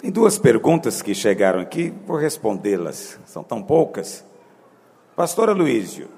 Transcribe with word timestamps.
Tem 0.00 0.10
duas 0.10 0.38
perguntas 0.38 1.02
que 1.02 1.14
chegaram 1.14 1.60
aqui, 1.60 1.92
vou 2.06 2.16
respondê-las, 2.16 3.18
são 3.26 3.44
tão 3.44 3.62
poucas. 3.62 4.24
Pastor 5.14 5.50
Aloísio, 5.50 6.08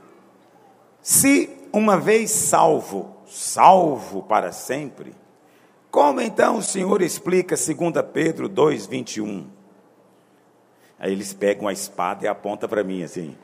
se 1.03 1.51
uma 1.73 1.99
vez 1.99 2.31
salvo, 2.31 3.17
salvo 3.27 4.23
para 4.23 4.53
sempre, 4.53 5.13
como 5.91 6.21
então 6.21 6.59
o 6.59 6.63
Senhor 6.63 7.03
explica 7.03 7.57
2 7.57 8.07
Pedro 8.13 8.49
2,21? 8.49 9.47
Aí 10.97 11.11
eles 11.11 11.35
pegam 11.35 11.67
a 11.67 11.73
espada 11.73 12.25
e 12.25 12.29
apontam 12.29 12.69
para 12.69 12.85
mim 12.85 13.03
assim. 13.03 13.37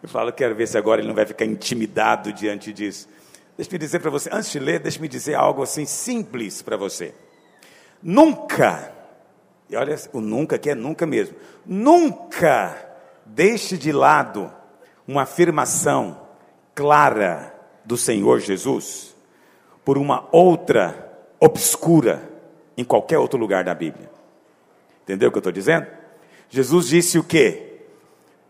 Eu 0.00 0.08
falo, 0.08 0.32
quero 0.32 0.54
ver 0.54 0.68
se 0.68 0.78
agora 0.78 1.00
ele 1.00 1.08
não 1.08 1.16
vai 1.16 1.26
ficar 1.26 1.44
intimidado 1.44 2.32
diante 2.32 2.72
disso. 2.72 3.08
Deixa-me 3.56 3.78
dizer 3.78 3.98
para 3.98 4.10
você, 4.10 4.30
antes 4.32 4.52
de 4.52 4.60
ler, 4.60 4.78
deixa-me 4.78 5.08
dizer 5.08 5.34
algo 5.34 5.64
assim 5.64 5.84
simples 5.84 6.62
para 6.62 6.76
você. 6.76 7.12
Nunca 8.00 8.91
e 9.72 9.76
olha, 9.76 9.96
o 10.12 10.20
nunca 10.20 10.58
que 10.58 10.68
é 10.68 10.74
nunca 10.74 11.06
mesmo. 11.06 11.34
Nunca 11.64 12.76
deixe 13.24 13.78
de 13.78 13.90
lado 13.90 14.52
uma 15.08 15.22
afirmação 15.22 16.20
clara 16.74 17.58
do 17.82 17.96
Senhor 17.96 18.38
Jesus 18.38 19.16
por 19.82 19.96
uma 19.96 20.28
outra 20.30 21.10
obscura 21.40 22.30
em 22.76 22.84
qualquer 22.84 23.18
outro 23.18 23.38
lugar 23.38 23.64
da 23.64 23.74
Bíblia. 23.74 24.10
Entendeu 25.04 25.30
o 25.30 25.32
que 25.32 25.38
eu 25.38 25.40
estou 25.40 25.52
dizendo? 25.52 25.86
Jesus 26.50 26.88
disse 26.88 27.18
o 27.18 27.24
quê? 27.24 27.78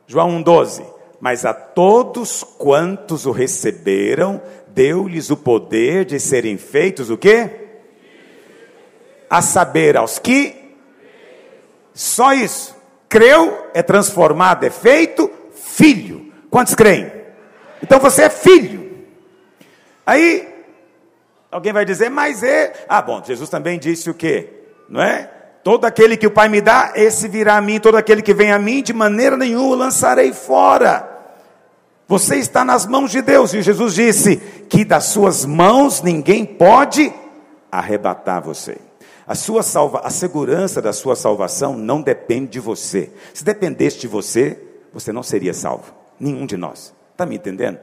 João 0.08 0.42
1,12: 0.42 0.84
Mas 1.20 1.44
a 1.44 1.54
todos 1.54 2.42
quantos 2.42 3.26
o 3.26 3.30
receberam, 3.30 4.42
deu-lhes 4.66 5.30
o 5.30 5.36
poder 5.36 6.04
de 6.04 6.18
serem 6.18 6.58
feitos 6.58 7.10
o 7.10 7.16
quê? 7.16 7.48
A 9.30 9.40
saber, 9.40 9.96
aos 9.96 10.18
que 10.18 10.61
só 11.94 12.32
isso. 12.32 12.74
Creu, 13.08 13.68
é 13.74 13.82
transformado, 13.82 14.64
é 14.64 14.70
feito 14.70 15.30
filho. 15.54 16.32
Quantos 16.50 16.74
creem? 16.74 17.12
Então 17.82 17.98
você 17.98 18.22
é 18.22 18.30
filho. 18.30 19.06
Aí, 20.06 20.48
alguém 21.50 21.72
vai 21.72 21.84
dizer, 21.84 22.10
mas 22.10 22.42
é. 22.42 22.72
Ah, 22.88 23.02
bom, 23.02 23.22
Jesus 23.24 23.48
também 23.48 23.78
disse 23.78 24.10
o 24.10 24.14
quê? 24.14 24.48
Não 24.88 25.02
é? 25.02 25.30
Todo 25.62 25.84
aquele 25.84 26.16
que 26.16 26.26
o 26.26 26.30
Pai 26.30 26.48
me 26.48 26.60
dá, 26.60 26.92
esse 26.94 27.28
virá 27.28 27.56
a 27.56 27.60
mim. 27.60 27.78
Todo 27.78 27.96
aquele 27.96 28.22
que 28.22 28.34
vem 28.34 28.52
a 28.52 28.58
mim, 28.58 28.82
de 28.82 28.92
maneira 28.92 29.36
nenhuma 29.36 29.68
o 29.68 29.74
lançarei 29.74 30.32
fora. 30.32 31.08
Você 32.08 32.36
está 32.36 32.64
nas 32.64 32.84
mãos 32.84 33.10
de 33.10 33.22
Deus. 33.22 33.54
E 33.54 33.62
Jesus 33.62 33.94
disse 33.94 34.36
que 34.68 34.84
das 34.84 35.04
suas 35.04 35.44
mãos 35.44 36.02
ninguém 36.02 36.44
pode 36.44 37.12
arrebatar 37.70 38.42
você. 38.42 38.76
A 39.26 39.34
sua 39.34 39.62
salva, 39.62 40.00
a 40.04 40.10
segurança 40.10 40.82
da 40.82 40.92
sua 40.92 41.14
salvação 41.14 41.76
não 41.76 42.02
depende 42.02 42.52
de 42.52 42.60
você. 42.60 43.10
Se 43.32 43.44
dependesse 43.44 43.98
de 43.98 44.08
você, 44.08 44.58
você 44.92 45.12
não 45.12 45.22
seria 45.22 45.54
salvo. 45.54 45.94
Nenhum 46.18 46.44
de 46.44 46.56
nós. 46.56 46.92
Está 47.12 47.24
me 47.24 47.36
entendendo? 47.36 47.78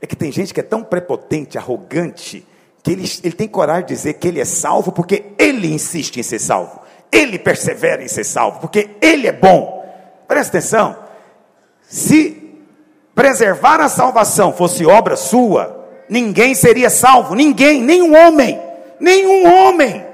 É 0.00 0.06
que 0.06 0.16
tem 0.16 0.30
gente 0.30 0.54
que 0.54 0.60
é 0.60 0.62
tão 0.62 0.82
prepotente, 0.82 1.58
arrogante, 1.58 2.46
que 2.82 2.92
ele, 2.92 3.10
ele 3.22 3.34
tem 3.34 3.48
coragem 3.48 3.86
de 3.86 3.94
dizer 3.94 4.14
que 4.14 4.28
ele 4.28 4.40
é 4.40 4.44
salvo 4.44 4.92
porque 4.92 5.24
ele 5.38 5.72
insiste 5.72 6.18
em 6.18 6.22
ser 6.22 6.38
salvo. 6.38 6.80
Ele 7.10 7.38
persevera 7.38 8.02
em 8.02 8.08
ser 8.08 8.24
salvo, 8.24 8.60
porque 8.60 8.90
ele 9.00 9.26
é 9.26 9.32
bom. 9.32 9.84
Presta 10.26 10.58
atenção. 10.58 10.96
Se 11.82 12.42
preservar 13.14 13.80
a 13.80 13.88
salvação 13.88 14.52
fosse 14.52 14.86
obra 14.86 15.14
sua, 15.14 15.86
ninguém 16.08 16.54
seria 16.54 16.88
salvo. 16.88 17.34
Ninguém, 17.34 17.82
nenhum 17.82 18.16
homem. 18.16 18.60
Nenhum 18.98 19.46
homem. 19.46 20.11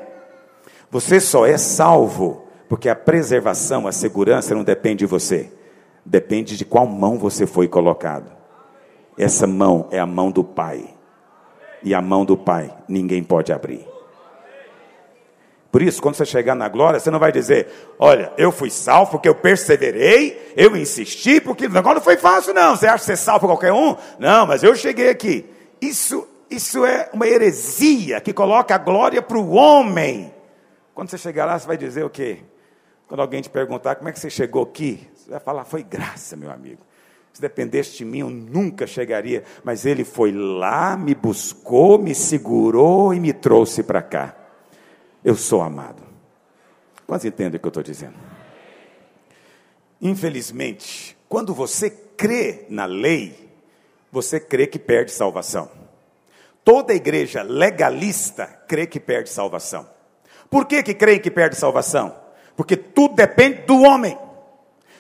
Você 0.91 1.21
só 1.21 1.47
é 1.47 1.59
salvo 1.59 2.49
porque 2.69 2.89
a 2.89 2.95
preservação, 2.95 3.87
a 3.87 3.93
segurança 3.93 4.55
não 4.55 4.63
depende 4.63 4.99
de 4.99 5.07
você, 5.07 5.51
depende 6.05 6.57
de 6.57 6.65
qual 6.65 6.87
mão 6.87 7.19
você 7.19 7.47
foi 7.47 7.67
colocado. 7.67 8.31
Essa 9.17 9.47
mão 9.47 9.89
é 9.91 9.99
a 9.99 10.07
mão 10.07 10.31
do 10.31 10.45
Pai, 10.45 10.95
e 11.83 11.95
a 11.95 12.01
mão 12.01 12.25
do 12.25 12.37
Pai 12.37 12.73
ninguém 12.89 13.23
pode 13.23 13.53
abrir. 13.53 13.87
Por 15.71 15.83
isso, 15.83 16.01
quando 16.01 16.15
você 16.15 16.25
chegar 16.25 16.55
na 16.55 16.69
glória, 16.69 16.99
você 16.99 17.11
não 17.11 17.19
vai 17.19 17.31
dizer: 17.31 17.69
Olha, 17.99 18.33
eu 18.39 18.51
fui 18.51 18.71
salvo 18.71 19.13
porque 19.13 19.29
eu 19.29 19.35
perseverei, 19.35 20.53
eu 20.57 20.75
insisti, 20.77 21.41
porque 21.41 21.67
o 21.67 21.71
negócio 21.71 21.97
não 21.97 22.03
foi 22.03 22.17
fácil, 22.17 22.55
não. 22.55 22.75
Você 22.75 22.87
acha 22.87 22.99
que 22.99 23.05
você 23.05 23.13
é 23.13 23.17
salvo 23.17 23.47
qualquer 23.47 23.73
um? 23.73 23.95
Não, 24.19 24.47
mas 24.47 24.63
eu 24.63 24.75
cheguei 24.75 25.11
aqui. 25.11 25.45
Isso, 25.81 26.27
isso 26.51 26.87
é 26.87 27.11
uma 27.13 27.27
heresia 27.27 28.21
que 28.21 28.33
coloca 28.33 28.75
a 28.75 28.79
glória 28.79 29.21
para 29.21 29.39
o 29.39 29.51
homem. 29.53 30.33
Quando 30.99 31.11
você 31.11 31.19
chegar 31.19 31.45
lá, 31.45 31.57
você 31.57 31.65
vai 31.65 31.77
dizer 31.77 32.05
o 32.05 32.11
quê? 32.11 32.41
Quando 33.07 33.21
alguém 33.21 33.41
te 33.41 33.49
perguntar 33.49 33.95
como 33.95 34.09
é 34.09 34.13
que 34.13 34.19
você 34.19 34.29
chegou 34.29 34.65
aqui, 34.65 35.09
você 35.15 35.31
vai 35.31 35.39
falar: 35.39 35.65
foi 35.65 35.85
graça, 35.85 36.35
meu 36.35 36.51
amigo. 36.51 36.81
Se 37.33 37.41
dependesse 37.41 37.99
de 37.99 38.05
mim, 38.05 38.19
eu 38.19 38.29
nunca 38.29 38.85
chegaria. 38.85 39.45
Mas 39.63 39.87
ele 39.87 40.03
foi 40.03 40.33
lá, 40.33 40.97
me 40.97 41.15
buscou, 41.15 42.01
me 42.01 42.17
segurou 42.17 43.15
e 43.15 43.21
me 43.21 43.33
trouxe 43.33 43.85
para 43.85 44.03
cá. 44.03 44.35
Eu 45.25 45.37
sou 45.37 45.63
amado. 45.63 46.03
Quantos 47.07 47.25
entendem 47.25 47.59
o 47.59 47.61
que 47.61 47.67
eu 47.67 47.69
estou 47.69 47.83
dizendo? 47.85 48.17
Infelizmente, 50.03 51.17
quando 51.29 51.55
você 51.55 51.91
crê 51.91 52.67
na 52.69 52.87
lei, 52.87 53.53
você 54.11 54.41
crê 54.41 54.67
que 54.67 54.81
perde 54.81 55.13
salvação. 55.13 55.71
Toda 56.65 56.93
igreja 56.93 57.43
legalista 57.43 58.47
crê 58.67 58.85
que 58.85 58.99
perde 58.99 59.31
salvação. 59.31 59.97
Por 60.51 60.67
que, 60.67 60.83
que 60.83 60.95
creem 60.95 61.21
que 61.21 61.31
perde 61.31 61.57
salvação? 61.57 62.15
Porque 62.57 62.77
tudo 62.77 63.15
depende 63.15 63.63
do 63.67 63.83
homem. 63.83 64.17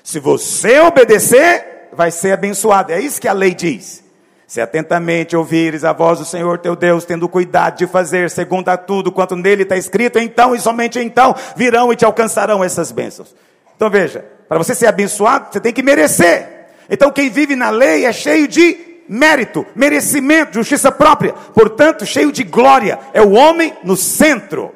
Se 0.02 0.20
você 0.20 0.80
obedecer, 0.80 1.88
vai 1.92 2.10
ser 2.10 2.32
abençoado. 2.32 2.92
É 2.92 3.00
isso 3.00 3.20
que 3.20 3.28
a 3.28 3.32
lei 3.32 3.54
diz. 3.54 4.04
Se 4.46 4.60
atentamente 4.60 5.36
ouvires 5.36 5.84
a 5.84 5.92
voz 5.92 6.18
do 6.18 6.24
Senhor 6.24 6.58
teu 6.58 6.74
Deus, 6.74 7.04
tendo 7.04 7.28
cuidado 7.28 7.76
de 7.76 7.86
fazer 7.86 8.30
segundo 8.30 8.68
a 8.70 8.78
tudo 8.78 9.12
quanto 9.12 9.36
nele 9.36 9.64
está 9.64 9.76
escrito, 9.76 10.18
então 10.18 10.54
e 10.54 10.60
somente 10.60 10.98
então 10.98 11.34
virão 11.54 11.92
e 11.92 11.96
te 11.96 12.04
alcançarão 12.04 12.64
essas 12.64 12.90
bênçãos. 12.90 13.34
Então 13.76 13.90
veja, 13.90 14.24
para 14.48 14.56
você 14.56 14.74
ser 14.74 14.86
abençoado, 14.86 15.52
você 15.52 15.60
tem 15.60 15.72
que 15.72 15.82
merecer. 15.82 16.68
Então 16.88 17.10
quem 17.10 17.28
vive 17.28 17.54
na 17.54 17.68
lei 17.68 18.06
é 18.06 18.12
cheio 18.12 18.48
de 18.48 19.02
mérito, 19.06 19.66
merecimento, 19.74 20.54
justiça 20.54 20.90
própria, 20.90 21.32
portanto, 21.32 22.06
cheio 22.06 22.30
de 22.32 22.44
glória. 22.44 22.98
É 23.12 23.20
o 23.20 23.32
homem 23.32 23.74
no 23.84 23.96
centro. 23.96 24.74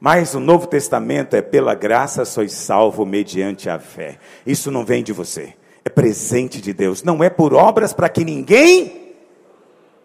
Mas 0.00 0.34
o 0.34 0.40
Novo 0.40 0.66
Testamento 0.66 1.34
é 1.34 1.42
pela 1.42 1.74
graça 1.74 2.24
sois 2.24 2.52
salvo 2.52 3.04
mediante 3.04 3.68
a 3.68 3.78
fé. 3.78 4.18
Isso 4.46 4.70
não 4.70 4.84
vem 4.84 5.02
de 5.02 5.12
você, 5.12 5.54
é 5.84 5.88
presente 5.88 6.60
de 6.60 6.72
Deus. 6.72 7.02
Não 7.02 7.22
é 7.22 7.28
por 7.28 7.52
obras 7.52 7.92
para 7.92 8.08
que 8.08 8.24
ninguém 8.24 9.14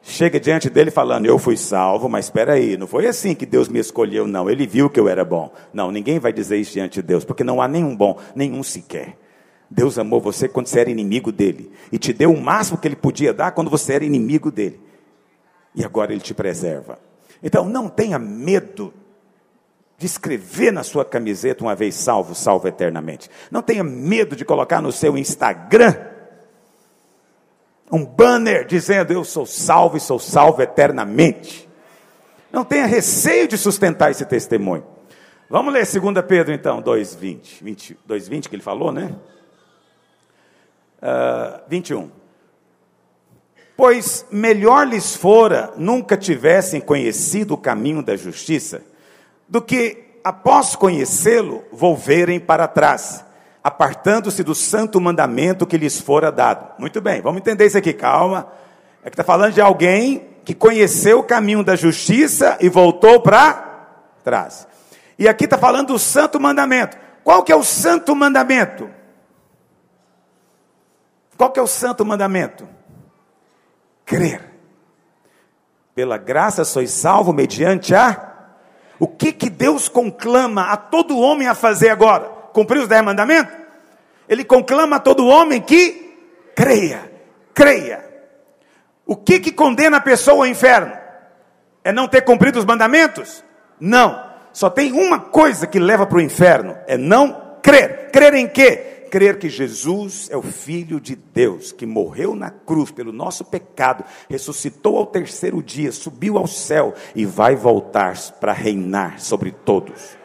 chegue 0.02 0.40
diante 0.40 0.68
dele 0.70 0.90
falando: 0.90 1.28
Eu 1.28 1.38
fui 1.38 1.56
salvo, 1.56 2.10
mas 2.10 2.26
espera 2.26 2.54
aí, 2.54 2.76
não 2.76 2.88
foi 2.88 3.06
assim 3.06 3.36
que 3.36 3.46
Deus 3.46 3.68
me 3.68 3.80
escolheu, 3.80 4.28
não. 4.28 4.50
Ele 4.50 4.66
viu 4.66 4.90
que 4.90 5.00
eu 5.00 5.08
era 5.08 5.24
bom. 5.24 5.52
Não, 5.72 5.92
ninguém 5.92 6.18
vai 6.18 6.34
dizer 6.34 6.58
isso 6.58 6.74
diante 6.74 6.96
de 6.96 7.04
Deus, 7.04 7.24
porque 7.24 7.44
não 7.44 7.62
há 7.62 7.68
nenhum 7.68 7.96
bom, 7.96 8.18
nenhum 8.36 8.64
sequer. 8.64 9.18
Deus 9.70 9.98
amou 9.98 10.20
você 10.20 10.48
quando 10.48 10.68
você 10.68 10.82
era 10.82 10.90
inimigo 10.92 11.32
dele 11.32 11.72
e 11.92 11.98
te 11.98 12.14
deu 12.14 12.32
o 12.32 12.40
máximo 12.40 12.78
que 12.78 12.88
ele 12.88 12.96
podia 12.96 13.34
dar 13.34 13.52
quando 13.52 13.72
você 13.72 13.94
era 13.94 14.06
inimigo 14.06 14.52
dele. 14.52 14.80
E 15.76 15.84
agora 15.84 16.12
ele 16.12 16.22
te 16.22 16.34
preserva. 16.34 17.00
Então 17.42 17.66
não 17.68 17.90
tenha 17.90 18.20
medo 18.20 18.94
de 20.04 20.08
escrever 20.08 20.70
na 20.74 20.84
sua 20.84 21.06
camiseta, 21.06 21.64
uma 21.64 21.74
vez 21.74 21.96
salvo, 21.96 22.36
salvo 22.36 22.68
eternamente. 22.68 23.30
Não 23.50 23.62
tenha 23.62 23.86
medo 23.86 24.36
de 24.36 24.44
colocar 24.44 24.82
no 24.82 24.92
seu 24.92 25.18
Instagram 25.18 25.96
um 27.90 28.04
banner 28.04 28.66
dizendo: 28.66 29.14
Eu 29.14 29.24
sou 29.24 29.46
salvo 29.46 29.96
e 29.96 30.02
sou 30.02 30.20
salvo 30.20 30.62
eternamente. 30.62 31.70
Não 32.52 32.66
tenha 32.66 32.86
receio 32.86 33.48
de 33.48 33.58
sustentar 33.58 34.12
esse 34.12 34.26
testemunho. 34.26 34.86
Vamos 35.50 35.74
ler 35.74 35.88
2 35.88 36.26
Pedro 36.28 36.54
então, 36.54 36.82
2,20. 36.82 37.96
2,20 38.08 38.50
que 38.50 38.56
ele 38.58 38.62
falou, 38.62 38.92
né? 38.92 39.16
Uh, 41.02 41.62
21. 41.70 42.12
Pois 43.78 44.26
melhor 44.30 44.86
lhes 44.86 45.16
fora 45.16 45.72
nunca 45.78 46.18
tivessem 46.18 46.82
conhecido 46.82 47.54
o 47.54 47.58
caminho 47.58 48.04
da 48.04 48.18
justiça 48.18 48.82
do 49.54 49.62
que, 49.62 50.18
após 50.24 50.76
conhecê-lo, 50.76 51.64
volverem 51.72 52.40
para 52.40 52.68
trás, 52.68 53.24
apartando-se 53.64 54.44
do 54.44 54.56
santo 54.56 55.00
mandamento 55.00 55.68
que 55.68 55.78
lhes 55.78 56.02
fora 56.02 56.32
dado. 56.32 56.74
Muito 56.80 57.00
bem, 57.00 57.22
vamos 57.22 57.40
entender 57.40 57.68
isso 57.68 57.78
aqui, 57.78 57.94
calma. 57.94 58.52
É 59.04 59.12
que 59.12 59.14
está 59.14 59.24
falando 59.24 59.54
de 59.54 59.62
alguém 59.62 60.28
que 60.44 60.56
conheceu 60.56 61.20
o 61.20 61.24
caminho 61.24 61.64
da 61.64 61.76
justiça 61.76 62.58
e 62.60 62.68
voltou 62.68 63.22
para 63.22 63.92
trás. 64.24 64.68
E 65.20 65.28
aqui 65.28 65.44
está 65.44 65.60
falando 65.60 65.90
do 65.90 66.00
santo 66.00 66.40
mandamento. 66.40 66.98
Qual 67.24 67.44
que 67.44 67.52
é 67.52 67.56
o 67.56 67.64
santo 67.64 68.16
mandamento? 68.16 68.90
Qual 71.38 71.52
que 71.52 71.60
é 71.60 71.64
o 71.64 71.68
santo 71.68 72.04
mandamento? 72.04 72.68
Crer. 74.04 74.52
Pela 75.94 76.18
graça 76.18 76.66
sois 76.66 76.90
salvo 76.90 77.32
mediante 77.32 77.94
a 77.94 78.33
O 79.04 79.08
que 79.10 79.34
que 79.34 79.50
Deus 79.50 79.90
conclama 79.90 80.72
a 80.72 80.78
todo 80.78 81.20
homem 81.20 81.46
a 81.46 81.54
fazer 81.54 81.90
agora? 81.90 82.24
Cumprir 82.54 82.80
os 82.80 82.88
dez 82.88 83.04
mandamentos? 83.04 83.54
Ele 84.30 84.46
conclama 84.46 84.96
a 84.96 85.00
todo 85.00 85.28
homem 85.28 85.60
que 85.60 86.16
creia, 86.56 87.12
creia. 87.54 88.02
O 89.06 89.18
que 89.18 89.42
que 89.42 89.52
condena 89.52 89.98
a 89.98 90.00
pessoa 90.00 90.46
ao 90.46 90.48
inferno? 90.48 90.94
É 91.84 91.92
não 91.92 92.08
ter 92.08 92.22
cumprido 92.22 92.58
os 92.58 92.64
mandamentos? 92.64 93.44
Não. 93.78 94.24
Só 94.54 94.70
tem 94.70 94.94
uma 94.94 95.20
coisa 95.20 95.68
que 95.68 95.80
leva 95.80 96.06
para 96.06 96.20
o 96.20 96.22
inferno: 96.22 96.78
é 96.88 96.98
não 96.98 97.58
crer. 97.62 98.10
Crer 98.10 98.34
em 98.36 98.48
quê? 98.48 98.93
Crer 99.14 99.38
que 99.38 99.48
Jesus 99.48 100.28
é 100.32 100.36
o 100.36 100.42
Filho 100.42 101.00
de 101.00 101.16
Deus, 101.16 101.72
que 101.72 101.86
morreu 101.86 102.34
na 102.34 102.50
cruz 102.50 102.90
pelo 102.90 103.12
nosso 103.12 103.46
pecado, 103.46 104.04
ressuscitou 104.28 104.98
ao 104.98 105.06
terceiro 105.06 105.62
dia, 105.62 105.92
subiu 105.92 106.36
ao 106.36 106.48
céu 106.48 106.96
e 107.14 107.24
vai 107.24 107.56
voltar 107.56 108.18
para 108.40 108.52
reinar 108.52 109.20
sobre 109.20 109.52
todos. 109.52 110.18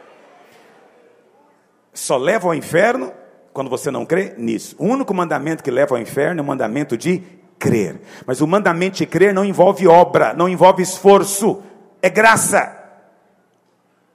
Só 1.93 2.17
leva 2.17 2.49
ao 2.49 2.55
inferno 2.55 3.13
quando 3.53 3.69
você 3.69 3.91
não 3.91 4.07
crê 4.07 4.33
nisso. 4.39 4.75
O 4.79 4.87
único 4.87 5.13
mandamento 5.13 5.63
que 5.63 5.71
leva 5.71 5.95
ao 5.95 6.01
inferno 6.01 6.41
é 6.41 6.43
o 6.43 6.47
mandamento 6.47 6.97
de 6.97 7.23
crer. 7.59 8.01
Mas 8.25 8.41
o 8.41 8.47
mandamento 8.47 8.97
de 8.97 9.05
crer 9.05 9.35
não 9.35 9.45
envolve 9.45 9.87
obra, 9.87 10.33
não 10.33 10.49
envolve 10.49 10.83
esforço, 10.83 11.63
é 12.01 12.09
graça. 12.09 12.75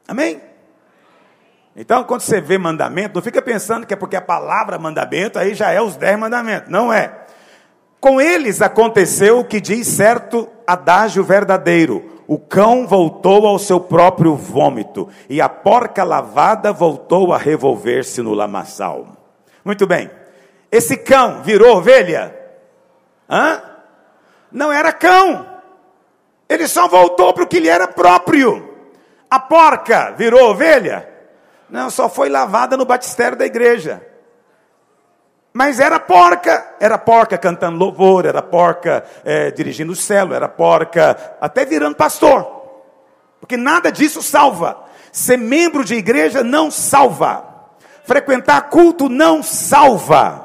Amém? 0.07 0.41
Então, 1.75 2.03
quando 2.03 2.21
você 2.21 2.39
vê 2.39 2.57
mandamento, 2.57 3.15
não 3.15 3.21
fica 3.21 3.41
pensando 3.41 3.85
que 3.85 3.93
é 3.93 3.97
porque 3.97 4.15
a 4.15 4.21
palavra 4.21 4.77
mandamento 4.77 5.39
aí 5.39 5.55
já 5.55 5.71
é 5.71 5.81
os 5.81 5.95
dez 5.95 6.17
mandamentos. 6.17 6.69
Não 6.69 6.93
é. 6.93 7.23
Com 7.99 8.21
eles 8.21 8.61
aconteceu 8.61 9.39
o 9.39 9.45
que 9.45 9.59
diz 9.59 9.87
certo 9.87 10.47
adágio 10.67 11.23
verdadeiro: 11.23 12.21
o 12.27 12.37
cão 12.37 12.85
voltou 12.85 13.47
ao 13.47 13.57
seu 13.57 13.79
próprio 13.79 14.35
vômito, 14.35 15.09
e 15.29 15.41
a 15.41 15.49
porca 15.49 16.03
lavada 16.03 16.71
voltou 16.71 17.33
a 17.33 17.37
revolver-se 17.37 18.21
no 18.21 18.33
lamaçal. 18.33 19.07
Muito 19.65 19.87
bem. 19.87 20.11
Esse 20.71 20.97
cão 20.97 21.41
virou 21.41 21.77
ovelha? 21.77 22.35
Hã? 23.29 23.61
Não 24.51 24.71
era 24.71 24.91
cão. 24.91 25.47
Ele 26.47 26.67
só 26.67 26.87
voltou 26.87 27.33
para 27.33 27.43
o 27.43 27.47
que 27.47 27.59
lhe 27.59 27.69
era 27.69 27.87
próprio. 27.87 28.69
A 29.29 29.39
porca 29.39 30.13
virou 30.15 30.51
ovelha? 30.51 31.12
Não, 31.73 31.89
só 31.89 32.07
foi 32.07 32.29
lavada 32.29 32.77
no 32.77 32.85
batistério 32.85 33.35
da 33.35 33.47
igreja. 33.47 33.99
Mas 35.51 35.79
era 35.79 35.99
porca, 35.99 36.63
era 36.79 36.99
porca 36.99 37.35
cantando 37.35 37.79
louvor, 37.79 38.27
era 38.27 38.43
porca 38.43 39.03
é, 39.25 39.49
dirigindo 39.49 39.91
o 39.91 39.95
celo, 39.95 40.35
era 40.35 40.47
porca 40.47 41.35
até 41.41 41.65
virando 41.65 41.95
pastor. 41.95 42.45
Porque 43.39 43.57
nada 43.57 43.91
disso 43.91 44.21
salva. 44.21 44.83
Ser 45.11 45.35
membro 45.35 45.83
de 45.83 45.95
igreja 45.95 46.43
não 46.43 46.69
salva. 46.69 47.43
Frequentar 48.03 48.69
culto 48.69 49.09
não 49.09 49.41
salva. 49.41 50.43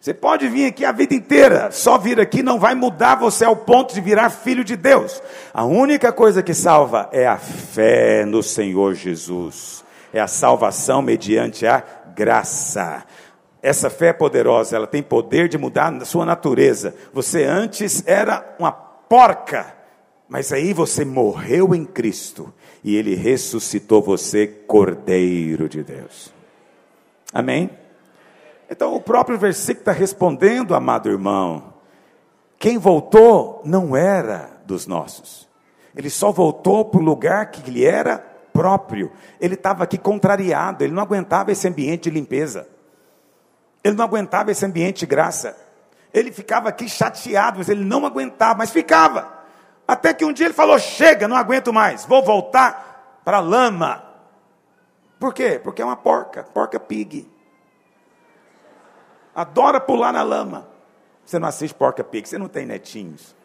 Você 0.00 0.14
pode 0.14 0.46
vir 0.46 0.66
aqui 0.66 0.84
a 0.84 0.92
vida 0.92 1.12
inteira, 1.12 1.72
só 1.72 1.98
vir 1.98 2.20
aqui 2.20 2.40
não 2.40 2.60
vai 2.60 2.76
mudar 2.76 3.16
você 3.16 3.44
ao 3.44 3.56
ponto 3.56 3.92
de 3.92 4.00
virar 4.00 4.30
filho 4.30 4.62
de 4.62 4.76
Deus. 4.76 5.20
A 5.52 5.64
única 5.64 6.12
coisa 6.12 6.40
que 6.40 6.54
salva 6.54 7.08
é 7.10 7.26
a 7.26 7.36
fé 7.36 8.24
no 8.24 8.44
Senhor 8.44 8.94
Jesus. 8.94 9.87
É 10.12 10.20
a 10.20 10.26
salvação 10.26 11.02
mediante 11.02 11.66
a 11.66 11.82
graça. 12.14 13.04
Essa 13.62 13.90
fé 13.90 14.12
poderosa, 14.12 14.76
ela 14.76 14.86
tem 14.86 15.02
poder 15.02 15.48
de 15.48 15.58
mudar 15.58 15.92
a 15.92 16.04
sua 16.04 16.24
natureza. 16.24 16.94
Você 17.12 17.44
antes 17.44 18.02
era 18.06 18.56
uma 18.58 18.72
porca, 18.72 19.74
mas 20.28 20.52
aí 20.52 20.72
você 20.72 21.04
morreu 21.04 21.74
em 21.74 21.84
Cristo 21.84 22.52
e 22.84 22.96
ele 22.96 23.14
ressuscitou 23.14 24.00
você, 24.00 24.46
Cordeiro 24.46 25.68
de 25.68 25.82
Deus. 25.82 26.32
Amém? 27.32 27.70
Então, 28.70 28.94
o 28.94 29.00
próprio 29.00 29.38
versículo 29.38 29.80
está 29.80 29.92
respondendo, 29.92 30.74
amado 30.74 31.08
irmão. 31.08 31.74
Quem 32.58 32.78
voltou 32.78 33.62
não 33.64 33.96
era 33.96 34.50
dos 34.64 34.86
nossos. 34.86 35.48
Ele 35.96 36.10
só 36.10 36.30
voltou 36.30 36.84
para 36.84 37.00
o 37.00 37.04
lugar 37.04 37.50
que 37.50 37.70
lhe 37.70 37.84
era 37.84 38.24
próprio. 38.58 39.12
Ele 39.40 39.54
estava 39.54 39.84
aqui 39.84 39.96
contrariado, 39.96 40.82
ele 40.82 40.92
não 40.92 41.02
aguentava 41.02 41.52
esse 41.52 41.68
ambiente 41.68 42.04
de 42.04 42.10
limpeza. 42.10 42.66
Ele 43.84 43.94
não 43.94 44.04
aguentava 44.04 44.50
esse 44.50 44.64
ambiente 44.66 45.00
de 45.00 45.06
graça. 45.06 45.56
Ele 46.12 46.32
ficava 46.32 46.68
aqui 46.68 46.88
chateado, 46.88 47.58
mas 47.58 47.68
ele 47.68 47.84
não 47.84 48.04
aguentava, 48.04 48.58
mas 48.58 48.70
ficava. 48.70 49.32
Até 49.86 50.12
que 50.12 50.24
um 50.24 50.32
dia 50.32 50.46
ele 50.46 50.54
falou: 50.54 50.78
Chega, 50.78 51.28
não 51.28 51.36
aguento 51.36 51.72
mais, 51.72 52.04
vou 52.04 52.24
voltar 52.24 53.20
para 53.24 53.36
a 53.36 53.40
lama. 53.40 54.02
Por 55.20 55.32
quê? 55.32 55.60
Porque 55.62 55.82
é 55.82 55.84
uma 55.84 55.96
porca, 55.96 56.42
porca 56.42 56.80
pig 56.80 57.28
adora 59.38 59.80
pular 59.80 60.12
na 60.12 60.22
lama. 60.24 60.66
Você 61.24 61.38
não 61.38 61.46
assiste 61.46 61.74
Porca 61.74 62.02
Pig, 62.02 62.28
você 62.28 62.38
não 62.38 62.48
tem 62.48 62.66
netinhos. 62.66 63.36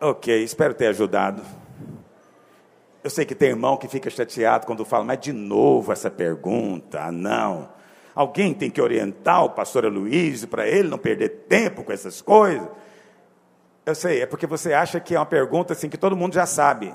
Ok, 0.00 0.42
espero 0.42 0.72
ter 0.72 0.86
ajudado. 0.86 1.42
Eu 3.08 3.10
sei 3.10 3.24
que 3.24 3.34
tem 3.34 3.48
irmão 3.48 3.74
que 3.78 3.88
fica 3.88 4.10
chateado 4.10 4.66
quando 4.66 4.84
fala, 4.84 5.02
mas 5.02 5.18
de 5.18 5.32
novo 5.32 5.90
essa 5.90 6.10
pergunta, 6.10 7.04
ah, 7.04 7.10
não. 7.10 7.66
Alguém 8.14 8.52
tem 8.52 8.70
que 8.70 8.82
orientar 8.82 9.46
o 9.46 9.48
pastor 9.48 9.86
Luiz 9.86 10.44
para 10.44 10.68
ele 10.68 10.90
não 10.90 10.98
perder 10.98 11.46
tempo 11.48 11.82
com 11.82 11.90
essas 11.90 12.20
coisas. 12.20 12.68
Eu 13.86 13.94
sei, 13.94 14.20
é 14.20 14.26
porque 14.26 14.46
você 14.46 14.74
acha 14.74 15.00
que 15.00 15.14
é 15.14 15.18
uma 15.18 15.24
pergunta 15.24 15.72
assim 15.72 15.88
que 15.88 15.96
todo 15.96 16.14
mundo 16.14 16.34
já 16.34 16.44
sabe. 16.44 16.94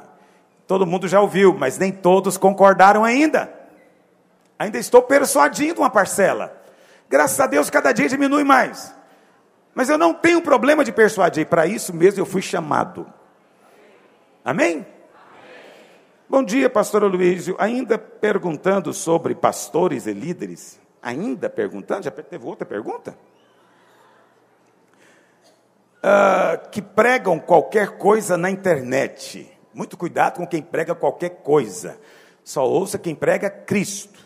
Todo 0.68 0.86
mundo 0.86 1.07
já 1.07 1.19
ouviu, 1.19 1.51
mas 1.51 1.80
nem 1.80 1.92
todos 1.92 2.38
concordaram 2.38 3.04
ainda. 3.04 3.51
Ainda 4.60 4.77
estou 4.77 5.01
persuadindo 5.01 5.81
uma 5.81 5.89
parcela. 5.89 6.56
Graças 7.10 7.39
a 7.39 7.48
Deus, 7.48 7.71
cada 7.71 7.92
dia 7.92 8.07
diminui 8.07 8.44
mais. 8.44 8.94
Mas 9.74 9.89
eu 9.89 9.98
não 9.98 10.13
tenho 10.13 10.44
problema 10.44 10.83
de 10.83 10.92
persuadir, 10.92 11.48
para 11.48 11.65
isso 11.65 11.92
mesmo 11.92 12.21
eu 12.21 12.25
fui 12.27 12.44
chamado. 12.44 13.12
Amém? 14.45 14.92
Bom 16.29 16.41
dia, 16.41 16.69
pastor 16.69 17.03
Luísio. 17.03 17.55
Ainda 17.59 17.97
perguntando 17.97 18.93
sobre 18.93 19.35
pastores 19.35 20.07
e 20.07 20.13
líderes. 20.13 20.79
Ainda 21.01 21.49
perguntando? 21.49 22.03
Já 22.03 22.11
teve 22.11 22.45
outra 22.45 22.65
pergunta? 22.65 23.17
Uh, 25.99 26.69
que 26.69 26.81
pregam 26.81 27.39
qualquer 27.39 27.97
coisa 27.97 28.37
na 28.37 28.49
internet. 28.49 29.49
Muito 29.73 29.97
cuidado 29.97 30.37
com 30.37 30.47
quem 30.47 30.61
prega 30.61 30.95
qualquer 30.95 31.41
coisa. 31.41 31.99
Só 32.43 32.65
ouça 32.67 32.97
quem 32.97 33.13
prega 33.13 33.49
Cristo. 33.49 34.19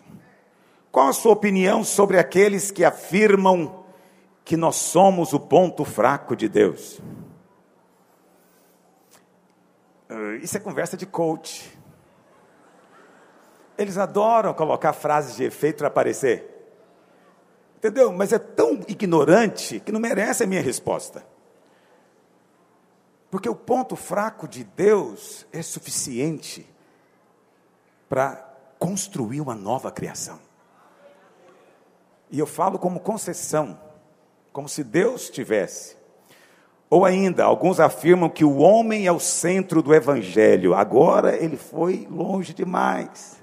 Qual 0.91 1.07
a 1.07 1.13
sua 1.13 1.33
opinião 1.33 1.83
sobre 1.83 2.19
aqueles 2.19 2.71
que 2.71 2.85
afirmam 2.85 3.85
que 4.45 4.55
nós 4.55 4.75
somos 4.75 5.33
o 5.33 5.39
ponto 5.39 5.83
fraco 5.83 6.35
de 6.35 6.47
Deus? 6.47 6.99
Uh, 10.09 10.35
isso 10.41 10.55
é 10.55 10.59
conversa 10.59 10.95
de 10.95 11.05
coach. 11.05 11.76
Eles 13.77 13.97
adoram 13.97 14.53
colocar 14.53 14.93
frases 14.93 15.35
de 15.35 15.43
efeito 15.43 15.77
para 15.77 15.87
aparecer. 15.87 16.57
Entendeu? 17.77 18.11
Mas 18.11 18.33
é 18.33 18.39
tão 18.39 18.81
ignorante 18.87 19.79
que 19.79 19.91
não 19.91 19.99
merece 19.99 20.43
a 20.43 20.47
minha 20.47 20.61
resposta. 20.61 21.23
Porque 23.29 23.47
o 23.47 23.55
ponto 23.55 23.95
fraco 23.95 24.47
de 24.47 24.63
Deus 24.63 25.45
é 25.51 25.61
suficiente 25.61 26.67
para 28.09 28.43
construir 28.79 29.41
uma 29.41 29.53
nova 29.53 29.91
criação. 29.91 30.39
E 32.31 32.39
eu 32.39 32.47
falo 32.47 32.79
como 32.79 32.99
concessão, 32.99 33.79
como 34.51 34.67
se 34.67 34.83
Deus 34.83 35.29
tivesse. 35.29 35.95
Ou 36.89 37.05
ainda, 37.05 37.43
alguns 37.43 37.79
afirmam 37.79 38.29
que 38.29 38.45
o 38.45 38.57
homem 38.57 39.05
é 39.05 39.11
o 39.11 39.19
centro 39.19 39.81
do 39.81 39.93
evangelho. 39.93 40.73
Agora 40.73 41.35
ele 41.35 41.57
foi 41.57 42.07
longe 42.09 42.53
demais. 42.53 43.36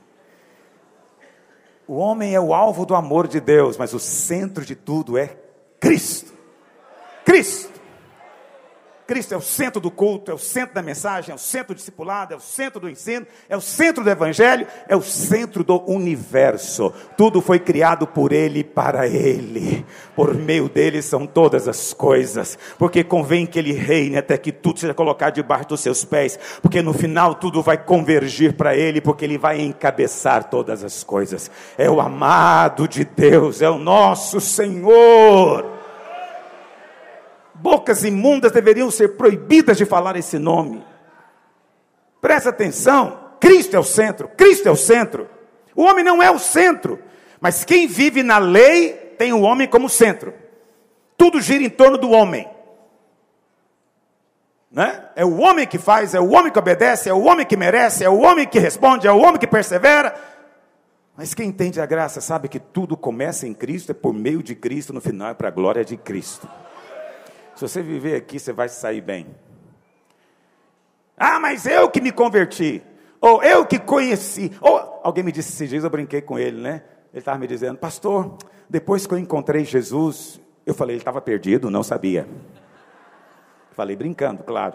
O 1.86 1.96
homem 1.96 2.34
é 2.34 2.40
o 2.40 2.54
alvo 2.54 2.86
do 2.86 2.94
amor 2.94 3.28
de 3.28 3.40
Deus, 3.40 3.76
mas 3.76 3.92
o 3.92 3.98
centro 3.98 4.64
de 4.64 4.74
tudo 4.74 5.18
é 5.18 5.36
Cristo. 5.78 6.32
Cristo. 7.24 7.73
Cristo 9.06 9.34
é 9.34 9.36
o 9.36 9.42
centro 9.42 9.80
do 9.80 9.90
culto, 9.90 10.30
é 10.30 10.34
o 10.34 10.38
centro 10.38 10.74
da 10.74 10.82
mensagem, 10.82 11.32
é 11.32 11.34
o 11.34 11.38
centro 11.38 11.74
do 11.74 11.76
discipulado, 11.76 12.32
é 12.32 12.36
o 12.36 12.40
centro 12.40 12.80
do 12.80 12.88
ensino, 12.88 13.26
é 13.48 13.56
o 13.56 13.60
centro 13.60 14.02
do 14.02 14.08
evangelho, 14.08 14.66
é 14.88 14.96
o 14.96 15.02
centro 15.02 15.62
do 15.62 15.82
universo. 15.90 16.92
Tudo 17.16 17.42
foi 17.42 17.58
criado 17.58 18.06
por 18.06 18.32
Ele 18.32 18.64
para 18.64 19.06
Ele. 19.06 19.84
Por 20.16 20.34
meio 20.34 20.70
dele 20.70 21.02
são 21.02 21.26
todas 21.26 21.68
as 21.68 21.92
coisas. 21.92 22.58
Porque 22.78 23.04
convém 23.04 23.44
que 23.44 23.58
Ele 23.58 23.72
reine 23.72 24.16
até 24.16 24.38
que 24.38 24.50
tudo 24.50 24.80
seja 24.80 24.94
colocado 24.94 25.34
debaixo 25.34 25.68
dos 25.68 25.80
seus 25.80 26.02
pés. 26.04 26.38
Porque 26.62 26.80
no 26.80 26.94
final 26.94 27.34
tudo 27.34 27.62
vai 27.62 27.76
convergir 27.76 28.54
para 28.54 28.74
Ele, 28.74 29.02
porque 29.02 29.26
Ele 29.26 29.36
vai 29.36 29.60
encabeçar 29.60 30.44
todas 30.44 30.82
as 30.82 31.04
coisas. 31.04 31.50
É 31.76 31.90
o 31.90 32.00
amado 32.00 32.88
de 32.88 33.04
Deus, 33.04 33.60
é 33.60 33.68
o 33.68 33.78
nosso 33.78 34.40
Senhor. 34.40 35.73
Bocas 37.54 38.04
imundas 38.04 38.52
deveriam 38.52 38.90
ser 38.90 39.16
proibidas 39.16 39.76
de 39.76 39.84
falar 39.84 40.16
esse 40.16 40.38
nome. 40.38 40.84
Presta 42.20 42.50
atenção, 42.50 43.18
Cristo 43.38 43.76
é 43.76 43.78
o 43.78 43.84
centro, 43.84 44.28
Cristo 44.28 44.68
é 44.68 44.70
o 44.70 44.76
centro. 44.76 45.28
O 45.74 45.82
homem 45.82 46.04
não 46.04 46.22
é 46.22 46.30
o 46.30 46.38
centro, 46.38 46.98
mas 47.40 47.64
quem 47.64 47.86
vive 47.86 48.22
na 48.22 48.38
lei 48.38 48.92
tem 49.18 49.32
o 49.32 49.42
homem 49.42 49.68
como 49.68 49.88
centro. 49.88 50.32
Tudo 51.16 51.40
gira 51.40 51.62
em 51.62 51.70
torno 51.70 51.98
do 51.98 52.10
homem. 52.10 52.48
Né? 54.70 55.04
É 55.14 55.24
o 55.24 55.38
homem 55.38 55.66
que 55.66 55.78
faz, 55.78 56.14
é 56.14 56.20
o 56.20 56.30
homem 56.32 56.50
que 56.50 56.58
obedece, 56.58 57.08
é 57.08 57.14
o 57.14 57.22
homem 57.22 57.46
que 57.46 57.56
merece, 57.56 58.02
é 58.02 58.08
o 58.08 58.20
homem 58.20 58.46
que 58.46 58.58
responde, 58.58 59.06
é 59.06 59.12
o 59.12 59.18
homem 59.18 59.38
que 59.38 59.46
persevera. 59.46 60.14
Mas 61.16 61.32
quem 61.32 61.48
entende 61.48 61.80
a 61.80 61.86
graça 61.86 62.20
sabe 62.20 62.48
que 62.48 62.58
tudo 62.58 62.96
começa 62.96 63.46
em 63.46 63.54
Cristo, 63.54 63.92
é 63.92 63.94
por 63.94 64.12
meio 64.12 64.42
de 64.42 64.54
Cristo, 64.54 64.92
no 64.92 65.00
final 65.00 65.28
é 65.28 65.34
para 65.34 65.48
a 65.48 65.52
glória 65.52 65.84
de 65.84 65.96
Cristo. 65.96 66.48
Se 67.54 67.62
você 67.62 67.82
viver 67.82 68.16
aqui, 68.16 68.38
você 68.38 68.52
vai 68.52 68.68
sair 68.68 69.00
bem. 69.00 69.26
Ah, 71.16 71.38
mas 71.38 71.66
eu 71.66 71.88
que 71.88 72.00
me 72.00 72.10
converti, 72.10 72.82
ou 73.20 73.42
eu 73.42 73.64
que 73.64 73.78
conheci, 73.78 74.52
ou 74.60 75.00
alguém 75.02 75.22
me 75.22 75.30
disse 75.30 75.52
esses 75.52 75.70
dias, 75.70 75.84
eu 75.84 75.90
brinquei 75.90 76.20
com 76.20 76.38
ele, 76.38 76.60
né? 76.60 76.82
Ele 77.12 77.20
estava 77.20 77.38
me 77.38 77.46
dizendo, 77.46 77.78
pastor, 77.78 78.36
depois 78.68 79.06
que 79.06 79.14
eu 79.14 79.18
encontrei 79.18 79.64
Jesus, 79.64 80.40
eu 80.66 80.74
falei, 80.74 80.96
ele 80.96 81.00
estava 81.00 81.20
perdido, 81.20 81.70
não 81.70 81.82
sabia. 81.82 82.28
Falei 83.72 83.94
brincando, 83.94 84.42
claro. 84.42 84.74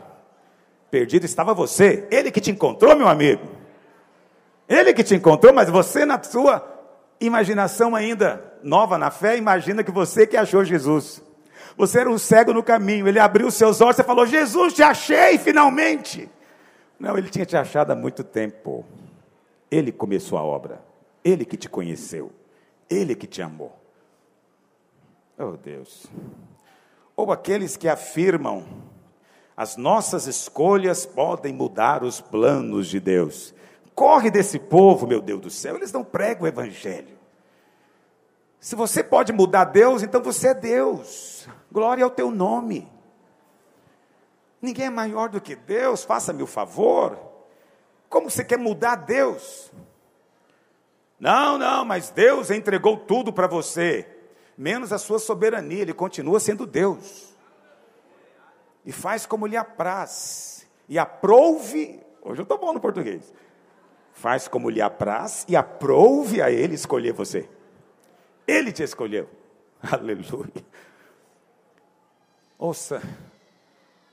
Perdido 0.89 1.25
estava 1.25 1.53
você, 1.53 2.07
ele 2.09 2.31
que 2.31 2.39
te 2.39 2.51
encontrou, 2.51 2.95
meu 2.95 3.07
amigo. 3.07 3.43
Ele 4.67 4.93
que 4.93 5.03
te 5.03 5.15
encontrou, 5.15 5.53
mas 5.53 5.69
você, 5.69 6.05
na 6.05 6.21
sua 6.23 6.65
imaginação 7.19 7.95
ainda 7.95 8.53
nova 8.63 8.97
na 8.97 9.11
fé, 9.11 9.35
imagina 9.35 9.83
que 9.83 9.91
você 9.91 10.25
que 10.25 10.37
achou 10.37 10.63
Jesus. 10.63 11.21
Você 11.79 12.01
era 12.01 12.11
um 12.11 12.17
cego 12.17 12.51
no 12.51 12.61
caminho, 12.61 13.07
ele 13.07 13.19
abriu 13.19 13.47
os 13.47 13.53
seus 13.53 13.79
olhos, 13.79 13.95
você 13.95 14.03
falou: 14.03 14.25
Jesus, 14.25 14.73
te 14.73 14.83
achei 14.83 15.37
finalmente. 15.37 16.29
Não, 16.99 17.17
ele 17.17 17.29
tinha 17.29 17.45
te 17.45 17.55
achado 17.55 17.91
há 17.91 17.95
muito 17.95 18.21
tempo. 18.21 18.85
Ele 19.71 19.89
começou 19.89 20.37
a 20.37 20.43
obra, 20.43 20.81
ele 21.23 21.45
que 21.45 21.55
te 21.55 21.69
conheceu, 21.69 22.33
ele 22.89 23.15
que 23.15 23.25
te 23.25 23.41
amou. 23.41 23.79
Oh 25.37 25.55
Deus. 25.55 26.05
Ou 27.15 27.31
aqueles 27.31 27.77
que 27.77 27.87
afirmam 27.87 28.65
as 29.55 29.77
nossas 29.77 30.27
escolhas 30.27 31.05
podem 31.05 31.53
mudar 31.53 32.03
os 32.03 32.19
planos 32.19 32.87
de 32.87 32.99
Deus. 32.99 33.55
Corre 33.95 34.29
desse 34.29 34.59
povo, 34.59 35.07
meu 35.07 35.21
Deus 35.21 35.39
do 35.39 35.49
céu, 35.49 35.77
eles 35.77 35.93
não 35.93 36.03
pregam 36.03 36.43
o 36.43 36.47
Evangelho. 36.47 37.17
Se 38.59 38.75
você 38.75 39.01
pode 39.01 39.31
mudar 39.31 39.63
Deus, 39.63 40.03
então 40.03 40.21
você 40.21 40.49
é 40.49 40.53
Deus. 40.53 41.38
Glória 41.71 42.03
ao 42.03 42.09
teu 42.09 42.31
nome. 42.31 42.91
Ninguém 44.61 44.87
é 44.87 44.89
maior 44.89 45.29
do 45.29 45.39
que 45.39 45.55
Deus, 45.55 46.03
faça-me 46.03 46.43
o 46.43 46.47
favor. 46.47 47.17
Como 48.09 48.29
você 48.29 48.43
quer 48.43 48.57
mudar 48.57 48.95
Deus? 48.95 49.71
Não, 51.19 51.57
não, 51.57 51.85
mas 51.85 52.09
Deus 52.09 52.49
entregou 52.49 52.97
tudo 52.97 53.31
para 53.31 53.47
você, 53.47 54.07
menos 54.57 54.91
a 54.91 54.97
sua 54.97 55.19
soberania, 55.19 55.81
Ele 55.81 55.93
continua 55.93 56.39
sendo 56.39 56.65
Deus 56.65 57.29
e 58.85 58.91
faz 58.91 59.25
como 59.25 59.45
lhe 59.45 59.57
apraz, 59.57 60.67
e 60.87 60.97
aprouve, 60.97 61.99
hoje 62.23 62.41
eu 62.41 62.43
estou 62.43 62.57
bom 62.57 62.73
no 62.73 62.79
português, 62.79 63.33
faz 64.13 64.47
como 64.47 64.69
lhe 64.69 64.81
apraz 64.81 65.45
e 65.47 65.55
aprouve 65.55 66.41
a 66.41 66.49
ele 66.49 66.73
escolher 66.73 67.13
você. 67.13 67.47
Ele 68.47 68.71
te 68.71 68.81
escolheu. 68.81 69.29
Aleluia. 69.79 70.65
Ouça, 72.59 73.01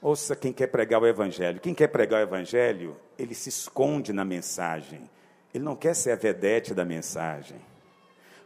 ouça 0.01 0.37
quem 0.37 0.53
quer 0.53 0.69
pregar 0.69 1.03
o 1.03 1.07
Evangelho. 1.07 1.59
Quem 1.59 1.75
quer 1.75 1.89
pregar 1.89 2.21
o 2.21 2.23
Evangelho, 2.23 2.97
ele 3.19 3.35
se 3.35 3.49
esconde 3.49 4.13
na 4.13 4.25
mensagem. 4.25 5.11
Ele 5.53 5.65
não 5.65 5.75
quer 5.75 5.97
ser 5.97 6.13
a 6.13 6.17
vedete 6.17 6.73
da 6.73 6.85
mensagem. 6.85 7.61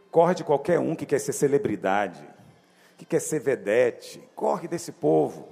Corre 0.09 0.33
de 0.33 0.43
qualquer 0.43 0.79
um 0.79 0.95
que 0.95 1.05
quer 1.05 1.19
ser 1.19 1.33
celebridade, 1.33 2.27
que 2.97 3.05
quer 3.05 3.19
ser 3.19 3.41
vedete. 3.41 4.19
Corre 4.33 4.67
desse 4.67 4.91
povo. 4.91 5.47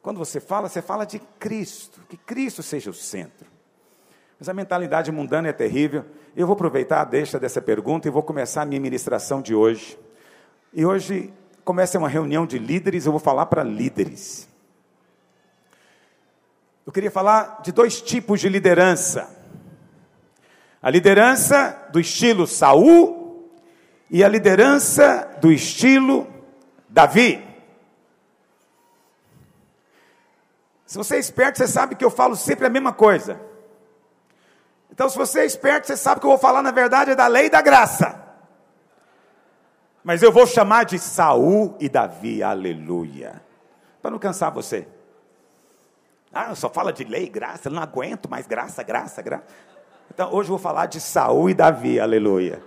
Quando 0.00 0.16
você 0.16 0.40
fala, 0.40 0.66
você 0.66 0.80
fala 0.80 1.04
de 1.04 1.18
Cristo, 1.38 2.00
que 2.08 2.16
Cristo 2.16 2.62
seja 2.62 2.88
o 2.88 2.94
centro. 2.94 3.46
Mas 4.40 4.48
a 4.48 4.54
mentalidade 4.54 5.12
mundana 5.12 5.48
é 5.48 5.52
terrível. 5.52 6.06
Eu 6.34 6.46
vou 6.46 6.54
aproveitar 6.54 7.02
a 7.02 7.04
deixa 7.04 7.38
dessa 7.38 7.60
pergunta 7.60 8.08
e 8.08 8.10
vou 8.10 8.22
começar 8.22 8.62
a 8.62 8.64
minha 8.64 8.80
ministração 8.80 9.42
de 9.42 9.54
hoje. 9.54 9.98
E 10.72 10.86
hoje 10.86 11.30
começa 11.68 11.98
uma 11.98 12.08
reunião 12.08 12.46
de 12.46 12.58
líderes, 12.58 13.04
eu 13.04 13.12
vou 13.12 13.20
falar 13.20 13.44
para 13.44 13.62
líderes. 13.62 14.48
Eu 16.86 16.90
queria 16.90 17.10
falar 17.10 17.60
de 17.62 17.72
dois 17.72 18.00
tipos 18.00 18.40
de 18.40 18.48
liderança. 18.48 19.28
A 20.80 20.88
liderança 20.88 21.88
do 21.92 22.00
estilo 22.00 22.46
Saul 22.46 23.52
e 24.10 24.24
a 24.24 24.28
liderança 24.28 25.28
do 25.42 25.52
estilo 25.52 26.26
Davi. 26.88 27.46
Se 30.86 30.96
você 30.96 31.16
é 31.16 31.18
esperto, 31.18 31.58
você 31.58 31.68
sabe 31.68 31.96
que 31.96 32.04
eu 32.04 32.10
falo 32.10 32.34
sempre 32.34 32.66
a 32.66 32.70
mesma 32.70 32.94
coisa. 32.94 33.38
Então, 34.90 35.06
se 35.06 35.18
você 35.18 35.40
é 35.40 35.44
esperto, 35.44 35.86
você 35.86 35.98
sabe 35.98 36.18
que 36.18 36.24
eu 36.24 36.30
vou 36.30 36.38
falar, 36.38 36.62
na 36.62 36.70
verdade, 36.70 37.10
é 37.10 37.14
da 37.14 37.26
lei 37.26 37.44
e 37.44 37.50
da 37.50 37.60
graça. 37.60 38.27
Mas 40.02 40.22
eu 40.22 40.32
vou 40.32 40.46
chamar 40.46 40.84
de 40.84 40.98
Saul 40.98 41.76
e 41.80 41.88
Davi, 41.88 42.42
aleluia. 42.42 43.42
Para 44.00 44.10
não 44.10 44.18
cansar 44.18 44.50
você. 44.50 44.86
Ah, 46.32 46.54
só 46.54 46.68
fala 46.68 46.92
de 46.92 47.04
lei 47.04 47.28
graça, 47.28 47.68
eu 47.68 47.72
não 47.72 47.82
aguento 47.82 48.28
mais 48.28 48.46
graça, 48.46 48.82
graça, 48.82 49.22
graça. 49.22 49.46
Então, 50.12 50.32
hoje 50.32 50.48
eu 50.48 50.56
vou 50.56 50.58
falar 50.58 50.86
de 50.86 51.00
Saul 51.00 51.50
e 51.50 51.54
Davi, 51.54 52.00
aleluia. 52.00 52.62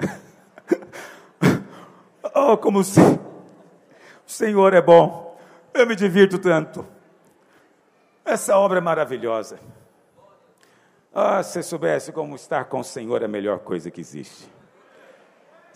oh, 2.34 2.56
como 2.56 2.80
o 2.80 2.84
Senhor 4.26 4.74
é 4.74 4.80
bom. 4.80 5.38
Eu 5.72 5.86
me 5.86 5.94
divirto 5.94 6.38
tanto. 6.38 6.86
Essa 8.24 8.58
obra 8.58 8.78
é 8.78 8.80
maravilhosa. 8.80 9.58
Ah, 11.14 11.42
se 11.42 11.62
soubesse 11.62 12.12
como 12.12 12.34
estar 12.34 12.64
com 12.64 12.80
o 12.80 12.84
Senhor 12.84 13.22
é 13.22 13.24
a 13.24 13.28
melhor 13.28 13.60
coisa 13.60 13.90
que 13.90 14.00
existe. 14.00 14.55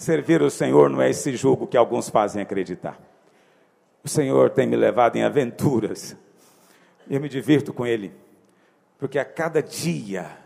Servir 0.01 0.41
o 0.41 0.51
Senhor 0.51 0.89
não 0.89 1.03
é 1.03 1.11
esse 1.11 1.37
jogo 1.37 1.67
que 1.67 1.77
alguns 1.77 2.09
fazem 2.09 2.41
acreditar. 2.41 2.99
O 4.03 4.09
Senhor 4.09 4.49
tem 4.49 4.67
me 4.67 4.75
levado 4.75 5.17
em 5.17 5.23
aventuras. 5.23 6.17
Eu 7.07 7.21
me 7.21 7.29
divirto 7.29 7.71
com 7.71 7.87
Ele, 7.87 8.11
porque 8.99 9.19
a 9.19 9.27
cada 9.27 9.63
dia 9.63 10.39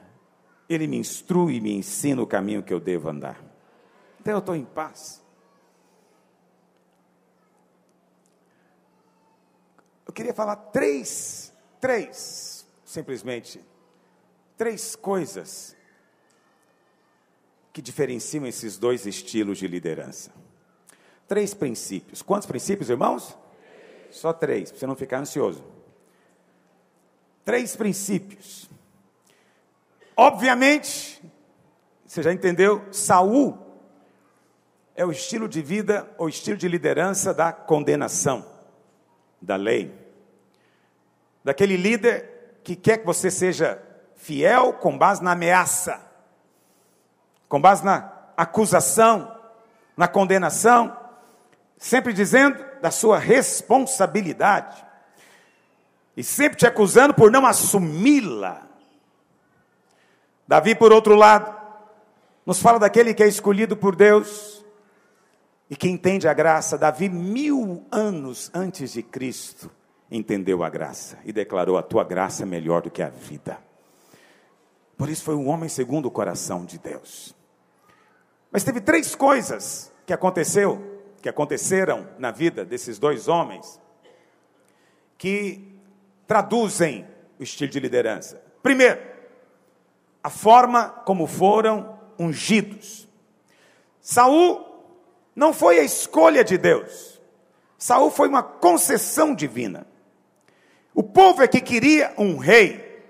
Ele 0.69 0.89
me 0.89 0.97
instrui 0.97 1.55
e 1.55 1.61
me 1.61 1.73
ensina 1.73 2.21
o 2.21 2.27
caminho 2.27 2.65
que 2.65 2.75
eu 2.75 2.81
devo 2.81 3.09
andar. 3.09 3.41
Então 4.21 4.33
eu 4.33 4.41
estou 4.41 4.57
em 4.57 4.65
paz. 4.65 5.23
queria 10.13 10.35
falar 10.35 10.57
três, 10.57 11.53
três, 11.81 12.67
simplesmente, 12.85 13.65
três 14.57 14.97
coisas 14.97 15.74
que 17.75 17.83
diferenciam 17.83 18.47
esses 18.47 18.79
dois 18.79 19.05
estilos 19.05 19.59
de 19.59 19.69
liderança. 19.69 20.31
Três 21.29 21.53
princípios. 21.53 22.23
Quantos 22.23 22.47
princípios, 22.47 22.89
irmãos? 22.89 23.37
Só 24.11 24.33
três, 24.33 24.71
para 24.71 24.81
você 24.81 24.87
não 24.87 24.97
ficar 24.97 25.19
ansioso. 25.19 25.63
Três 27.45 27.77
princípios. 27.77 28.71
Obviamente, 30.17 31.23
você 32.07 32.23
já 32.23 32.33
entendeu, 32.33 32.83
Saul 32.91 33.59
é 34.97 35.05
o 35.05 35.11
estilo 35.11 35.47
de 35.47 35.61
vida 35.61 36.11
ou 36.17 36.31
estilo 36.31 36.57
de 36.57 36.69
liderança 36.69 37.35
da 37.35 37.53
condenação, 37.53 38.47
da 39.43 39.57
lei 39.57 40.05
daquele 41.45 41.77
líder 41.77 42.59
que 42.65 42.75
quer 42.75 42.99
que 42.99 43.07
você 43.07 43.31
seja 43.31 43.81
fiel 44.17 44.73
com 44.73 44.97
base 44.97 45.23
na 45.23 45.33
ameaça, 45.33 46.01
com 47.55 47.61
base 47.61 47.85
na 47.85 48.11
acusação, 48.37 49.33
na 49.97 50.09
condenação, 50.09 50.93
sempre 51.79 52.13
dizendo 52.13 52.59
da 52.83 52.91
sua 52.91 53.17
responsabilidade 53.17 54.85
e 56.17 56.25
sempre 56.25 56.59
te 56.59 56.67
acusando 56.67 57.15
por 57.15 57.31
não 57.31 57.47
assumi-la. 57.47 58.67
Davi, 60.49 60.75
por 60.75 60.93
outro 60.93 61.15
lado, 61.15 61.57
nos 62.45 62.61
fala 62.61 62.81
daquele 62.81 63.15
que 63.15 63.23
é 63.23 63.29
escolhido 63.29 63.77
por 63.77 63.95
Deus 63.95 64.65
e 65.71 65.77
que 65.77 65.89
entende 65.89 66.27
a 66.27 66.35
graça. 66.35 66.77
Davi, 66.77 67.09
mil 67.09 67.87
anos 67.89 68.51
antes 68.53 68.95
de 68.95 69.03
Cristo, 69.05 69.71
entendeu 70.11 70.65
a 70.65 70.69
graça 70.69 71.21
e 71.25 71.33
declarou: 71.33 71.79
A 71.79 71.85
tua 71.85 72.03
graça 72.03 72.43
é 72.43 72.47
melhor 72.47 72.83
do 72.83 72.91
que 72.91 73.01
a 73.01 73.11
vida. 73.11 73.57
Por 74.97 75.09
isso 75.09 75.23
foi 75.23 75.37
um 75.37 75.49
homem 75.49 75.69
segundo 75.69 76.07
o 76.07 76.11
coração 76.11 76.65
de 76.65 76.81
Deus. 76.81 77.44
Mas 78.55 78.63
teve 78.63 78.81
três 78.81 79.17
coisas 79.17 79.93
que 80.07 80.13
aconteceu, 80.13 81.03
que 81.21 81.29
aconteceram 81.29 82.09
na 82.21 82.31
vida 82.31 82.65
desses 82.65 83.01
dois 83.01 83.27
homens, 83.27 83.81
que 85.19 85.77
traduzem 86.25 87.05
o 87.37 87.43
estilo 87.43 87.73
de 87.73 87.81
liderança. 87.81 88.41
Primeiro, 88.63 89.01
a 90.23 90.31
forma 90.31 90.89
como 90.89 91.27
foram 91.27 91.99
ungidos. 92.17 93.09
Saul 94.01 94.65
não 95.35 95.53
foi 95.53 95.81
a 95.81 95.83
escolha 95.83 96.45
de 96.45 96.57
Deus. 96.57 97.21
Saul 97.77 98.09
foi 98.09 98.29
uma 98.29 98.45
concessão 98.45 99.35
divina. 99.35 99.85
O 100.95 101.03
povo 101.03 101.43
é 101.43 101.49
que 101.49 101.61
queria 101.61 102.15
um 102.17 102.37
rei. 102.37 103.03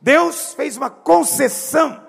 Deus 0.00 0.54
fez 0.54 0.76
uma 0.76 0.90
concessão. 0.90 2.04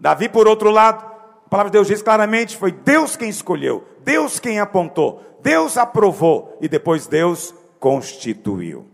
Davi, 0.00 0.30
por 0.30 0.48
outro 0.48 0.70
lado, 0.70 1.11
palavra 1.52 1.70
de 1.70 1.74
Deus 1.74 1.86
diz 1.86 2.00
claramente: 2.00 2.56
foi 2.56 2.72
Deus 2.72 3.14
quem 3.14 3.28
escolheu, 3.28 3.86
Deus 4.02 4.40
quem 4.40 4.58
apontou, 4.58 5.38
Deus 5.42 5.76
aprovou 5.76 6.56
e 6.62 6.66
depois 6.66 7.06
Deus 7.06 7.54
constituiu. 7.78 8.86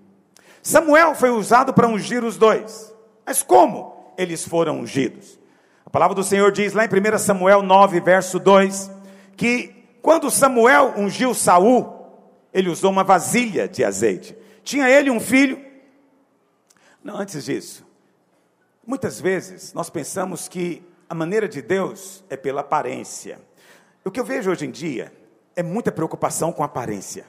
Samuel 0.60 1.14
foi 1.14 1.30
usado 1.30 1.72
para 1.72 1.86
ungir 1.86 2.24
os 2.24 2.36
dois. 2.36 2.92
Mas 3.24 3.44
como 3.44 4.12
eles 4.18 4.44
foram 4.44 4.80
ungidos? 4.80 5.38
A 5.86 5.90
palavra 5.90 6.16
do 6.16 6.24
Senhor 6.24 6.50
diz 6.50 6.72
lá 6.72 6.84
em 6.84 6.88
1 6.88 7.18
Samuel 7.18 7.62
9, 7.62 8.00
verso 8.00 8.40
2, 8.40 8.90
que 9.36 9.84
quando 10.02 10.28
Samuel 10.28 10.94
ungiu 10.96 11.32
Saul, 11.34 11.94
ele 12.52 12.68
usou 12.68 12.90
uma 12.90 13.04
vasilha 13.04 13.68
de 13.68 13.84
azeite. 13.84 14.36
Tinha 14.64 14.90
ele 14.90 15.10
um 15.10 15.20
filho. 15.20 15.64
Não, 17.04 17.18
antes 17.18 17.44
disso, 17.44 17.86
muitas 18.84 19.20
vezes 19.20 19.72
nós 19.72 19.88
pensamos 19.88 20.48
que 20.48 20.82
a 21.08 21.14
maneira 21.14 21.48
de 21.48 21.62
Deus 21.62 22.22
é 22.28 22.36
pela 22.36 22.60
aparência. 22.60 23.40
O 24.04 24.10
que 24.10 24.20
eu 24.20 24.24
vejo 24.24 24.50
hoje 24.50 24.66
em 24.66 24.70
dia 24.70 25.12
é 25.56 25.62
muita 25.62 25.90
preocupação 25.90 26.52
com 26.52 26.62
aparência. 26.62 27.26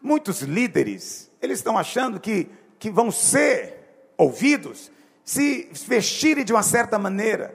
Muitos 0.00 0.42
líderes, 0.42 1.30
eles 1.40 1.58
estão 1.58 1.78
achando 1.78 2.18
que, 2.18 2.48
que 2.78 2.90
vão 2.90 3.10
ser 3.10 4.12
ouvidos 4.16 4.90
se 5.24 5.68
vestirem 5.86 6.44
de 6.44 6.52
uma 6.52 6.62
certa 6.62 6.98
maneira, 6.98 7.54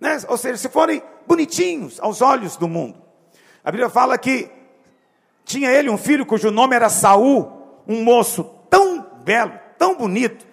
né? 0.00 0.18
ou 0.28 0.36
seja, 0.36 0.56
se 0.56 0.68
forem 0.68 1.02
bonitinhos 1.26 2.00
aos 2.00 2.20
olhos 2.20 2.56
do 2.56 2.66
mundo. 2.66 3.00
A 3.62 3.70
Bíblia 3.70 3.88
fala 3.88 4.16
que 4.16 4.50
tinha 5.44 5.70
ele 5.70 5.90
um 5.90 5.98
filho 5.98 6.26
cujo 6.26 6.50
nome 6.50 6.74
era 6.74 6.88
Saul, 6.88 7.82
um 7.86 8.02
moço 8.02 8.44
tão 8.68 9.02
belo, 9.22 9.52
tão 9.78 9.96
bonito, 9.96 10.45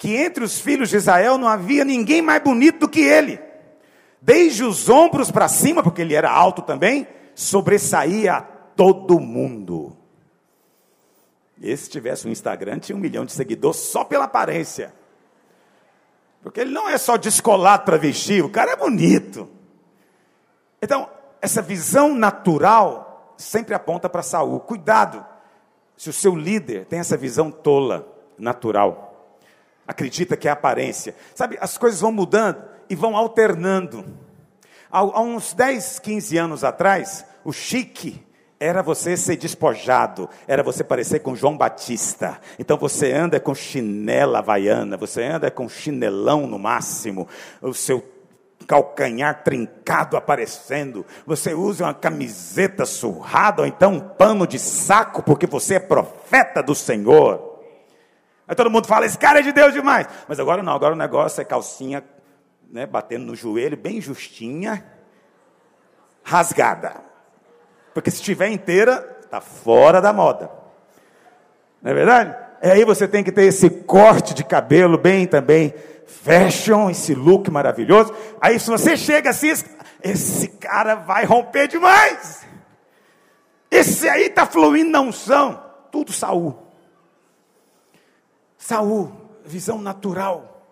que 0.00 0.16
entre 0.16 0.42
os 0.42 0.58
filhos 0.58 0.88
de 0.88 0.96
Israel 0.96 1.36
não 1.36 1.46
havia 1.46 1.84
ninguém 1.84 2.22
mais 2.22 2.42
bonito 2.42 2.78
do 2.78 2.88
que 2.88 3.02
ele. 3.02 3.38
Desde 4.18 4.64
os 4.64 4.88
ombros 4.88 5.30
para 5.30 5.46
cima, 5.46 5.82
porque 5.82 6.00
ele 6.00 6.14
era 6.14 6.30
alto 6.30 6.62
também, 6.62 7.06
sobressaía 7.34 8.40
todo 8.74 9.20
mundo. 9.20 9.94
E 11.60 11.76
se 11.76 11.90
tivesse 11.90 12.26
um 12.26 12.30
Instagram, 12.30 12.78
tinha 12.78 12.96
um 12.96 12.98
milhão 12.98 13.26
de 13.26 13.32
seguidores 13.32 13.78
só 13.78 14.02
pela 14.02 14.24
aparência. 14.24 14.94
Porque 16.42 16.60
ele 16.60 16.70
não 16.70 16.88
é 16.88 16.96
só 16.96 17.18
descolado 17.18 17.84
travesti, 17.84 18.40
o 18.40 18.48
cara 18.48 18.70
é 18.70 18.76
bonito. 18.76 19.50
Então, 20.80 21.10
essa 21.42 21.60
visão 21.60 22.14
natural 22.14 23.34
sempre 23.36 23.74
aponta 23.74 24.08
para 24.08 24.22
Saul. 24.22 24.60
Cuidado, 24.60 25.22
se 25.94 26.08
o 26.08 26.12
seu 26.14 26.34
líder 26.34 26.86
tem 26.86 27.00
essa 27.00 27.18
visão 27.18 27.50
tola, 27.50 28.08
natural, 28.38 29.09
acredita 29.90 30.36
que 30.36 30.46
é 30.46 30.52
aparência. 30.52 31.16
Sabe, 31.34 31.58
as 31.60 31.76
coisas 31.76 32.00
vão 32.00 32.12
mudando 32.12 32.62
e 32.88 32.94
vão 32.94 33.16
alternando. 33.16 34.04
Há, 34.90 35.00
há 35.00 35.20
uns 35.20 35.52
10, 35.52 35.98
15 35.98 36.38
anos 36.38 36.64
atrás, 36.64 37.26
o 37.44 37.52
chique 37.52 38.24
era 38.60 38.82
você 38.82 39.16
ser 39.16 39.36
despojado, 39.36 40.28
era 40.46 40.62
você 40.62 40.84
parecer 40.84 41.20
com 41.20 41.34
João 41.34 41.56
Batista. 41.56 42.40
Então 42.56 42.76
você 42.76 43.12
anda 43.12 43.40
com 43.40 43.52
chinela 43.52 44.38
havaiana, 44.38 44.96
você 44.96 45.24
anda 45.24 45.50
com 45.50 45.68
chinelão 45.68 46.46
no 46.46 46.58
máximo, 46.58 47.26
o 47.60 47.74
seu 47.74 48.04
calcanhar 48.68 49.42
trincado 49.42 50.16
aparecendo, 50.16 51.04
você 51.26 51.52
usa 51.52 51.84
uma 51.84 51.94
camiseta 51.94 52.86
surrada 52.86 53.62
ou 53.62 53.66
então 53.66 53.94
um 53.94 54.00
pano 54.00 54.46
de 54.46 54.60
saco 54.60 55.22
porque 55.22 55.46
você 55.46 55.74
é 55.74 55.80
profeta 55.80 56.62
do 56.62 56.76
Senhor. 56.76 57.49
Aí 58.50 58.56
todo 58.56 58.68
mundo 58.68 58.88
fala, 58.88 59.06
esse 59.06 59.16
cara 59.16 59.38
é 59.38 59.42
de 59.42 59.52
Deus 59.52 59.72
demais. 59.72 60.08
Mas 60.26 60.40
agora 60.40 60.60
não, 60.60 60.72
agora 60.72 60.92
o 60.92 60.98
negócio 60.98 61.40
é 61.40 61.44
calcinha, 61.44 62.02
né, 62.68 62.84
batendo 62.84 63.24
no 63.26 63.36
joelho, 63.36 63.76
bem 63.76 64.00
justinha, 64.00 64.84
rasgada. 66.24 66.96
Porque 67.94 68.10
se 68.10 68.16
estiver 68.16 68.48
inteira, 68.48 69.18
está 69.22 69.40
fora 69.40 70.00
da 70.00 70.12
moda. 70.12 70.50
Não 71.80 71.92
é 71.92 71.94
verdade? 71.94 72.36
E 72.60 72.68
aí 72.68 72.84
você 72.84 73.06
tem 73.06 73.22
que 73.22 73.30
ter 73.30 73.44
esse 73.44 73.70
corte 73.70 74.34
de 74.34 74.42
cabelo 74.42 74.98
bem 74.98 75.28
também 75.28 75.72
fashion, 76.04 76.90
esse 76.90 77.14
look 77.14 77.48
maravilhoso. 77.52 78.12
Aí 78.40 78.58
se 78.58 78.68
você 78.68 78.96
chega 78.96 79.30
assim, 79.30 79.52
esse 80.02 80.48
cara 80.48 80.96
vai 80.96 81.24
romper 81.24 81.68
demais. 81.68 82.44
Esse 83.70 84.08
aí 84.08 84.26
está 84.26 84.44
fluindo 84.44 84.90
na 84.90 85.00
unção. 85.00 85.62
Tudo 85.92 86.12
Saul. 86.12 86.69
Saul, 88.70 89.10
visão 89.44 89.80
natural. 89.82 90.64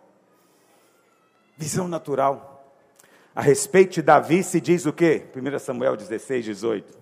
Visão 1.56 1.88
natural. 1.88 2.64
A 3.34 3.42
respeito 3.42 3.94
de 3.94 4.02
Davi 4.02 4.44
se 4.44 4.60
diz 4.60 4.86
o 4.86 4.92
quê? 4.92 5.26
1 5.34 5.58
Samuel 5.58 5.96
16, 5.96 6.44
18. 6.44 6.96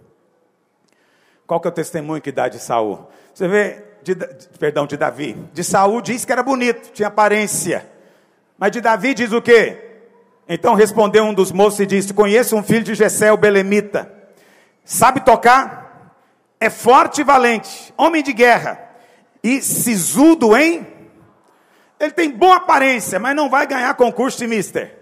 Qual 1.47 1.61
que 1.61 1.69
é 1.69 1.71
o 1.71 1.75
testemunho 1.75 2.23
que 2.23 2.33
dá 2.33 2.49
de 2.49 2.59
Saul? 2.59 3.07
Você 3.35 3.47
vê, 3.47 3.85
de, 4.03 4.15
perdão, 4.59 4.87
de 4.87 4.97
Davi. 4.97 5.37
De 5.53 5.63
Saul 5.63 6.01
diz 6.01 6.25
que 6.25 6.33
era 6.33 6.43
bonito, 6.43 6.91
tinha 6.93 7.09
aparência. 7.09 7.87
Mas 8.57 8.73
de 8.73 8.81
Davi 8.81 9.13
diz 9.13 9.33
o 9.33 9.43
quê? 9.43 9.99
Então 10.49 10.73
respondeu 10.73 11.25
um 11.25 11.35
dos 11.35 11.53
moços 11.53 11.81
e 11.81 11.87
disse: 11.87 12.15
Conheço 12.15 12.57
um 12.57 12.63
filho 12.63 12.85
de 12.85 12.95
Jessé, 12.95 13.31
o 13.31 13.37
Belemita. 13.37 14.11
Sabe 14.83 15.21
tocar? 15.21 16.15
É 16.59 16.71
forte 16.71 17.21
e 17.21 17.25
valente, 17.25 17.93
homem 17.99 18.23
de 18.23 18.33
guerra. 18.33 18.86
E 19.42 19.62
sisudo 19.62 20.57
em? 20.57 20.87
Ele 21.99 22.12
tem 22.12 22.31
boa 22.31 22.57
aparência, 22.57 23.18
mas 23.18 23.35
não 23.35 23.49
vai 23.49 23.66
ganhar 23.66 23.94
concurso 23.94 24.38
de 24.38 24.46
mister. 24.46 24.96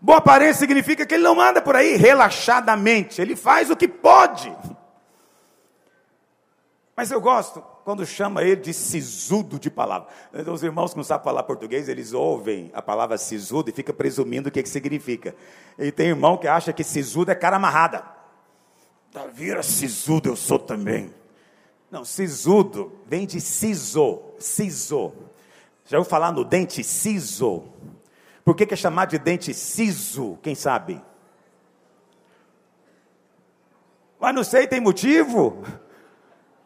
Boa 0.00 0.18
aparência 0.18 0.54
significa 0.54 1.04
que 1.04 1.14
ele 1.14 1.22
não 1.22 1.40
anda 1.40 1.60
por 1.60 1.76
aí 1.76 1.96
relaxadamente, 1.96 3.20
ele 3.20 3.36
faz 3.36 3.70
o 3.70 3.76
que 3.76 3.86
pode. 3.86 4.54
Mas 6.96 7.10
eu 7.10 7.20
gosto 7.20 7.62
quando 7.84 8.04
chama 8.04 8.42
ele 8.42 8.56
de 8.56 8.74
sisudo 8.74 9.58
de 9.58 9.70
palavra. 9.70 10.08
Os 10.52 10.62
irmãos 10.62 10.92
que 10.92 10.98
não 10.98 11.04
sabem 11.04 11.24
falar 11.24 11.42
português, 11.42 11.88
eles 11.88 12.12
ouvem 12.12 12.70
a 12.74 12.82
palavra 12.82 13.16
sisudo 13.16 13.70
e 13.70 13.72
fica 13.72 13.92
presumindo 13.92 14.48
o 14.48 14.52
que, 14.52 14.62
que 14.62 14.68
significa. 14.68 15.34
E 15.78 15.90
tem 15.90 16.08
irmão 16.08 16.36
que 16.36 16.46
acha 16.46 16.72
que 16.72 16.84
sisudo 16.84 17.30
é 17.30 17.34
cara 17.34 17.56
amarrada. 17.56 18.04
Davi 19.12 19.50
era 19.50 19.62
sisudo, 19.62 20.28
eu 20.28 20.36
sou 20.36 20.58
também. 20.58 21.12
Não, 21.90 22.04
sisudo 22.04 22.92
vem 23.06 23.26
de 23.26 23.40
siso, 23.40 24.22
siso. 24.38 25.12
Já 25.86 25.98
ouviu 25.98 26.08
falar 26.10 26.32
no 26.32 26.44
dente 26.44 26.84
siso? 26.84 27.64
Por 28.44 28.54
que, 28.54 28.64
que 28.64 28.74
é 28.74 28.76
chamado 28.76 29.10
de 29.10 29.18
dente 29.18 29.52
siso? 29.52 30.38
Quem 30.42 30.54
sabe? 30.54 31.02
Mas 34.20 34.34
não 34.34 34.44
sei, 34.44 34.66
tem 34.66 34.80
motivo? 34.80 35.64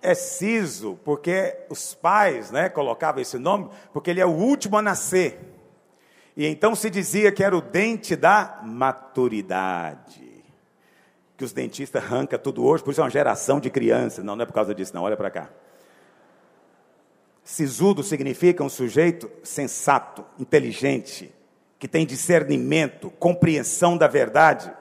é 0.05 0.15
siso, 0.15 1.01
porque 1.03 1.57
os 1.71 1.95
pais 1.95 2.51
né, 2.51 2.69
colocavam 2.69 3.23
esse 3.23 3.39
nome, 3.39 3.71
porque 3.91 4.11
ele 4.11 4.21
é 4.21 4.27
o 4.27 4.33
último 4.33 4.77
a 4.77 4.83
nascer. 4.83 5.41
E 6.37 6.47
então 6.47 6.75
se 6.75 6.91
dizia 6.91 7.33
que 7.33 7.43
era 7.43 7.57
o 7.57 7.63
dente 7.63 8.15
da 8.15 8.61
maturidade. 8.63 10.24
Que 11.37 11.45
os 11.45 11.53
dentistas 11.53 12.03
arrancam 12.03 12.39
tudo 12.39 12.65
hoje, 12.65 12.83
por 12.83 12.91
isso 12.91 13.01
é 13.01 13.05
uma 13.05 13.11
geração 13.11 13.59
de 13.59 13.71
crianças. 13.71 14.25
Não, 14.25 14.37
não 14.37 14.43
é 14.43 14.47
por 14.47 14.53
causa 14.53 14.75
disso, 14.75 14.95
não, 14.95 15.03
olha 15.03 15.17
para 15.17 15.31
cá. 15.31 15.49
Sisudo 17.43 18.03
significa 18.03 18.65
um 18.65 18.69
sujeito 18.69 19.31
sensato, 19.43 20.25
inteligente, 20.39 21.35
que 21.79 21.87
tem 21.87 22.07
discernimento, 22.07 23.11
compreensão 23.19 23.99
da 23.99 24.07
verdade. 24.07 24.73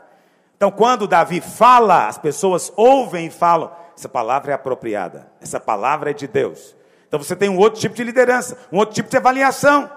Então, 0.55 0.71
quando 0.71 1.07
Davi 1.07 1.41
fala, 1.41 2.07
as 2.07 2.17
pessoas 2.17 2.71
ouvem 2.77 3.27
e 3.27 3.31
falam: 3.31 3.69
essa 3.97 4.07
palavra 4.07 4.51
é 4.51 4.55
apropriada, 4.55 5.31
essa 5.41 5.59
palavra 5.59 6.11
é 6.11 6.13
de 6.13 6.27
Deus. 6.27 6.75
Então 7.07 7.21
você 7.21 7.35
tem 7.35 7.49
um 7.49 7.57
outro 7.57 7.79
tipo 7.79 7.93
de 7.93 8.03
liderança, 8.03 8.57
um 8.71 8.77
outro 8.77 8.95
tipo 8.95 9.09
de 9.09 9.17
avaliação. 9.17 9.89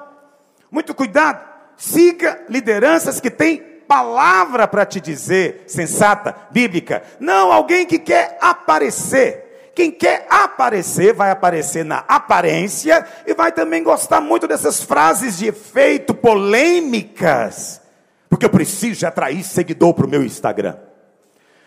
Muito 0.70 0.94
cuidado, 0.94 1.42
siga 1.76 2.44
lideranças 2.48 3.20
que 3.20 3.30
têm 3.30 3.75
palavra 3.86 4.66
para 4.66 4.84
te 4.84 5.00
dizer, 5.00 5.64
sensata, 5.66 6.34
bíblica. 6.50 7.02
Não 7.20 7.52
alguém 7.52 7.86
que 7.86 7.98
quer 7.98 8.38
aparecer. 8.40 9.72
Quem 9.74 9.90
quer 9.90 10.26
aparecer, 10.30 11.12
vai 11.12 11.30
aparecer 11.30 11.84
na 11.84 11.98
aparência 12.08 13.06
e 13.26 13.34
vai 13.34 13.52
também 13.52 13.82
gostar 13.82 14.22
muito 14.22 14.48
dessas 14.48 14.82
frases 14.82 15.36
de 15.36 15.48
efeito 15.48 16.14
polêmicas. 16.14 17.82
Porque 18.30 18.46
eu 18.46 18.50
preciso 18.50 19.06
atrair 19.06 19.44
seguidor 19.44 19.92
para 19.92 20.06
o 20.06 20.08
meu 20.08 20.22
Instagram. 20.24 20.76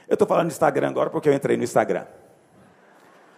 Eu 0.08 0.13
estou 0.13 0.27
falando 0.27 0.47
do 0.47 0.51
Instagram 0.51 0.89
agora 0.89 1.12
porque 1.12 1.29
eu 1.29 1.34
entrei 1.34 1.55
no 1.55 1.63
Instagram. 1.63 2.05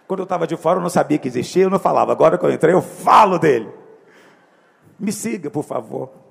Quando 0.08 0.20
eu 0.20 0.24
estava 0.24 0.46
de 0.46 0.56
fora, 0.56 0.78
eu 0.78 0.82
não 0.82 0.88
sabia 0.88 1.18
que 1.18 1.28
existia, 1.28 1.64
eu 1.64 1.70
não 1.70 1.78
falava. 1.78 2.12
Agora 2.12 2.38
que 2.38 2.44
eu 2.44 2.50
entrei, 2.50 2.74
eu 2.74 2.80
falo 2.80 3.38
dele. 3.38 3.68
Me 4.98 5.12
siga, 5.12 5.50
por 5.50 5.64
favor. 5.64 6.21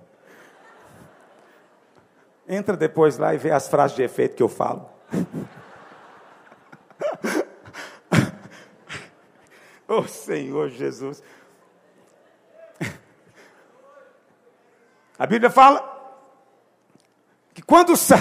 Entra 2.47 2.75
depois 2.75 3.17
lá 3.17 3.33
e 3.33 3.37
vê 3.37 3.51
as 3.51 3.67
frases 3.67 3.95
de 3.95 4.03
efeito 4.03 4.35
que 4.35 4.43
eu 4.43 4.49
falo. 4.49 4.89
oh 9.87 10.07
Senhor 10.07 10.69
Jesus. 10.69 11.23
A 15.21 15.27
Bíblia 15.27 15.51
fala 15.51 15.87
que 17.53 17.61
quando 17.61 17.95
Sa... 17.95 18.17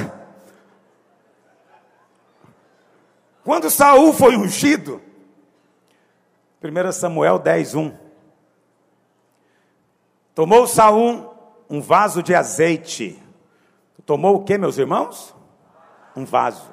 quando 3.42 3.70
Saul 3.70 4.12
foi 4.12 4.36
ungido, 4.36 5.00
1 6.62 6.92
Samuel 6.92 7.38
10, 7.38 7.74
1. 7.74 7.98
Tomou 10.34 10.66
Saul 10.66 11.34
um 11.70 11.80
vaso 11.80 12.22
de 12.22 12.34
azeite. 12.34 13.18
Tomou 14.04 14.36
o 14.36 14.44
que, 14.44 14.56
meus 14.56 14.78
irmãos? 14.78 15.34
Um 16.16 16.24
vaso. 16.24 16.70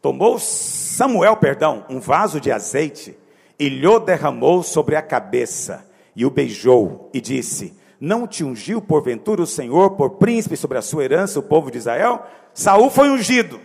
Tomou 0.00 0.38
Samuel, 0.38 1.36
perdão, 1.36 1.84
um 1.88 2.00
vaso 2.00 2.40
de 2.40 2.50
azeite 2.50 3.16
e 3.58 3.68
lhe 3.68 4.00
derramou 4.00 4.62
sobre 4.62 4.96
a 4.96 5.02
cabeça 5.02 5.88
e 6.16 6.26
o 6.26 6.30
beijou 6.30 7.08
e 7.14 7.20
disse: 7.20 7.76
Não 8.00 8.26
te 8.26 8.42
ungiu 8.42 8.82
porventura 8.82 9.42
o 9.42 9.46
Senhor 9.46 9.90
por 9.90 10.10
príncipe 10.10 10.56
sobre 10.56 10.78
a 10.78 10.82
sua 10.82 11.04
herança, 11.04 11.38
o 11.38 11.42
povo 11.42 11.70
de 11.70 11.78
Israel? 11.78 12.26
Saul 12.52 12.90
foi 12.90 13.10
ungido. 13.10 13.60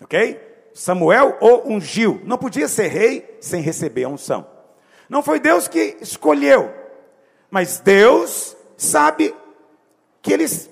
OK? 0.00 0.40
Samuel 0.74 1.38
o 1.40 1.72
ungiu. 1.72 2.20
Não 2.24 2.38
podia 2.38 2.68
ser 2.68 2.88
rei 2.88 3.38
sem 3.40 3.62
receber 3.62 4.04
a 4.04 4.08
unção. 4.08 4.46
Não 5.08 5.22
foi 5.22 5.40
Deus 5.40 5.68
que 5.68 5.96
escolheu, 6.00 6.72
mas 7.50 7.78
Deus 7.80 8.56
sabe 8.76 9.34
que 10.20 10.32
eles 10.32 10.70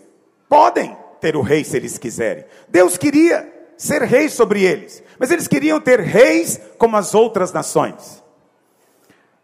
podem 0.49 0.97
ter 1.21 1.37
o 1.37 1.43
rei 1.43 1.65
se 1.65 1.77
eles 1.77 1.99
quiserem. 1.99 2.45
Deus 2.69 2.97
queria 2.97 3.51
ser 3.77 4.03
rei 4.03 4.29
sobre 4.29 4.63
eles, 4.63 5.03
mas 5.19 5.31
eles 5.31 5.49
queriam 5.49 5.81
ter 5.81 6.01
reis 6.01 6.61
como 6.79 6.97
as 6.97 7.15
outras 7.15 7.53
nações, 7.53 8.23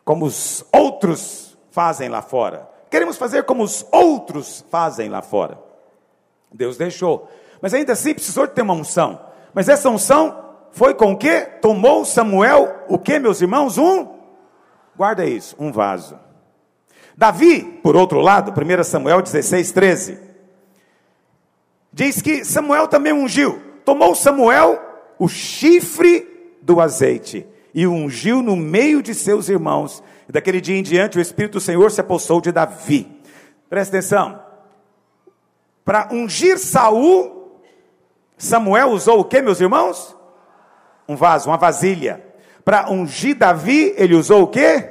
como 0.04 0.24
os 0.24 0.64
outros 0.72 1.56
fazem 1.70 2.08
lá 2.08 2.22
fora. 2.22 2.68
Queremos 2.90 3.16
fazer 3.16 3.44
como 3.44 3.62
os 3.62 3.86
outros 3.90 4.64
fazem 4.70 5.08
lá 5.08 5.22
fora. 5.22 5.58
Deus 6.52 6.76
deixou, 6.76 7.30
mas 7.60 7.74
ainda 7.74 7.92
assim 7.92 8.14
precisou 8.14 8.46
de 8.46 8.52
ter 8.52 8.62
uma 8.62 8.74
unção. 8.74 9.20
Mas 9.52 9.68
essa 9.68 9.88
unção 9.88 10.44
foi 10.70 10.94
com 10.94 11.12
o 11.12 11.16
que? 11.16 11.40
Tomou 11.62 12.04
Samuel 12.04 12.84
o 12.88 12.98
que, 12.98 13.18
meus 13.18 13.40
irmãos? 13.40 13.78
Um, 13.78 14.08
guarda 14.96 15.24
isso, 15.24 15.56
um 15.58 15.72
vaso. 15.72 16.18
Davi, 17.16 17.62
por 17.82 17.96
outro 17.96 18.20
lado, 18.20 18.52
1 18.52 18.84
Samuel 18.84 19.22
16, 19.22 19.72
13, 19.72 20.20
diz 21.96 22.20
que 22.20 22.44
Samuel 22.44 22.86
também 22.86 23.14
ungiu. 23.14 23.58
Tomou 23.82 24.14
Samuel 24.14 24.78
o 25.18 25.26
chifre 25.26 26.54
do 26.60 26.78
azeite 26.78 27.46
e 27.72 27.86
o 27.86 27.92
ungiu 27.92 28.42
no 28.42 28.54
meio 28.54 29.02
de 29.02 29.14
seus 29.14 29.48
irmãos. 29.48 30.02
E 30.28 30.32
daquele 30.32 30.60
dia 30.60 30.76
em 30.76 30.82
diante 30.82 31.16
o 31.16 31.20
Espírito 31.22 31.54
do 31.54 31.60
Senhor 31.60 31.90
se 31.90 32.02
apossou 32.02 32.42
de 32.42 32.52
Davi. 32.52 33.08
Presta 33.70 33.96
atenção. 33.96 34.42
Para 35.82 36.08
ungir 36.12 36.58
Saul, 36.58 37.62
Samuel 38.36 38.90
usou 38.90 39.20
o 39.20 39.24
que, 39.24 39.40
meus 39.40 39.60
irmãos? 39.60 40.14
um 41.08 41.16
vaso, 41.16 41.48
uma 41.48 41.56
vasilha. 41.56 42.22
Para 42.64 42.90
ungir 42.90 43.36
Davi, 43.36 43.94
ele 43.96 44.14
usou 44.14 44.42
o 44.42 44.48
quê? 44.48 44.90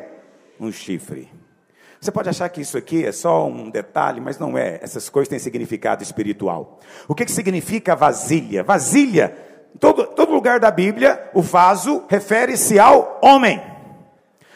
Um 0.60 0.72
chifre. 0.72 1.30
Você 2.06 2.12
pode 2.12 2.30
achar 2.30 2.48
que 2.50 2.62
isso 2.62 2.78
aqui 2.78 3.04
é 3.04 3.12
só 3.12 3.48
um 3.48 3.68
detalhe, 3.68 4.22
mas 4.22 4.38
não 4.38 4.56
é. 4.56 4.78
Essas 4.80 5.10
coisas 5.10 5.28
têm 5.28 5.40
significado 5.40 6.04
espiritual. 6.04 6.80
O 7.08 7.16
que, 7.16 7.26
que 7.26 7.32
significa 7.32 7.96
vasilha? 7.96 8.64
Vasilha, 8.64 9.36
todo, 9.80 10.06
todo 10.06 10.32
lugar 10.32 10.60
da 10.60 10.70
Bíblia, 10.70 11.32
o 11.34 11.42
vaso 11.42 12.04
refere-se 12.08 12.78
ao 12.78 13.20
homem. 13.24 13.60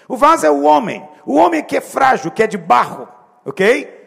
O 0.07 0.15
vaso 0.15 0.45
é 0.45 0.51
o 0.51 0.61
homem. 0.61 1.03
O 1.25 1.37
homem 1.37 1.63
que 1.63 1.75
é 1.75 1.81
frágil, 1.81 2.29
que 2.29 2.43
é 2.43 2.45
de 2.45 2.55
barro, 2.55 3.07
ok? 3.43 3.97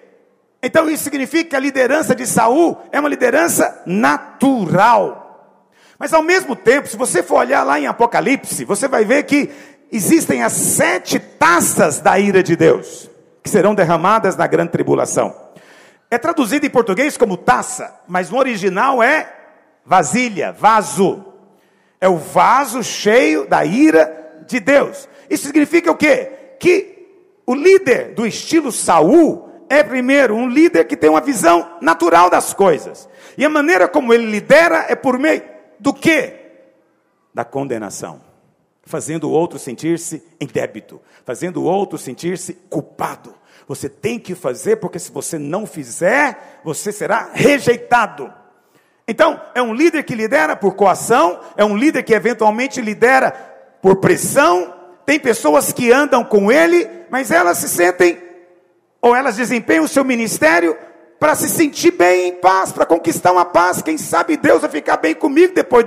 Então 0.62 0.88
isso 0.88 1.02
significa 1.02 1.50
que 1.50 1.56
a 1.56 1.60
liderança 1.60 2.14
de 2.14 2.28
Saul 2.28 2.78
é 2.92 3.00
uma 3.00 3.08
liderança 3.08 3.82
natural. 3.84 5.66
Mas 5.98 6.12
ao 6.12 6.22
mesmo 6.22 6.54
tempo, 6.54 6.86
se 6.86 6.96
você 6.96 7.24
for 7.24 7.40
olhar 7.40 7.64
lá 7.64 7.80
em 7.80 7.88
Apocalipse, 7.88 8.64
você 8.64 8.86
vai 8.86 9.04
ver 9.04 9.24
que 9.24 9.50
existem 9.90 10.44
as 10.44 10.52
sete 10.52 11.18
taças 11.18 11.98
da 11.98 12.16
ira 12.20 12.40
de 12.40 12.54
Deus, 12.54 13.10
que 13.42 13.50
serão 13.50 13.74
derramadas 13.74 14.36
na 14.36 14.46
grande 14.46 14.70
tribulação. 14.70 15.34
É 16.10 16.18
traduzido 16.18 16.66
em 16.66 16.70
português 16.70 17.16
como 17.16 17.36
taça, 17.36 18.00
mas 18.06 18.30
no 18.30 18.38
original 18.38 19.02
é 19.02 19.32
vasilha, 19.84 20.52
vaso. 20.52 21.24
É 22.00 22.08
o 22.08 22.16
vaso 22.16 22.82
cheio 22.82 23.46
da 23.46 23.64
ira 23.64 24.44
de 24.46 24.60
Deus. 24.60 25.08
Isso 25.30 25.46
significa 25.46 25.90
o 25.90 25.96
quê? 25.96 26.56
Que 26.60 27.08
o 27.46 27.54
líder 27.54 28.14
do 28.14 28.26
estilo 28.26 28.70
Saul 28.70 29.48
é 29.68 29.82
primeiro 29.82 30.34
um 30.34 30.48
líder 30.48 30.84
que 30.84 30.96
tem 30.96 31.08
uma 31.08 31.20
visão 31.20 31.78
natural 31.80 32.28
das 32.28 32.52
coisas. 32.52 33.08
E 33.38 33.44
a 33.44 33.48
maneira 33.48 33.88
como 33.88 34.12
ele 34.12 34.26
lidera 34.26 34.84
é 34.88 34.94
por 34.94 35.18
meio 35.18 35.42
do 35.80 35.94
que? 35.94 36.34
Da 37.32 37.44
condenação. 37.44 38.31
Fazendo 38.84 39.28
o 39.28 39.30
outro 39.30 39.58
sentir-se 39.58 40.22
em 40.40 40.46
débito, 40.46 41.00
fazendo 41.24 41.62
o 41.62 41.64
outro 41.64 41.96
sentir-se 41.96 42.54
culpado. 42.68 43.34
Você 43.68 43.88
tem 43.88 44.18
que 44.18 44.34
fazer, 44.34 44.76
porque 44.76 44.98
se 44.98 45.12
você 45.12 45.38
não 45.38 45.66
fizer, 45.66 46.60
você 46.64 46.90
será 46.92 47.30
rejeitado. 47.32 48.32
Então, 49.06 49.40
é 49.54 49.62
um 49.62 49.74
líder 49.74 50.02
que 50.02 50.14
lidera 50.14 50.56
por 50.56 50.74
coação, 50.74 51.40
é 51.56 51.64
um 51.64 51.76
líder 51.76 52.02
que 52.02 52.14
eventualmente 52.14 52.80
lidera 52.80 53.30
por 53.80 53.96
pressão. 53.96 54.74
Tem 55.06 55.18
pessoas 55.18 55.72
que 55.72 55.92
andam 55.92 56.24
com 56.24 56.50
ele, 56.50 56.88
mas 57.10 57.30
elas 57.30 57.58
se 57.58 57.68
sentem, 57.68 58.22
ou 59.00 59.14
elas 59.14 59.36
desempenham 59.36 59.84
o 59.84 59.88
seu 59.88 60.04
ministério 60.04 60.76
para 61.18 61.34
se 61.36 61.48
sentir 61.48 61.92
bem 61.92 62.28
em 62.28 62.32
paz, 62.32 62.72
para 62.72 62.84
conquistar 62.84 63.30
uma 63.32 63.44
paz. 63.44 63.80
Quem 63.80 63.96
sabe 63.96 64.36
Deus 64.36 64.60
vai 64.60 64.70
ficar 64.70 64.96
bem 64.96 65.14
comigo 65.14 65.54
depois 65.54 65.84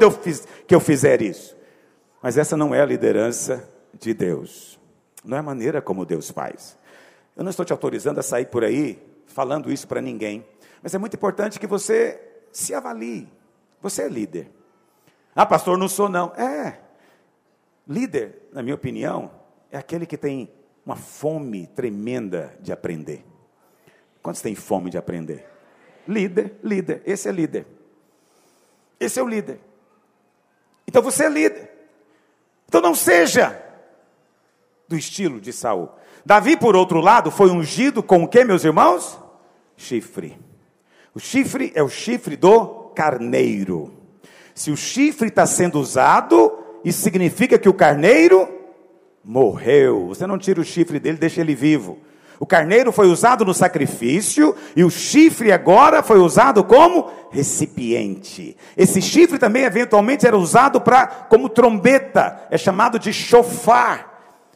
que 0.66 0.74
eu 0.74 0.80
fizer 0.80 1.22
isso. 1.22 1.56
Mas 2.26 2.40
essa 2.40 2.58
não 2.58 2.74
é 2.74 2.82
a 2.82 2.86
liderança 2.88 3.70
de 4.00 4.12
Deus. 4.12 4.80
Não 5.24 5.38
é 5.38 5.42
a 5.42 5.44
maneira 5.44 5.80
como 5.80 6.04
Deus 6.04 6.32
faz. 6.32 6.76
Eu 7.36 7.44
não 7.44 7.52
estou 7.52 7.64
te 7.64 7.72
autorizando 7.72 8.18
a 8.18 8.24
sair 8.24 8.48
por 8.48 8.64
aí 8.64 9.00
falando 9.28 9.72
isso 9.72 9.88
para 9.88 10.02
ninguém. 10.02 10.44
Mas 10.82 10.96
é 10.96 10.98
muito 10.98 11.14
importante 11.14 11.60
que 11.60 11.68
você 11.68 12.20
se 12.52 12.74
avalie. 12.74 13.32
Você 13.80 14.02
é 14.02 14.10
líder. 14.10 14.50
Ah, 15.36 15.46
pastor, 15.46 15.78
não 15.78 15.88
sou 15.88 16.10
não. 16.10 16.34
É. 16.34 16.80
Líder, 17.88 18.42
na 18.52 18.64
minha 18.64 18.74
opinião, 18.74 19.30
é 19.72 19.78
aquele 19.78 20.08
que 20.08 20.18
tem 20.18 20.52
uma 20.84 20.96
fome 20.96 21.68
tremenda 21.68 22.58
de 22.60 22.72
aprender. 22.72 23.24
Quantos 24.24 24.42
têm 24.42 24.56
fome 24.56 24.90
de 24.90 24.98
aprender? 24.98 25.48
Líder, 26.08 26.56
líder, 26.64 27.04
esse 27.06 27.30
é 27.30 27.32
líder. 27.32 27.68
Esse 29.00 29.20
é 29.20 29.22
o 29.22 29.28
líder. 29.28 29.60
Então 30.88 31.04
você 31.04 31.26
é 31.26 31.30
líder. 31.30 31.75
Então 32.76 32.90
não 32.90 32.94
seja 32.94 33.58
do 34.86 34.98
estilo 34.98 35.40
de 35.40 35.54
Saul. 35.54 35.88
Davi, 36.26 36.58
por 36.58 36.76
outro 36.76 37.00
lado, 37.00 37.32
foi 37.32 37.50
ungido 37.50 38.04
com 38.04 38.22
o 38.22 38.28
que, 38.28 38.44
meus 38.44 38.66
irmãos? 38.66 39.18
Chifre. 39.78 40.38
O 41.14 41.20
chifre 41.20 41.72
é 41.74 41.82
o 41.82 41.88
chifre 41.88 42.36
do 42.36 42.92
carneiro. 42.94 43.94
Se 44.54 44.72
o 44.72 44.76
chifre 44.76 45.30
está 45.30 45.46
sendo 45.46 45.80
usado, 45.80 46.52
isso 46.84 47.02
significa 47.02 47.58
que 47.58 47.70
o 47.70 47.74
carneiro 47.74 48.46
morreu. 49.24 50.08
Você 50.08 50.28
não 50.28 50.38
tira 50.38 50.60
o 50.60 50.66
chifre 50.66 51.00
dele, 51.00 51.18
deixa 51.18 51.40
ele 51.40 51.56
vivo. 51.56 51.98
O 52.40 52.46
carneiro 52.46 52.92
foi 52.92 53.08
usado 53.08 53.46
no 53.46 53.54
sacrifício 53.54 54.56
e 54.76 54.84
o 54.84 54.90
chifre 54.90 55.52
agora 55.52 56.04
foi 56.04 56.20
usado 56.20 56.64
como 56.64 57.10
recipiente. 57.32 58.58
Esse 58.76 59.02
chifre 59.02 59.38
também 59.38 59.64
eventualmente 59.64 60.28
era 60.28 60.38
usado 60.38 60.82
para 60.82 61.08
como 61.08 61.50
trombeta, 61.50 62.48
é 62.50 62.58
chamado 62.58 63.00
de 63.00 63.14
chofar. 63.14 64.14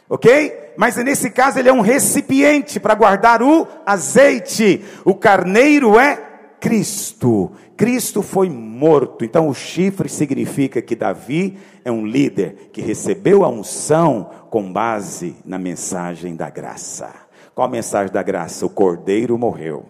OK? 0.09 0.73
Mas 0.75 0.95
nesse 0.97 1.29
caso 1.29 1.59
ele 1.59 1.69
é 1.69 1.73
um 1.73 1.81
recipiente 1.81 2.79
para 2.79 2.95
guardar 2.95 3.43
o 3.43 3.67
azeite. 3.85 4.83
O 5.05 5.13
carneiro 5.13 5.99
é 5.99 6.15
Cristo. 6.59 7.51
Cristo 7.77 8.21
foi 8.21 8.49
morto. 8.49 9.23
Então 9.23 9.47
o 9.47 9.53
chifre 9.53 10.09
significa 10.09 10.81
que 10.81 10.95
Davi 10.95 11.57
é 11.85 11.91
um 11.91 12.05
líder 12.05 12.69
que 12.73 12.81
recebeu 12.81 13.43
a 13.43 13.49
unção 13.49 14.29
com 14.49 14.71
base 14.71 15.35
na 15.45 15.57
mensagem 15.57 16.35
da 16.35 16.49
graça. 16.49 17.28
Qual 17.59 17.67
a 17.67 17.69
mensagem 17.69 18.13
da 18.13 18.23
graça? 18.23 18.65
O 18.65 18.69
cordeiro 18.69 19.37
morreu. 19.37 19.85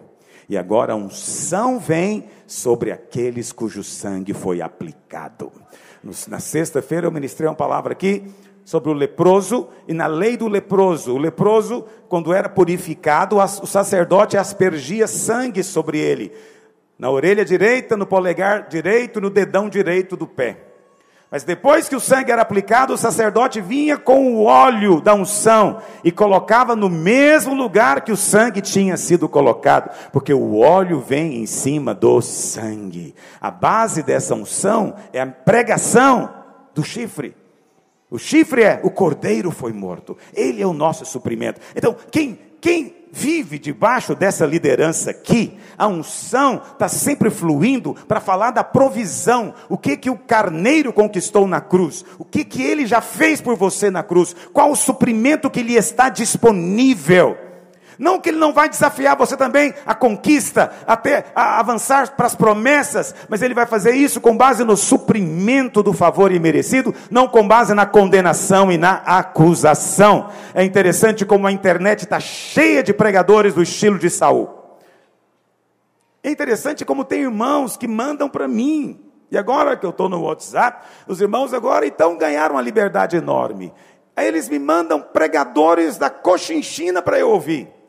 E 0.48 0.58
agora 0.58 0.92
a 0.92 0.96
unção 0.96 1.78
vem 1.78 2.24
sobre 2.44 2.90
aqueles 2.90 3.52
cujo 3.52 3.84
sangue 3.84 4.34
foi 4.34 4.60
aplicado. 4.60 5.52
Na 6.26 6.40
sexta-feira 6.40 7.06
eu 7.06 7.12
ministrei 7.12 7.48
uma 7.48 7.54
palavra 7.54 7.92
aqui 7.92 8.24
sobre 8.64 8.90
o 8.90 8.92
leproso 8.92 9.68
e 9.86 9.94
na 9.94 10.08
lei 10.08 10.36
do 10.36 10.48
leproso. 10.48 11.14
O 11.14 11.18
leproso, 11.18 11.84
quando 12.08 12.32
era 12.32 12.48
purificado, 12.48 13.36
o 13.36 13.66
sacerdote 13.68 14.36
aspergia 14.36 15.06
sangue 15.06 15.62
sobre 15.62 15.96
ele, 15.96 16.32
na 16.98 17.08
orelha 17.08 17.44
direita, 17.44 17.96
no 17.96 18.04
polegar 18.04 18.66
direito, 18.68 19.20
no 19.20 19.30
dedão 19.30 19.68
direito 19.68 20.16
do 20.16 20.26
pé. 20.26 20.69
Mas 21.30 21.44
depois 21.44 21.88
que 21.88 21.94
o 21.94 22.00
sangue 22.00 22.32
era 22.32 22.42
aplicado, 22.42 22.92
o 22.92 22.98
sacerdote 22.98 23.60
vinha 23.60 23.96
com 23.96 24.34
o 24.34 24.44
óleo 24.44 25.00
da 25.00 25.14
unção 25.14 25.80
e 26.02 26.10
colocava 26.10 26.74
no 26.74 26.90
mesmo 26.90 27.54
lugar 27.54 28.00
que 28.00 28.10
o 28.10 28.16
sangue 28.16 28.60
tinha 28.60 28.96
sido 28.96 29.28
colocado, 29.28 29.90
porque 30.12 30.34
o 30.34 30.58
óleo 30.58 31.00
vem 31.00 31.36
em 31.36 31.46
cima 31.46 31.94
do 31.94 32.20
sangue. 32.20 33.14
A 33.40 33.48
base 33.48 34.02
dessa 34.02 34.34
unção 34.34 34.96
é 35.12 35.20
a 35.20 35.26
pregação 35.26 36.34
do 36.74 36.82
chifre. 36.82 37.36
O 38.10 38.18
chifre 38.18 38.64
é 38.64 38.80
o 38.82 38.90
cordeiro 38.90 39.52
foi 39.52 39.72
morto. 39.72 40.18
Ele 40.34 40.60
é 40.60 40.66
o 40.66 40.72
nosso 40.72 41.04
suprimento. 41.04 41.60
Então, 41.76 41.94
quem 42.10 42.38
quem 42.60 42.99
vive 43.12 43.58
debaixo 43.58 44.14
dessa 44.14 44.46
liderança 44.46 45.10
aqui, 45.10 45.58
a 45.76 45.86
unção 45.86 46.62
está 46.72 46.88
sempre 46.88 47.30
fluindo 47.30 47.94
para 48.06 48.20
falar 48.20 48.50
da 48.50 48.62
provisão, 48.62 49.54
o 49.68 49.76
que 49.76 49.96
que 49.96 50.10
o 50.10 50.18
carneiro 50.18 50.92
conquistou 50.92 51.46
na 51.46 51.60
cruz, 51.60 52.04
o 52.18 52.24
que 52.24 52.44
que 52.44 52.62
ele 52.62 52.86
já 52.86 53.00
fez 53.00 53.40
por 53.40 53.56
você 53.56 53.90
na 53.90 54.02
cruz, 54.02 54.34
qual 54.52 54.70
o 54.70 54.76
suprimento 54.76 55.50
que 55.50 55.62
lhe 55.62 55.74
está 55.74 56.08
disponível. 56.08 57.49
Não 58.00 58.18
que 58.18 58.30
ele 58.30 58.38
não 58.38 58.50
vai 58.50 58.66
desafiar 58.66 59.14
você 59.14 59.36
também 59.36 59.74
a 59.84 59.94
conquista, 59.94 60.72
até 60.86 61.26
a 61.34 61.60
avançar 61.60 62.16
para 62.16 62.24
as 62.24 62.34
promessas, 62.34 63.14
mas 63.28 63.42
ele 63.42 63.52
vai 63.52 63.66
fazer 63.66 63.90
isso 63.90 64.22
com 64.22 64.34
base 64.34 64.64
no 64.64 64.74
suprimento 64.74 65.82
do 65.82 65.92
favor 65.92 66.32
imerecido, 66.32 66.94
não 67.10 67.28
com 67.28 67.46
base 67.46 67.74
na 67.74 67.84
condenação 67.84 68.72
e 68.72 68.78
na 68.78 69.02
acusação. 69.04 70.30
É 70.54 70.64
interessante 70.64 71.26
como 71.26 71.46
a 71.46 71.52
internet 71.52 72.04
está 72.04 72.18
cheia 72.18 72.82
de 72.82 72.94
pregadores 72.94 73.52
do 73.52 73.62
estilo 73.62 73.98
de 73.98 74.08
Saul. 74.08 74.48
É 76.22 76.30
interessante 76.30 76.86
como 76.86 77.04
tem 77.04 77.20
irmãos 77.20 77.76
que 77.76 77.86
mandam 77.86 78.30
para 78.30 78.48
mim. 78.48 78.98
E 79.30 79.36
agora 79.36 79.76
que 79.76 79.84
eu 79.84 79.90
estou 79.90 80.08
no 80.08 80.22
WhatsApp, 80.22 80.86
os 81.06 81.20
irmãos 81.20 81.52
agora 81.52 81.86
então 81.86 82.16
ganharam 82.16 82.54
uma 82.54 82.62
liberdade 82.62 83.14
enorme. 83.14 83.74
Aí 84.16 84.26
eles 84.26 84.48
me 84.48 84.58
mandam 84.58 85.02
pregadores 85.02 85.98
da 85.98 86.08
Cochinchina 86.08 87.02
para 87.02 87.18
eu 87.18 87.28
ouvir. 87.28 87.79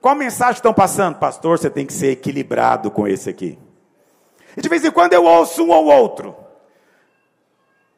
Qual 0.00 0.14
mensagem 0.14 0.54
estão 0.54 0.72
passando? 0.72 1.18
Pastor, 1.18 1.58
você 1.58 1.68
tem 1.68 1.84
que 1.84 1.92
ser 1.92 2.12
equilibrado 2.12 2.90
com 2.90 3.06
esse 3.06 3.28
aqui. 3.28 3.58
E 4.56 4.60
de 4.60 4.68
vez 4.68 4.84
em 4.84 4.90
quando 4.90 5.12
eu 5.12 5.24
ouço 5.24 5.64
um 5.64 5.70
ou 5.70 5.86
outro. 5.86 6.36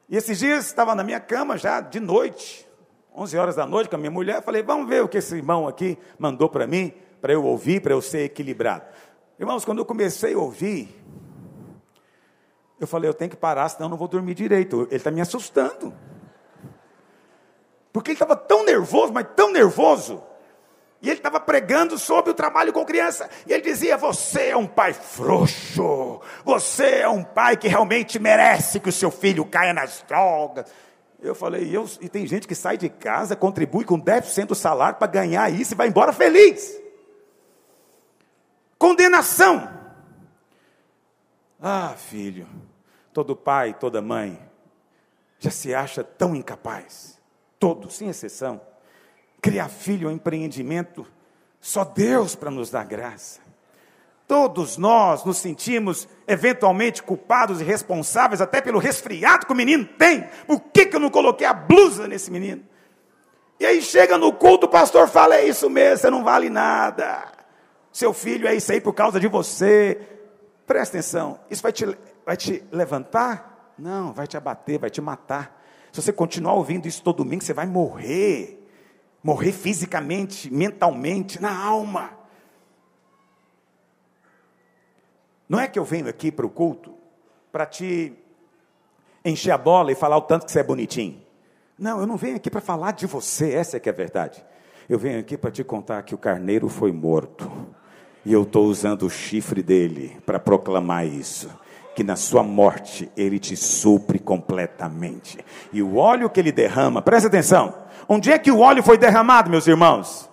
E 0.09 0.17
esses 0.17 0.39
dias 0.39 0.65
estava 0.65 0.93
na 0.95 1.03
minha 1.03 1.19
cama 1.19 1.57
já 1.57 1.79
de 1.79 1.99
noite, 1.99 2.67
11 3.15 3.37
horas 3.37 3.55
da 3.55 3.65
noite 3.65 3.89
com 3.89 3.95
a 3.95 3.99
minha 3.99 4.11
mulher, 4.11 4.41
falei, 4.41 4.61
vamos 4.61 4.87
ver 4.87 5.03
o 5.03 5.07
que 5.07 5.17
esse 5.17 5.35
irmão 5.35 5.67
aqui 5.67 5.97
mandou 6.19 6.49
para 6.49 6.67
mim, 6.67 6.93
para 7.21 7.31
eu 7.31 7.45
ouvir, 7.45 7.81
para 7.81 7.93
eu 7.93 8.01
ser 8.01 8.25
equilibrado. 8.25 8.83
Irmãos, 9.39 9.63
quando 9.63 9.77
eu 9.77 9.85
comecei 9.85 10.33
a 10.33 10.37
ouvir, 10.37 10.93
eu 12.79 12.87
falei, 12.87 13.09
eu 13.09 13.13
tenho 13.13 13.29
que 13.29 13.37
parar, 13.37 13.69
senão 13.69 13.85
eu 13.85 13.89
não 13.91 13.97
vou 13.97 14.07
dormir 14.07 14.33
direito. 14.33 14.87
Ele 14.89 14.95
está 14.95 15.11
me 15.11 15.21
assustando. 15.21 15.93
Porque 17.93 18.11
ele 18.11 18.15
estava 18.15 18.35
tão 18.35 18.65
nervoso, 18.65 19.13
mas 19.13 19.27
tão 19.35 19.51
nervoso, 19.51 20.23
e 21.01 21.09
ele 21.09 21.17
estava 21.17 21.39
pregando 21.39 21.97
sobre 21.97 22.29
o 22.29 22.33
trabalho 22.33 22.71
com 22.71 22.85
criança. 22.85 23.27
E 23.47 23.53
ele 23.53 23.63
dizia: 23.63 23.97
Você 23.97 24.49
é 24.49 24.57
um 24.57 24.67
pai 24.67 24.93
frouxo. 24.93 26.21
Você 26.45 26.97
é 26.97 27.09
um 27.09 27.23
pai 27.23 27.57
que 27.57 27.67
realmente 27.67 28.19
merece 28.19 28.79
que 28.79 28.89
o 28.89 28.93
seu 28.93 29.09
filho 29.09 29.43
caia 29.43 29.73
nas 29.73 30.03
drogas. 30.07 30.65
Eu 31.19 31.33
falei: 31.33 31.75
eu, 31.75 31.89
E 31.99 32.07
tem 32.07 32.27
gente 32.27 32.47
que 32.47 32.53
sai 32.53 32.77
de 32.77 32.87
casa, 32.87 33.35
contribui 33.35 33.83
com 33.83 33.99
10% 33.99 34.47
do 34.47 34.55
salário 34.55 34.99
para 34.99 35.07
ganhar 35.07 35.51
isso 35.51 35.73
e 35.73 35.75
vai 35.75 35.87
embora 35.87 36.13
feliz. 36.13 36.79
Condenação. 38.77 39.81
Ah, 41.59 41.95
filho, 41.97 42.47
todo 43.11 43.35
pai, 43.35 43.73
toda 43.73 44.01
mãe 44.01 44.39
já 45.39 45.49
se 45.49 45.73
acha 45.73 46.03
tão 46.03 46.35
incapaz. 46.35 47.19
Todos, 47.59 47.95
sem 47.95 48.09
exceção 48.09 48.61
Criar 49.41 49.69
filho 49.69 50.07
é 50.07 50.11
um 50.11 50.15
empreendimento, 50.15 51.05
só 51.59 51.83
Deus 51.83 52.35
para 52.35 52.51
nos 52.51 52.69
dar 52.69 52.85
graça. 52.85 53.39
Todos 54.27 54.77
nós 54.77 55.25
nos 55.25 55.39
sentimos 55.39 56.07
eventualmente 56.27 57.01
culpados 57.01 57.59
e 57.59 57.63
responsáveis 57.63 58.39
até 58.39 58.61
pelo 58.61 58.79
resfriado 58.79 59.45
que 59.45 59.51
o 59.51 59.55
menino 59.55 59.83
tem. 59.83 60.25
Por 60.45 60.59
que, 60.59 60.85
que 60.85 60.95
eu 60.95 60.99
não 60.99 61.09
coloquei 61.09 61.45
a 61.45 61.53
blusa 61.53 62.07
nesse 62.07 62.29
menino? 62.31 62.61
E 63.59 63.65
aí 63.65 63.81
chega 63.81 64.17
no 64.17 64.31
culto, 64.31 64.67
o 64.67 64.69
pastor 64.69 65.07
fala: 65.07 65.35
é 65.35 65.45
isso 65.45 65.69
mesmo, 65.69 65.97
você 65.97 66.09
não 66.09 66.23
vale 66.23 66.49
nada. 66.49 67.23
Seu 67.91 68.13
filho 68.13 68.47
é 68.47 68.55
isso 68.55 68.71
aí 68.71 68.79
por 68.79 68.93
causa 68.93 69.19
de 69.19 69.27
você. 69.27 69.99
Presta 70.65 70.97
atenção, 70.97 71.39
isso 71.49 71.61
vai 71.61 71.73
te, 71.73 71.97
vai 72.25 72.37
te 72.37 72.63
levantar? 72.71 73.73
Não, 73.77 74.13
vai 74.13 74.27
te 74.27 74.37
abater, 74.37 74.79
vai 74.79 74.89
te 74.89 75.01
matar. 75.01 75.61
Se 75.91 76.01
você 76.01 76.13
continuar 76.13 76.53
ouvindo 76.53 76.87
isso 76.87 77.03
todo 77.03 77.17
domingo, 77.17 77.43
você 77.43 77.53
vai 77.53 77.65
morrer 77.65 78.60
morrer 79.23 79.51
fisicamente, 79.51 80.51
mentalmente, 80.51 81.41
na 81.41 81.55
alma. 81.55 82.11
Não 85.47 85.59
é 85.59 85.67
que 85.67 85.77
eu 85.77 85.83
venho 85.83 86.07
aqui 86.07 86.31
para 86.31 86.45
o 86.45 86.49
culto 86.49 86.93
para 87.51 87.65
te 87.65 88.13
encher 89.23 89.51
a 89.51 89.57
bola 89.57 89.91
e 89.91 89.95
falar 89.95 90.17
o 90.17 90.21
tanto 90.21 90.45
que 90.45 90.51
você 90.51 90.61
é 90.61 90.63
bonitinho. 90.63 91.21
Não, 91.77 91.99
eu 91.99 92.07
não 92.07 92.15
venho 92.15 92.35
aqui 92.35 92.49
para 92.49 92.61
falar 92.61 92.91
de 92.91 93.05
você, 93.05 93.53
essa 93.53 93.77
é 93.77 93.79
que 93.79 93.89
é 93.89 93.91
a 93.91 93.95
verdade. 93.95 94.43
Eu 94.87 94.97
venho 94.97 95.19
aqui 95.19 95.37
para 95.37 95.51
te 95.51 95.63
contar 95.63 96.01
que 96.03 96.15
o 96.15 96.17
carneiro 96.17 96.69
foi 96.69 96.91
morto. 96.91 97.51
E 98.25 98.31
eu 98.31 98.43
estou 98.43 98.65
usando 98.65 99.03
o 99.03 99.09
chifre 99.09 99.63
dele 99.63 100.19
para 100.25 100.39
proclamar 100.39 101.07
isso. 101.07 101.49
Que 101.95 102.03
na 102.03 102.15
sua 102.15 102.43
morte 102.43 103.11
ele 103.17 103.37
te 103.37 103.55
supre 103.55 104.17
completamente. 104.17 105.37
E 105.73 105.81
o 105.81 105.97
óleo 105.97 106.29
que 106.29 106.39
ele 106.39 106.51
derrama, 106.51 107.01
presta 107.01 107.27
atenção, 107.27 107.73
Onde 108.07 108.29
é 108.29 108.37
que 108.37 108.51
o 108.51 108.59
óleo 108.59 108.83
foi 108.83 108.97
derramado, 108.97 109.49
meus 109.49 109.65
irmãos? 109.67 110.29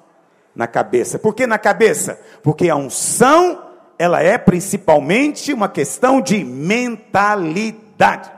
Na 0.52 0.66
cabeça. 0.66 1.16
Por 1.16 1.32
que 1.32 1.46
na 1.46 1.58
cabeça? 1.58 2.20
Porque 2.42 2.68
a 2.68 2.74
unção, 2.74 3.70
ela 3.96 4.20
é 4.20 4.36
principalmente 4.36 5.52
uma 5.52 5.68
questão 5.68 6.20
de 6.20 6.42
mentalidade. 6.42 8.32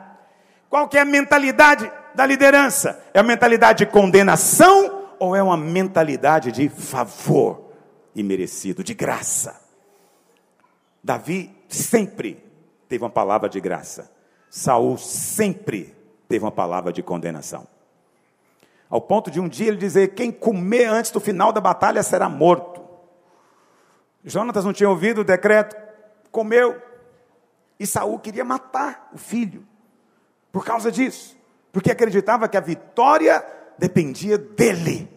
Qual 0.68 0.86
que 0.88 0.98
é 0.98 1.00
a 1.00 1.06
mentalidade 1.06 1.90
da 2.14 2.26
liderança? 2.26 3.02
É 3.14 3.20
a 3.20 3.22
mentalidade 3.22 3.86
de 3.86 3.90
condenação 3.90 5.06
ou 5.18 5.34
é 5.34 5.42
uma 5.42 5.56
mentalidade 5.56 6.52
de 6.52 6.68
favor 6.68 7.72
imerecido, 8.14 8.84
de 8.84 8.92
graça? 8.92 9.58
Davi 11.02 11.50
sempre 11.66 12.44
teve 12.90 13.04
uma 13.04 13.10
palavra 13.10 13.48
de 13.48 13.60
graça. 13.60 14.10
Saul 14.50 14.98
sempre 14.98 15.96
teve 16.28 16.44
uma 16.44 16.50
palavra 16.50 16.92
de 16.92 17.04
condenação. 17.04 17.66
Ao 18.90 19.00
ponto 19.00 19.30
de 19.30 19.38
um 19.38 19.48
dia 19.48 19.68
ele 19.68 19.76
dizer: 19.76 20.08
Quem 20.08 20.32
comer 20.32 20.86
antes 20.86 21.12
do 21.12 21.20
final 21.20 21.52
da 21.52 21.60
batalha 21.60 22.02
será 22.02 22.28
morto. 22.28 22.80
Jonatas 24.24 24.64
não 24.64 24.72
tinha 24.72 24.90
ouvido 24.90 25.20
o 25.20 25.24
decreto, 25.24 25.76
comeu. 26.32 26.82
E 27.78 27.86
Saul 27.86 28.18
queria 28.18 28.44
matar 28.44 29.08
o 29.14 29.18
filho 29.18 29.64
por 30.50 30.64
causa 30.64 30.90
disso, 30.90 31.36
porque 31.72 31.92
acreditava 31.92 32.48
que 32.48 32.56
a 32.56 32.60
vitória 32.60 33.42
dependia 33.78 34.36
dele, 34.36 35.08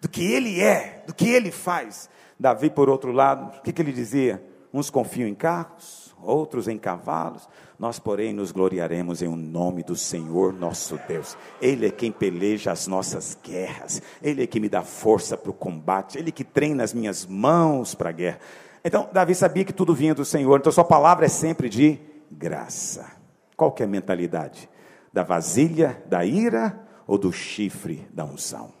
do 0.00 0.08
que 0.08 0.32
ele 0.32 0.60
é, 0.60 1.04
do 1.06 1.14
que 1.14 1.30
ele 1.30 1.52
faz. 1.52 2.10
Davi, 2.38 2.68
por 2.68 2.90
outro 2.90 3.12
lado, 3.12 3.56
o 3.56 3.62
que, 3.62 3.72
que 3.72 3.80
ele 3.80 3.92
dizia? 3.92 4.44
Uns 4.74 4.90
confiam 4.90 5.28
em 5.28 5.34
carros, 5.34 6.09
outros 6.22 6.68
em 6.68 6.78
cavalos, 6.78 7.48
nós, 7.78 7.98
porém, 7.98 8.34
nos 8.34 8.52
gloriaremos 8.52 9.22
em 9.22 9.28
o 9.28 9.36
nome 9.36 9.82
do 9.82 9.96
Senhor 9.96 10.52
nosso 10.52 11.00
Deus. 11.08 11.36
Ele 11.62 11.86
é 11.86 11.90
quem 11.90 12.12
peleja 12.12 12.70
as 12.70 12.86
nossas 12.86 13.38
guerras. 13.42 14.02
Ele 14.22 14.42
é 14.42 14.46
que 14.46 14.60
me 14.60 14.68
dá 14.68 14.82
força 14.82 15.36
para 15.36 15.50
o 15.50 15.54
combate. 15.54 16.18
Ele 16.18 16.30
que 16.30 16.44
treina 16.44 16.84
as 16.84 16.92
minhas 16.92 17.24
mãos 17.24 17.94
para 17.94 18.10
a 18.10 18.12
guerra. 18.12 18.38
Então, 18.84 19.08
Davi 19.12 19.34
sabia 19.34 19.64
que 19.64 19.72
tudo 19.72 19.94
vinha 19.94 20.14
do 20.14 20.24
Senhor. 20.24 20.58
Então, 20.58 20.70
sua 20.70 20.84
palavra 20.84 21.24
é 21.24 21.28
sempre 21.28 21.70
de 21.70 21.98
graça. 22.30 23.10
Qual 23.56 23.72
que 23.72 23.82
é 23.82 23.86
a 23.86 23.88
mentalidade? 23.88 24.68
Da 25.12 25.22
vasilha 25.22 26.02
da 26.06 26.24
ira 26.24 26.78
ou 27.06 27.16
do 27.16 27.32
chifre 27.32 28.06
da 28.12 28.24
unção? 28.24 28.72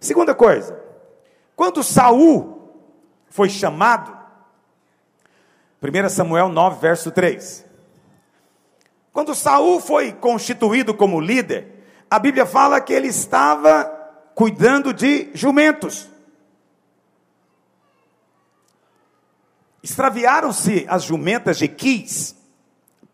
Segunda 0.00 0.34
coisa, 0.34 0.78
quando 1.54 1.82
Saul 1.82 2.70
foi 3.28 3.48
chamado, 3.48 4.15
1 5.86 6.08
Samuel 6.08 6.48
9, 6.48 6.80
verso 6.80 7.10
3. 7.10 7.64
Quando 9.12 9.34
Saul 9.34 9.80
foi 9.80 10.12
constituído 10.12 10.92
como 10.92 11.20
líder, 11.20 11.84
a 12.10 12.18
Bíblia 12.18 12.44
fala 12.44 12.80
que 12.80 12.92
ele 12.92 13.08
estava 13.08 13.84
cuidando 14.34 14.92
de 14.92 15.30
jumentos. 15.32 16.08
Extraviaram-se 19.82 20.84
as 20.88 21.04
jumentas 21.04 21.58
de 21.58 21.68
Quis, 21.68 22.34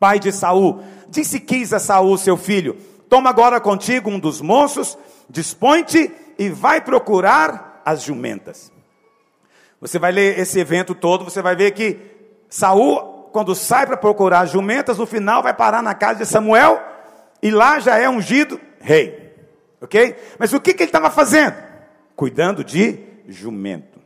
pai 0.01 0.19
de 0.19 0.33
Saul. 0.33 0.83
Disse 1.09 1.39
Quis 1.39 1.73
a 1.73 1.79
Saul, 1.79 2.17
seu 2.17 2.37
filho: 2.37 2.75
Toma 3.09 3.29
agora 3.29 3.61
contigo 3.61 4.11
um 4.11 4.19
dos 4.19 4.41
moços, 4.41 4.97
dispõe-te 5.29 6.11
e 6.39 6.49
vai 6.49 6.81
procurar 6.81 7.83
as 7.85 8.03
jumentas. 8.03 8.73
Você 9.81 9.99
vai 9.99 10.13
ler 10.13 10.39
esse 10.39 10.59
evento 10.59 10.95
todo, 10.95 11.25
você 11.25 11.43
vai 11.43 11.55
ver 11.55 11.73
que 11.73 12.12
Saul, 12.53 13.31
quando 13.33 13.55
sai 13.55 13.87
para 13.87 13.97
procurar 13.97 14.41
as 14.41 14.51
jumentas, 14.51 14.99
no 14.99 15.07
final 15.07 15.43
vai 15.43 15.55
parar 15.55 15.83
na 15.83 15.95
casa 15.95 16.19
de 16.19 16.27
Samuel 16.27 16.79
e 17.43 17.51
lá 17.51 17.81
já 17.81 17.97
é 17.97 18.07
ungido 18.07 18.61
rei. 18.79 19.35
Ok? 19.81 20.15
Mas 20.39 20.53
o 20.53 20.61
que, 20.61 20.75
que 20.75 20.83
ele 20.83 20.91
estava 20.91 21.09
fazendo? 21.09 21.57
Cuidando 22.15 22.63
de 22.63 23.01
jumento. 23.27 23.99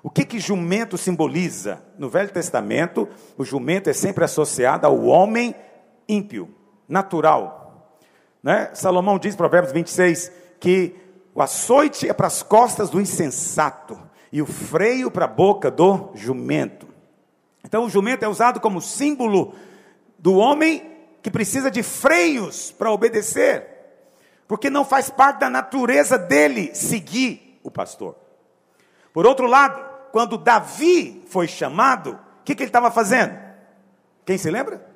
O 0.00 0.08
que, 0.08 0.24
que 0.24 0.38
jumento 0.38 0.96
simboliza? 0.96 1.82
No 1.98 2.08
Velho 2.08 2.30
Testamento, 2.30 3.08
o 3.36 3.44
jumento 3.44 3.90
é 3.90 3.92
sempre 3.92 4.24
associado 4.24 4.86
ao 4.86 5.02
homem 5.06 5.52
ímpio, 6.08 6.48
natural. 6.88 7.98
Né? 8.40 8.70
Salomão 8.74 9.18
diz, 9.18 9.34
Provérbios 9.34 9.72
26, 9.72 10.30
que 10.60 10.94
o 11.34 11.42
açoite 11.42 12.08
é 12.08 12.12
para 12.12 12.28
as 12.28 12.44
costas 12.44 12.90
do 12.90 13.00
insensato 13.00 13.98
e 14.30 14.40
o 14.40 14.46
freio 14.46 15.10
para 15.10 15.24
a 15.24 15.28
boca 15.28 15.68
do 15.68 16.12
jumento. 16.14 16.87
Então, 17.64 17.84
o 17.84 17.90
jumento 17.90 18.22
é 18.22 18.28
usado 18.28 18.60
como 18.60 18.80
símbolo 18.80 19.54
do 20.18 20.34
homem 20.36 20.98
que 21.22 21.30
precisa 21.30 21.70
de 21.70 21.82
freios 21.82 22.70
para 22.70 22.90
obedecer, 22.90 23.66
porque 24.46 24.70
não 24.70 24.84
faz 24.84 25.10
parte 25.10 25.40
da 25.40 25.50
natureza 25.50 26.16
dele 26.16 26.74
seguir 26.74 27.60
o 27.62 27.70
pastor. 27.70 28.16
Por 29.12 29.26
outro 29.26 29.46
lado, 29.46 29.84
quando 30.12 30.38
Davi 30.38 31.24
foi 31.28 31.46
chamado, 31.46 32.12
o 32.12 32.44
que, 32.44 32.54
que 32.54 32.62
ele 32.62 32.68
estava 32.68 32.90
fazendo? 32.90 33.36
Quem 34.24 34.38
se 34.38 34.50
lembra? 34.50 34.86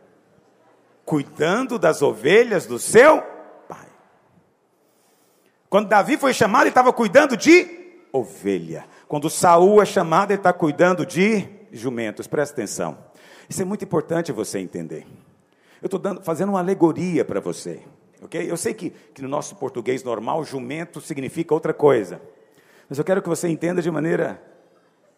Cuidando 1.05 1.79
das 1.79 2.03
ovelhas 2.03 2.67
do 2.67 2.79
seu 2.79 3.21
pai. 3.69 3.87
Quando 5.69 5.89
Davi 5.89 6.17
foi 6.17 6.33
chamado, 6.33 6.63
ele 6.63 6.71
estava 6.71 6.93
cuidando 6.93 7.37
de 7.37 7.67
ovelha. 8.13 8.87
Quando 9.09 9.29
Saul 9.29 9.83
é 9.83 9.85
chamado, 9.85 10.31
ele 10.31 10.41
está 10.41 10.53
cuidando 10.53 11.05
de 11.05 11.62
jumentos. 11.73 12.27
Presta 12.27 12.55
atenção. 12.55 12.99
Isso 13.49 13.63
é 13.63 13.65
muito 13.65 13.85
importante 13.85 14.31
você 14.31 14.59
entender. 14.59 15.07
Eu 15.81 15.87
estou 15.87 16.23
fazendo 16.23 16.51
uma 16.51 16.61
alegoria 16.61 17.25
para 17.25 17.41
você. 17.41 17.83
ok? 18.21 18.49
Eu 18.49 18.57
sei 18.57 18.75
que, 18.75 18.91
que 19.13 19.23
no 19.23 19.29
nosso 19.29 19.57
português 19.57 20.05
normal, 20.05 20.45
jumento 20.45 21.01
significa 21.01 21.55
outra 21.55 21.75
coisa. 21.75 22.21
Mas 22.89 22.99
eu 22.99 23.05
quero 23.05 23.23
que 23.23 23.29
você 23.29 23.49
entenda 23.49 23.83
de 23.83 23.91
maneira 23.91 24.41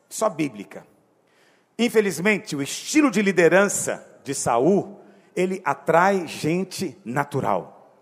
só 0.09 0.29
bíblica. 0.29 0.87
Infelizmente, 1.79 2.55
o 2.55 2.63
estilo 2.63 3.11
de 3.11 3.21
liderança 3.21 4.07
de 4.23 4.35
Saul, 4.35 5.01
ele 5.35 5.61
atrai 5.65 6.27
gente 6.27 6.97
natural. 7.05 8.01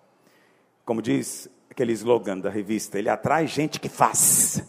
Como 0.85 1.01
diz 1.01 1.49
aquele 1.71 1.93
slogan 1.93 2.39
da 2.39 2.51
revista, 2.51 2.99
ele 2.99 3.09
atrai 3.09 3.47
gente 3.47 3.81
que 3.81 3.89
faz. 3.89 4.63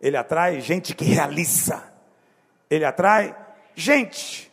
Ele 0.00 0.16
atrai 0.16 0.60
gente 0.60 0.94
que 0.94 1.04
realiza. 1.04 1.82
Ele 2.70 2.84
atrai 2.84 3.34
gente. 3.74 4.50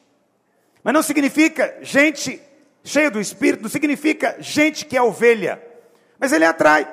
Mas 0.83 0.93
não 0.93 1.01
significa 1.01 1.77
gente 1.81 2.41
cheia 2.83 3.09
do 3.09 3.19
Espírito, 3.19 3.63
não 3.63 3.69
significa 3.69 4.35
gente 4.39 4.85
que 4.85 4.95
é 4.95 5.01
ovelha. 5.01 5.61
Mas 6.19 6.31
ele 6.31 6.45
atrai. 6.45 6.87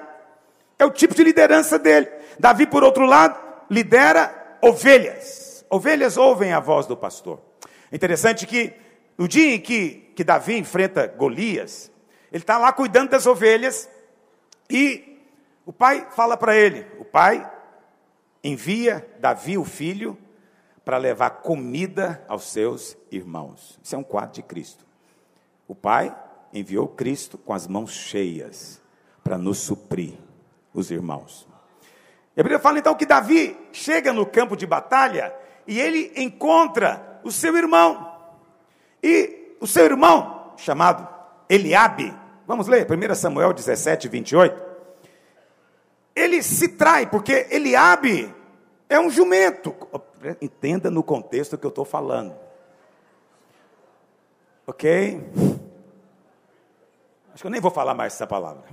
É 0.78 0.84
o 0.84 0.90
tipo 0.90 1.14
de 1.14 1.22
liderança 1.22 1.78
dele. 1.78 2.08
Davi, 2.38 2.66
por 2.66 2.82
outro 2.82 3.06
lado, 3.06 3.38
lidera 3.70 4.58
ovelhas. 4.60 5.64
Ovelhas 5.68 6.16
ouvem 6.16 6.52
a 6.52 6.60
voz 6.60 6.86
do 6.86 6.96
pastor. 6.96 7.40
Interessante 7.92 8.46
que 8.46 8.72
no 9.16 9.28
dia 9.28 9.54
em 9.54 9.60
que, 9.60 10.12
que 10.16 10.24
Davi 10.24 10.56
enfrenta 10.56 11.06
Golias, 11.06 11.90
ele 12.32 12.42
está 12.42 12.56
lá 12.56 12.72
cuidando 12.72 13.10
das 13.10 13.26
ovelhas 13.26 13.88
e 14.68 15.18
o 15.66 15.72
pai 15.72 16.06
fala 16.10 16.36
para 16.36 16.56
ele: 16.56 16.86
o 16.98 17.04
pai 17.04 17.48
envia 18.42 19.06
Davi, 19.20 19.58
o 19.58 19.64
filho, 19.64 20.16
para 20.84 20.96
levar 20.96 21.30
comida 21.42 22.24
aos 22.28 22.44
seus 22.50 22.96
irmãos. 23.10 23.78
Isso 23.82 23.94
é 23.94 23.98
um 23.98 24.02
quadro 24.02 24.34
de 24.34 24.42
Cristo. 24.42 24.84
O 25.68 25.74
Pai 25.74 26.14
enviou 26.52 26.88
Cristo 26.88 27.38
com 27.38 27.52
as 27.52 27.66
mãos 27.66 27.92
cheias 27.92 28.80
para 29.22 29.38
nos 29.38 29.58
suprir, 29.58 30.14
os 30.74 30.90
irmãos. 30.90 31.46
Bíblia 32.34 32.58
fala 32.58 32.78
então 32.78 32.94
que 32.94 33.06
Davi 33.06 33.56
chega 33.72 34.12
no 34.12 34.26
campo 34.26 34.56
de 34.56 34.66
batalha 34.66 35.34
e 35.66 35.78
ele 35.80 36.12
encontra 36.16 37.20
o 37.22 37.30
seu 37.30 37.56
irmão. 37.56 38.16
E 39.02 39.56
o 39.60 39.66
seu 39.66 39.84
irmão, 39.84 40.52
chamado 40.56 41.08
Eliabe, 41.48 42.14
vamos 42.46 42.66
ler, 42.66 42.86
1 42.90 43.14
Samuel 43.14 43.52
17, 43.52 44.08
28 44.08 44.72
ele 46.14 46.42
se 46.42 46.68
trai, 46.68 47.06
porque 47.06 47.46
Eliabe 47.50 48.32
é 48.88 49.00
um 49.00 49.10
jumento. 49.10 49.74
Entenda 50.40 50.90
no 50.90 51.02
contexto 51.02 51.58
que 51.58 51.66
eu 51.66 51.70
estou 51.70 51.84
falando. 51.84 52.34
Ok? 54.66 55.20
Acho 57.34 57.42
que 57.42 57.46
eu 57.46 57.50
nem 57.50 57.60
vou 57.60 57.70
falar 57.70 57.94
mais 57.94 58.14
essa 58.14 58.26
palavra. 58.26 58.64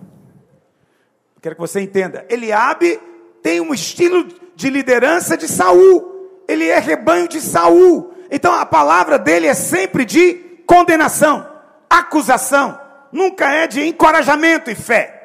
Eu 1.36 1.42
quero 1.42 1.56
que 1.56 1.62
você 1.62 1.82
entenda. 1.82 2.26
Eliabe 2.30 3.00
tem 3.42 3.62
um 3.62 3.74
estilo 3.74 4.28
de 4.56 4.70
liderança 4.70 5.38
de 5.38 5.48
Saul. 5.48 6.44
Ele 6.48 6.68
é 6.68 6.80
rebanho 6.80 7.28
de 7.28 7.40
Saul. 7.40 8.14
Então 8.30 8.54
a 8.54 8.66
palavra 8.66 9.18
dele 9.18 9.48
é 9.48 9.54
sempre 9.54 10.06
de 10.06 10.36
condenação, 10.66 11.50
acusação. 11.90 12.80
Nunca 13.12 13.52
é 13.52 13.66
de 13.66 13.88
encorajamento 13.88 14.70
e 14.70 14.76
fé. 14.76 15.19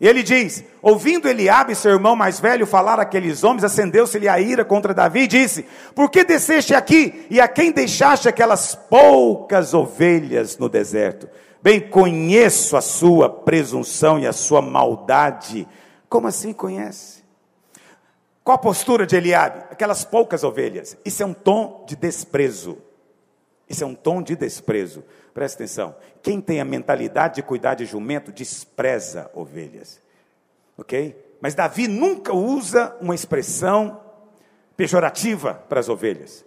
E 0.00 0.06
ele 0.06 0.22
diz: 0.22 0.62
Ouvindo 0.82 1.28
Eliabe, 1.28 1.74
seu 1.74 1.92
irmão 1.92 2.14
mais 2.14 2.38
velho, 2.38 2.66
falar 2.66 3.00
aqueles 3.00 3.42
homens, 3.42 3.64
acendeu-se-lhe 3.64 4.28
a 4.28 4.38
ira 4.38 4.64
contra 4.64 4.92
Davi 4.92 5.20
e 5.20 5.26
disse: 5.26 5.64
Por 5.94 6.10
que 6.10 6.22
desceste 6.24 6.74
aqui 6.74 7.26
e 7.30 7.40
a 7.40 7.48
quem 7.48 7.72
deixaste 7.72 8.28
aquelas 8.28 8.74
poucas 8.74 9.72
ovelhas 9.72 10.58
no 10.58 10.68
deserto? 10.68 11.28
Bem 11.62 11.80
conheço 11.80 12.76
a 12.76 12.80
sua 12.80 13.28
presunção 13.28 14.18
e 14.18 14.26
a 14.26 14.32
sua 14.32 14.60
maldade. 14.60 15.66
Como 16.08 16.28
assim 16.28 16.52
conhece? 16.52 17.24
Qual 18.44 18.54
a 18.54 18.60
postura 18.60 19.04
de 19.04 19.16
Eliabe? 19.16 19.64
Aquelas 19.70 20.04
poucas 20.04 20.44
ovelhas. 20.44 20.96
Isso 21.04 21.22
é 21.22 21.26
um 21.26 21.34
tom 21.34 21.84
de 21.88 21.96
desprezo. 21.96 22.78
Isso 23.68 23.82
é 23.82 23.86
um 23.86 23.94
tom 23.94 24.22
de 24.22 24.36
desprezo. 24.36 25.02
Presta 25.34 25.62
atenção. 25.62 25.94
Quem 26.22 26.40
tem 26.40 26.60
a 26.60 26.64
mentalidade 26.64 27.36
de 27.36 27.42
cuidar 27.42 27.74
de 27.74 27.84
jumento 27.84 28.32
despreza 28.32 29.30
ovelhas. 29.34 30.00
Ok? 30.78 31.16
Mas 31.40 31.54
Davi 31.54 31.88
nunca 31.88 32.32
usa 32.32 32.96
uma 33.00 33.14
expressão 33.14 34.00
pejorativa 34.76 35.54
para 35.68 35.80
as 35.80 35.88
ovelhas. 35.88 36.44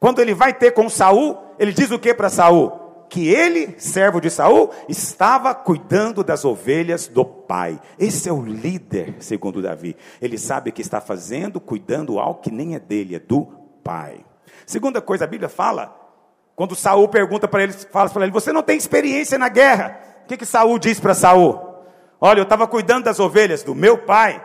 Quando 0.00 0.20
ele 0.20 0.34
vai 0.34 0.52
ter 0.52 0.72
com 0.72 0.88
Saul, 0.88 1.38
ele 1.58 1.72
diz 1.72 1.90
o 1.90 1.98
que 1.98 2.12
para 2.12 2.28
Saul? 2.28 3.06
Que 3.08 3.28
ele, 3.28 3.74
servo 3.78 4.20
de 4.20 4.30
Saul, 4.30 4.70
estava 4.88 5.54
cuidando 5.54 6.24
das 6.24 6.44
ovelhas 6.44 7.06
do 7.06 7.24
pai. 7.24 7.80
Esse 7.98 8.28
é 8.28 8.32
o 8.32 8.42
líder, 8.42 9.16
segundo 9.20 9.62
Davi. 9.62 9.96
Ele 10.20 10.38
sabe 10.38 10.72
que 10.72 10.82
está 10.82 11.00
fazendo, 11.00 11.60
cuidando 11.60 12.18
algo 12.18 12.40
que 12.40 12.50
nem 12.50 12.74
é 12.74 12.80
dele, 12.80 13.14
é 13.14 13.18
do 13.20 13.44
pai. 13.84 14.24
Segunda 14.66 15.00
coisa, 15.00 15.24
a 15.24 15.28
Bíblia 15.28 15.48
fala 15.48 16.01
quando 16.54 16.74
Saul 16.74 17.08
pergunta 17.08 17.48
para 17.48 17.62
ele, 17.62 17.72
fala 17.72 18.10
para 18.10 18.22
ele: 18.24 18.32
"Você 18.32 18.52
não 18.52 18.62
tem 18.62 18.76
experiência 18.76 19.38
na 19.38 19.48
guerra?" 19.48 19.98
O 20.24 20.28
que 20.28 20.36
que 20.36 20.46
Saul 20.46 20.78
diz 20.78 21.00
para 21.00 21.14
Saul? 21.14 21.60
Olha, 22.20 22.38
eu 22.38 22.44
estava 22.44 22.66
cuidando 22.66 23.04
das 23.04 23.18
ovelhas 23.18 23.62
do 23.62 23.74
meu 23.74 23.98
pai. 23.98 24.42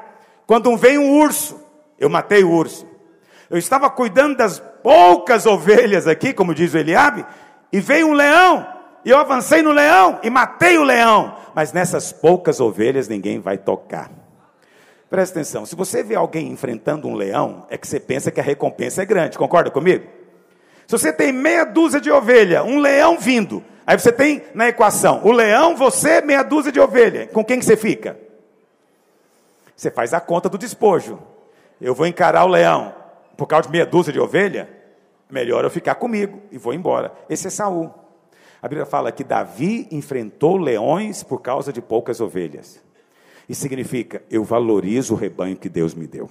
Quando 0.47 0.75
veio 0.75 1.01
um 1.01 1.19
urso, 1.19 1.59
eu 1.99 2.09
matei 2.09 2.43
o 2.43 2.51
urso. 2.51 2.87
Eu 3.49 3.57
estava 3.57 3.89
cuidando 3.89 4.37
das 4.37 4.59
poucas 4.81 5.45
ovelhas 5.45 6.07
aqui, 6.07 6.33
como 6.33 6.55
diz 6.55 6.73
o 6.73 6.77
Eliabe, 6.77 7.25
e 7.71 7.79
veio 7.79 8.07
um 8.07 8.13
leão, 8.13 8.65
e 9.05 9.09
eu 9.09 9.17
avancei 9.17 9.61
no 9.61 9.71
leão 9.71 10.19
e 10.23 10.29
matei 10.29 10.77
o 10.77 10.83
leão. 10.83 11.35
Mas 11.53 11.71
nessas 11.71 12.11
poucas 12.11 12.59
ovelhas 12.59 13.07
ninguém 13.07 13.39
vai 13.39 13.57
tocar. 13.57 14.09
Presta 15.09 15.39
atenção, 15.39 15.65
se 15.65 15.75
você 15.75 16.03
vê 16.03 16.15
alguém 16.15 16.51
enfrentando 16.51 17.07
um 17.07 17.13
leão, 17.13 17.65
é 17.69 17.77
que 17.77 17.87
você 17.87 17.99
pensa 17.99 18.29
que 18.29 18.39
a 18.39 18.43
recompensa 18.43 19.03
é 19.03 19.05
grande, 19.05 19.37
concorda 19.37 19.71
comigo? 19.71 20.05
Se 20.87 20.97
você 20.97 21.11
tem 21.11 21.33
meia 21.33 21.65
dúzia 21.65 21.99
de 21.99 22.09
ovelha, 22.09 22.63
um 22.63 22.79
leão 22.79 23.19
vindo, 23.19 23.61
aí 23.85 23.99
você 23.99 24.09
tem 24.09 24.41
na 24.53 24.69
equação 24.69 25.21
o 25.25 25.33
leão, 25.33 25.75
você, 25.75 26.21
meia 26.21 26.43
dúzia 26.43 26.71
de 26.71 26.79
ovelha, 26.79 27.27
com 27.27 27.43
quem 27.43 27.59
que 27.59 27.65
você 27.65 27.75
fica? 27.75 28.17
Você 29.75 29.91
faz 29.91 30.13
a 30.13 30.21
conta 30.21 30.47
do 30.47 30.57
despojo. 30.57 31.19
Eu 31.79 31.93
vou 31.93 32.07
encarar 32.07 32.45
o 32.45 32.47
leão 32.47 32.95
por 33.35 33.47
causa 33.47 33.67
de 33.67 33.71
meia 33.71 33.85
dúzia 33.85 34.13
de 34.13 34.19
ovelha, 34.19 34.69
melhor 35.29 35.65
eu 35.65 35.69
ficar 35.69 35.95
comigo 35.95 36.41
e 36.51 36.57
vou 36.57 36.73
embora. 36.73 37.11
Esse 37.29 37.47
é 37.47 37.49
Saul. 37.49 37.93
A 38.61 38.67
Bíblia 38.67 38.85
fala 38.85 39.11
que 39.11 39.25
Davi 39.25 39.87
enfrentou 39.91 40.55
leões 40.55 41.21
por 41.21 41.41
causa 41.41 41.71
de 41.73 41.81
poucas 41.81 42.21
ovelhas. 42.21 42.81
Isso 43.47 43.61
significa, 43.61 44.23
eu 44.31 44.43
valorizo 44.43 45.13
o 45.13 45.17
rebanho 45.17 45.57
que 45.57 45.69
Deus 45.69 45.93
me 45.93 46.07
deu. 46.07 46.29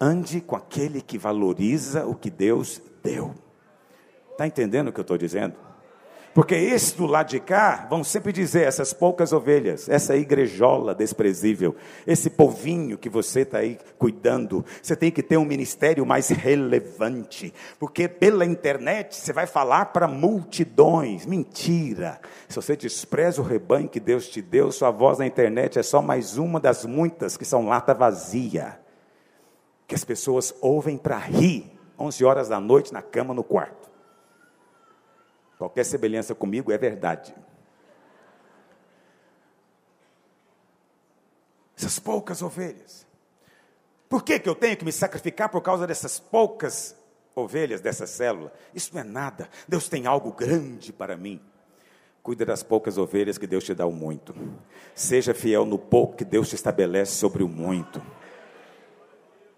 Ande 0.00 0.40
com 0.40 0.56
aquele 0.56 1.00
que 1.00 1.16
valoriza 1.16 2.04
o 2.04 2.14
que 2.16 2.28
Deus 2.28 2.82
deu. 3.02 3.32
Está 4.34 4.48
entendendo 4.48 4.88
o 4.88 4.92
que 4.92 4.98
eu 4.98 5.02
estou 5.02 5.16
dizendo? 5.16 5.54
Porque 6.34 6.56
esses 6.56 6.90
do 6.90 7.06
lado 7.06 7.28
de 7.28 7.38
cá 7.38 7.86
vão 7.88 8.02
sempre 8.02 8.32
dizer, 8.32 8.66
essas 8.66 8.92
poucas 8.92 9.32
ovelhas, 9.32 9.88
essa 9.88 10.16
igrejola 10.16 10.92
desprezível, 10.92 11.76
esse 12.04 12.28
povinho 12.28 12.98
que 12.98 13.08
você 13.08 13.42
está 13.42 13.58
aí 13.58 13.78
cuidando, 13.96 14.64
você 14.82 14.96
tem 14.96 15.12
que 15.12 15.22
ter 15.22 15.36
um 15.36 15.44
ministério 15.44 16.04
mais 16.04 16.30
relevante, 16.30 17.54
porque 17.78 18.08
pela 18.08 18.44
internet 18.44 19.14
você 19.14 19.32
vai 19.32 19.46
falar 19.46 19.86
para 19.86 20.08
multidões. 20.08 21.24
Mentira! 21.24 22.20
Se 22.48 22.56
você 22.56 22.76
despreza 22.76 23.40
o 23.40 23.44
rebanho 23.44 23.88
que 23.88 24.00
Deus 24.00 24.28
te 24.28 24.42
deu, 24.42 24.72
sua 24.72 24.90
voz 24.90 25.20
na 25.20 25.26
internet 25.28 25.78
é 25.78 25.84
só 25.84 26.02
mais 26.02 26.36
uma 26.36 26.58
das 26.58 26.84
muitas 26.84 27.36
que 27.36 27.44
são 27.44 27.68
lata 27.68 27.94
vazia, 27.94 28.80
que 29.86 29.94
as 29.94 30.04
pessoas 30.04 30.52
ouvem 30.60 30.98
para 30.98 31.16
rir, 31.16 31.78
11 31.96 32.24
horas 32.24 32.48
da 32.48 32.58
noite 32.58 32.92
na 32.92 33.02
cama, 33.02 33.32
no 33.32 33.44
quarto. 33.44 33.83
Qualquer 35.58 35.84
semelhança 35.84 36.34
comigo 36.34 36.72
é 36.72 36.78
verdade. 36.78 37.34
Essas 41.76 41.98
poucas 41.98 42.42
ovelhas. 42.42 43.06
Por 44.08 44.22
que, 44.22 44.38
que 44.38 44.48
eu 44.48 44.54
tenho 44.54 44.76
que 44.76 44.84
me 44.84 44.92
sacrificar 44.92 45.48
por 45.48 45.60
causa 45.60 45.86
dessas 45.86 46.18
poucas 46.18 46.96
ovelhas 47.34 47.80
dessa 47.80 48.06
célula? 48.06 48.52
Isso 48.74 48.94
não 48.94 49.00
é 49.00 49.04
nada. 49.04 49.48
Deus 49.66 49.88
tem 49.88 50.06
algo 50.06 50.32
grande 50.32 50.92
para 50.92 51.16
mim. 51.16 51.40
Cuida 52.22 52.46
das 52.46 52.62
poucas 52.62 52.96
ovelhas 52.96 53.36
que 53.36 53.46
Deus 53.46 53.64
te 53.64 53.74
dá 53.74 53.86
o 53.86 53.92
muito. 53.92 54.34
Seja 54.94 55.34
fiel 55.34 55.66
no 55.66 55.78
pouco 55.78 56.16
que 56.16 56.24
Deus 56.24 56.48
te 56.48 56.54
estabelece 56.54 57.12
sobre 57.12 57.42
o 57.42 57.48
muito. 57.48 58.00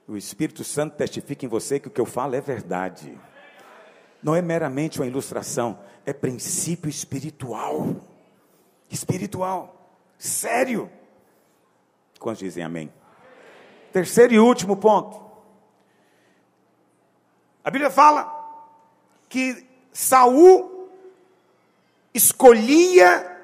O 0.08 0.16
Espírito 0.16 0.64
Santo 0.64 0.96
testifica 0.96 1.44
em 1.44 1.48
você 1.48 1.78
que 1.78 1.88
o 1.88 1.90
que 1.90 2.00
eu 2.00 2.06
falo 2.06 2.34
é 2.34 2.40
verdade 2.40 3.18
não 4.26 4.34
é 4.34 4.42
meramente 4.42 4.98
uma 4.98 5.06
ilustração, 5.06 5.78
é 6.04 6.12
princípio 6.12 6.90
espiritual. 6.90 7.94
Espiritual, 8.90 9.88
sério. 10.18 10.90
Quantos 12.18 12.40
dizem 12.40 12.64
amém? 12.64 12.92
Terceiro 13.92 14.34
e 14.34 14.40
último 14.40 14.76
ponto. 14.78 15.24
A 17.62 17.70
Bíblia 17.70 17.88
fala 17.88 18.28
que 19.28 19.64
Saul 19.92 20.90
escolhia 22.12 23.40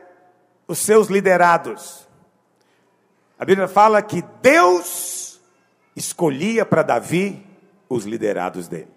os 0.66 0.80
seus 0.80 1.06
liderados. 1.06 2.08
A 3.38 3.44
Bíblia 3.44 3.68
fala 3.68 4.02
que 4.02 4.20
Deus 4.42 5.40
escolhia 5.94 6.66
para 6.66 6.82
Davi 6.82 7.46
os 7.88 8.04
liderados 8.04 8.66
dele. 8.66 8.91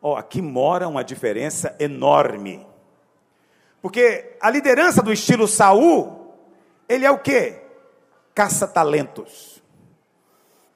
Oh, 0.00 0.14
aqui 0.14 0.40
mora 0.40 0.88
uma 0.88 1.02
diferença 1.02 1.74
enorme. 1.78 2.66
Porque 3.82 4.36
a 4.40 4.50
liderança 4.50 5.02
do 5.02 5.12
estilo 5.12 5.48
Saul, 5.48 6.34
ele 6.88 7.04
é 7.04 7.10
o 7.10 7.18
quê? 7.18 7.62
Caça-talentos. 8.34 9.62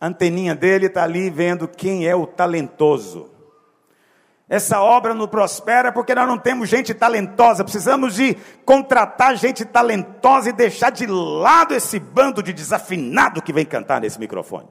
A 0.00 0.06
anteninha 0.08 0.54
dele 0.54 0.86
está 0.86 1.04
ali 1.04 1.30
vendo 1.30 1.68
quem 1.68 2.06
é 2.06 2.14
o 2.14 2.26
talentoso. 2.26 3.30
Essa 4.48 4.82
obra 4.82 5.14
não 5.14 5.26
prospera 5.26 5.92
porque 5.92 6.14
nós 6.14 6.26
não 6.26 6.36
temos 6.36 6.68
gente 6.68 6.92
talentosa. 6.92 7.64
Precisamos 7.64 8.14
de 8.14 8.34
contratar 8.64 9.36
gente 9.36 9.64
talentosa 9.64 10.50
e 10.50 10.52
deixar 10.52 10.90
de 10.90 11.06
lado 11.06 11.72
esse 11.72 11.98
bando 11.98 12.42
de 12.42 12.52
desafinado 12.52 13.40
que 13.40 13.52
vem 13.52 13.64
cantar 13.64 14.00
nesse 14.00 14.18
microfone. 14.18 14.68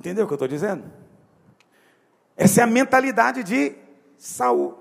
Entendeu 0.00 0.24
o 0.24 0.26
que 0.26 0.32
eu 0.32 0.36
estou 0.36 0.48
dizendo? 0.48 1.03
Essa 2.36 2.60
é 2.60 2.64
a 2.64 2.66
mentalidade 2.66 3.42
de 3.42 3.74
Saul. 4.18 4.78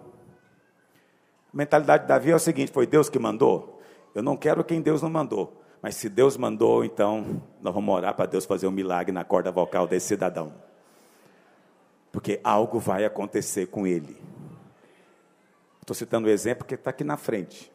A 1.54 1.58
mentalidade 1.58 2.04
de 2.04 2.10
Davi 2.10 2.32
é 2.32 2.36
o 2.36 2.40
seguinte: 2.40 2.72
foi 2.72 2.88
Deus 2.88 3.10
que 3.10 3.20
mandou. 3.20 3.82
Eu 4.16 4.24
não 4.24 4.36
quero 4.36 4.64
quem 4.64 4.82
Deus 4.82 5.02
não 5.02 5.10
mandou. 5.10 5.62
Mas 5.82 5.96
se 5.96 6.08
Deus 6.08 6.38
mandou, 6.38 6.86
então 6.86 7.42
nós 7.62 7.74
vamos 7.74 7.94
orar 7.94 8.14
para 8.16 8.26
Deus 8.26 8.46
fazer 8.46 8.68
um 8.68 8.72
milagre 8.72 9.12
na 9.12 9.26
corda 9.26 9.52
vocal 9.52 9.86
desse 9.86 10.08
cidadão. 10.08 10.54
Porque 12.12 12.40
algo 12.44 12.80
vai 12.80 13.04
acontecer 13.04 13.68
com 13.68 13.86
ele. 13.86 14.18
Estou 15.82 15.94
citando 15.94 16.28
o 16.28 16.30
um 16.30 16.34
exemplo 16.34 16.66
que 16.66 16.76
está 16.76 16.92
aqui 16.92 17.04
na 17.04 17.18
frente. 17.18 17.70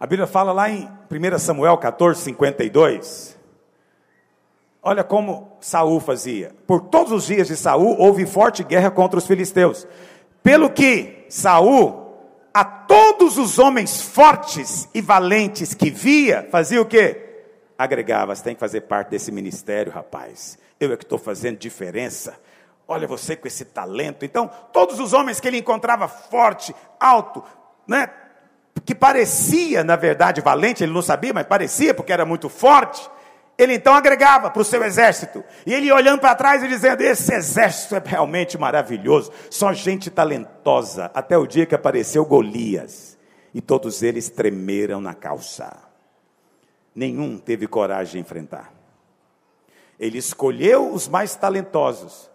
A 0.00 0.06
Bíblia 0.06 0.26
fala 0.26 0.52
lá 0.52 0.70
em 0.70 0.88
1 1.10 1.38
Samuel 1.38 1.76
14, 1.76 2.22
52. 2.22 3.35
Olha 4.88 5.02
como 5.02 5.58
Saul 5.60 5.98
fazia. 5.98 6.54
Por 6.64 6.80
todos 6.80 7.10
os 7.10 7.26
dias 7.26 7.48
de 7.48 7.56
Saul 7.56 7.96
houve 7.98 8.24
forte 8.24 8.62
guerra 8.62 8.88
contra 8.88 9.18
os 9.18 9.26
filisteus. 9.26 9.84
Pelo 10.44 10.70
que 10.70 11.26
Saul 11.28 12.06
a 12.54 12.64
todos 12.64 13.36
os 13.36 13.58
homens 13.58 14.00
fortes 14.00 14.88
e 14.94 15.00
valentes 15.00 15.74
que 15.74 15.90
via, 15.90 16.46
fazia 16.52 16.80
o 16.80 16.86
quê? 16.86 17.42
Agregava, 17.76 18.32
você 18.32 18.44
tem 18.44 18.54
que 18.54 18.60
fazer 18.60 18.82
parte 18.82 19.08
desse 19.08 19.32
ministério, 19.32 19.90
rapaz. 19.90 20.56
Eu 20.78 20.92
é 20.92 20.96
que 20.96 21.02
estou 21.02 21.18
fazendo 21.18 21.58
diferença. 21.58 22.38
Olha 22.86 23.08
você 23.08 23.34
com 23.34 23.48
esse 23.48 23.64
talento. 23.64 24.24
Então, 24.24 24.48
todos 24.72 25.00
os 25.00 25.12
homens 25.12 25.40
que 25.40 25.48
ele 25.48 25.58
encontrava 25.58 26.06
forte, 26.06 26.72
alto, 27.00 27.42
né? 27.88 28.08
Que 28.84 28.94
parecia, 28.94 29.82
na 29.82 29.96
verdade, 29.96 30.40
valente, 30.40 30.84
ele 30.84 30.92
não 30.92 31.02
sabia, 31.02 31.34
mas 31.34 31.44
parecia 31.44 31.92
porque 31.92 32.12
era 32.12 32.24
muito 32.24 32.48
forte 32.48 33.15
ele 33.58 33.74
então 33.74 33.94
agregava 33.94 34.50
para 34.50 34.60
o 34.60 34.64
seu 34.64 34.84
exército. 34.84 35.42
E 35.64 35.72
ele 35.72 35.90
olhando 35.90 36.20
para 36.20 36.34
trás 36.34 36.62
e 36.62 36.68
dizendo: 36.68 37.00
Esse 37.00 37.32
exército 37.32 37.96
é 37.96 38.02
realmente 38.04 38.58
maravilhoso, 38.58 39.32
só 39.50 39.72
gente 39.72 40.10
talentosa. 40.10 41.10
Até 41.14 41.38
o 41.38 41.46
dia 41.46 41.64
que 41.64 41.74
apareceu 41.74 42.24
Golias. 42.24 43.16
E 43.54 43.60
todos 43.60 44.02
eles 44.02 44.28
tremeram 44.28 45.00
na 45.00 45.14
calça. 45.14 45.74
Nenhum 46.94 47.38
teve 47.38 47.66
coragem 47.66 48.12
de 48.12 48.18
enfrentar. 48.18 48.72
Ele 49.98 50.18
escolheu 50.18 50.92
os 50.92 51.08
mais 51.08 51.34
talentosos. 51.34 52.30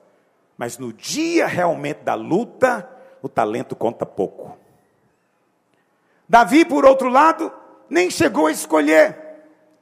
Mas 0.57 0.78
no 0.78 0.91
dia 0.91 1.45
realmente 1.45 2.01
da 2.03 2.15
luta, 2.15 2.89
o 3.22 3.30
talento 3.30 3.76
conta 3.76 4.05
pouco. 4.05 4.57
Davi, 6.28 6.65
por 6.65 6.86
outro 6.86 7.09
lado, 7.09 7.51
nem 7.89 8.09
chegou 8.09 8.47
a 8.47 8.51
escolher. 8.51 9.20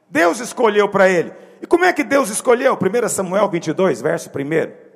Deus 0.10 0.39
escolheu 0.39 0.89
para 0.89 1.07
ele. 1.07 1.32
E 1.62 1.68
como 1.68 1.86
é 1.86 1.93
que 1.93 2.03
Deus 2.03 2.30
escolheu? 2.30 2.78
1 2.78 3.10
Samuel 3.10 3.49
22, 3.49 4.01
verso 4.01 4.30
1. 4.30 4.89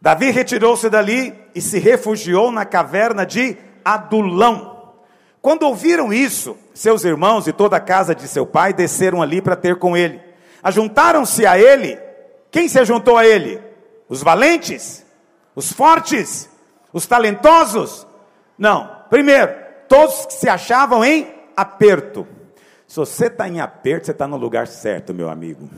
Davi 0.00 0.30
retirou-se 0.30 0.88
dali 0.88 1.34
e 1.54 1.60
se 1.60 1.78
refugiou 1.78 2.50
na 2.50 2.64
caverna 2.64 3.24
de 3.24 3.56
Adulão. 3.84 4.94
Quando 5.40 5.62
ouviram 5.62 6.12
isso, 6.12 6.56
seus 6.74 7.04
irmãos 7.04 7.46
e 7.46 7.52
toda 7.52 7.76
a 7.76 7.80
casa 7.80 8.14
de 8.14 8.26
seu 8.26 8.44
pai 8.44 8.72
desceram 8.72 9.22
ali 9.22 9.40
para 9.40 9.56
ter 9.56 9.76
com 9.76 9.96
ele. 9.96 10.20
Ajuntaram-se 10.62 11.46
a 11.46 11.58
ele. 11.58 11.98
Quem 12.50 12.68
se 12.68 12.84
juntou 12.84 13.16
a 13.16 13.24
ele? 13.24 13.60
Os 14.08 14.22
valentes? 14.22 15.04
Os 15.54 15.72
fortes? 15.72 16.48
Os 16.92 17.06
talentosos? 17.06 18.06
Não. 18.58 18.90
Primeiro, 19.08 19.54
todos 19.88 20.26
que 20.26 20.34
se 20.34 20.48
achavam 20.48 21.04
em 21.04 21.32
aperto. 21.56 22.26
Se 22.86 22.96
você 22.96 23.26
está 23.26 23.48
em 23.48 23.60
aperto, 23.60 24.06
você 24.06 24.12
está 24.12 24.26
no 24.26 24.36
lugar 24.36 24.66
certo, 24.66 25.12
meu 25.12 25.28
amigo. 25.28 25.68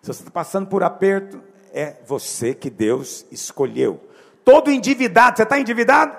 Se 0.00 0.08
você 0.08 0.20
está 0.20 0.30
passando 0.30 0.66
por 0.66 0.82
aperto, 0.82 1.42
é 1.72 1.96
você 2.06 2.54
que 2.54 2.68
Deus 2.68 3.24
escolheu. 3.30 4.08
Todo 4.44 4.70
endividado, 4.70 5.36
você 5.36 5.44
está 5.44 5.58
endividado? 5.58 6.16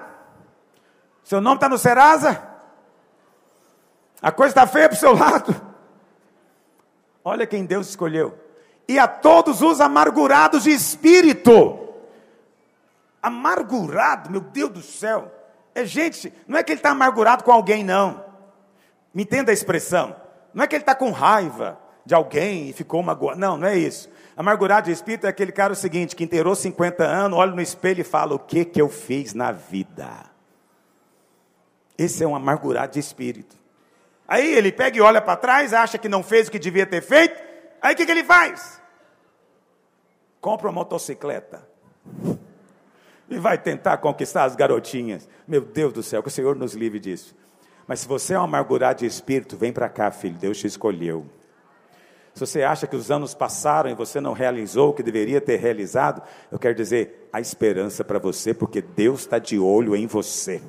Seu 1.24 1.42
nome 1.42 1.56
está 1.56 1.68
no 1.68 1.78
Serasa? 1.78 2.50
A 4.22 4.32
coisa 4.32 4.52
está 4.52 4.66
feia 4.66 4.88
para 4.88 4.96
o 4.96 5.00
seu 5.00 5.14
lado. 5.14 5.54
Olha 7.26 7.46
quem 7.46 7.66
Deus 7.66 7.90
escolheu. 7.90 8.38
E 8.88 8.98
a 8.98 9.08
todos 9.08 9.62
os 9.62 9.82
amargurados 9.82 10.64
de 10.64 10.72
espírito. 10.72 11.80
Amargurado, 13.22 14.30
meu 14.30 14.42
Deus 14.42 14.70
do 14.70 14.82
céu. 14.82 15.30
É 15.76 15.86
gente, 15.86 16.34
não 16.48 16.58
é 16.58 16.64
que 16.64 16.72
ele 16.72 16.80
está 16.80 16.92
amargurado 16.92 17.44
com 17.44 17.52
alguém, 17.52 17.84
não. 17.84 18.24
Me 19.14 19.24
entenda 19.24 19.52
a 19.52 19.54
expressão. 19.54 20.16
Não 20.54 20.64
é 20.64 20.68
que 20.68 20.76
ele 20.76 20.82
está 20.84 20.96
com 20.96 21.12
raiva 21.12 21.80
de 22.06 22.14
alguém 22.14 22.70
e 22.70 22.74
ficou 22.74 23.02
magoado. 23.04 23.40
Não, 23.40 23.58
não 23.58 23.68
é 23.68 23.78
isso. 23.78 24.10
Amargurado 24.36 24.86
de 24.86 24.92
espírito 24.92 25.28
é 25.28 25.30
aquele 25.30 25.52
cara 25.52 25.74
o 25.74 25.76
seguinte, 25.76 26.16
que 26.16 26.24
inteirou 26.24 26.56
50 26.56 27.04
anos, 27.04 27.38
olha 27.38 27.52
no 27.52 27.62
espelho 27.62 28.02
e 28.02 28.04
fala: 28.04 28.34
O 28.34 28.40
que 28.40 28.66
que 28.66 28.82
eu 28.82 28.90
fiz 28.90 29.34
na 29.34 29.52
vida? 29.52 30.32
Esse 31.98 32.24
é 32.24 32.28
um 32.28 32.36
amargurado 32.36 32.94
de 32.94 33.00
espírito. 33.00 33.56
Aí 34.28 34.54
ele 34.54 34.72
pega 34.72 34.98
e 34.98 35.02
olha 35.02 35.22
para 35.22 35.36
trás, 35.36 35.74
acha 35.74 35.98
que 35.98 36.10
não 36.10 36.24
fez 36.24 36.48
o 36.48 36.52
que 36.52 36.58
devia 36.58 36.86
ter 36.86 37.02
feito. 37.02 37.40
Aí 37.82 37.94
o 37.94 37.98
que, 37.98 38.06
que 38.06 38.12
ele 38.12 38.24
faz? 38.24 38.82
Compra 40.42 40.68
uma 40.68 40.74
motocicleta. 40.74 41.68
E 43.30 43.38
vai 43.38 43.58
tentar 43.58 43.98
conquistar 43.98 44.46
as 44.46 44.56
garotinhas. 44.56 45.30
Meu 45.48 45.62
Deus 45.62 45.94
do 45.94 46.02
céu, 46.02 46.24
que 46.24 46.30
o 46.30 46.32
Senhor 46.32 46.56
nos 46.56 46.74
livre 46.74 47.00
disso. 47.00 47.36
Mas 47.88 48.02
se 48.02 48.08
você 48.08 48.34
é 48.34 48.40
um 48.40 48.44
amargurado 48.44 49.00
de 49.00 49.06
espírito, 49.06 49.58
vem 49.58 49.74
para 49.74 49.90
cá, 49.90 50.10
filho, 50.12 50.36
Deus 50.36 50.58
te 50.58 50.68
escolheu. 50.68 51.26
Se 52.34 52.40
você 52.40 52.64
acha 52.64 52.88
que 52.88 52.96
os 52.96 53.12
anos 53.12 53.36
passaram 53.36 53.92
e 53.92 53.94
você 53.94 54.20
não 54.20 54.34
realizou 54.34 54.90
o 54.90 54.94
que 54.94 55.04
deveria 55.04 55.40
ter 55.40 55.58
realizado, 55.58 56.22
eu 56.52 56.58
quero 56.58 56.74
dizer, 56.74 57.30
há 57.32 57.40
esperança 57.40 58.04
para 58.04 58.18
você, 58.18 58.54
porque 58.54 58.82
Deus 58.82 59.22
está 59.22 59.38
de 59.38 59.60
olho 59.60 59.96
em 59.96 60.08
você. 60.08 60.62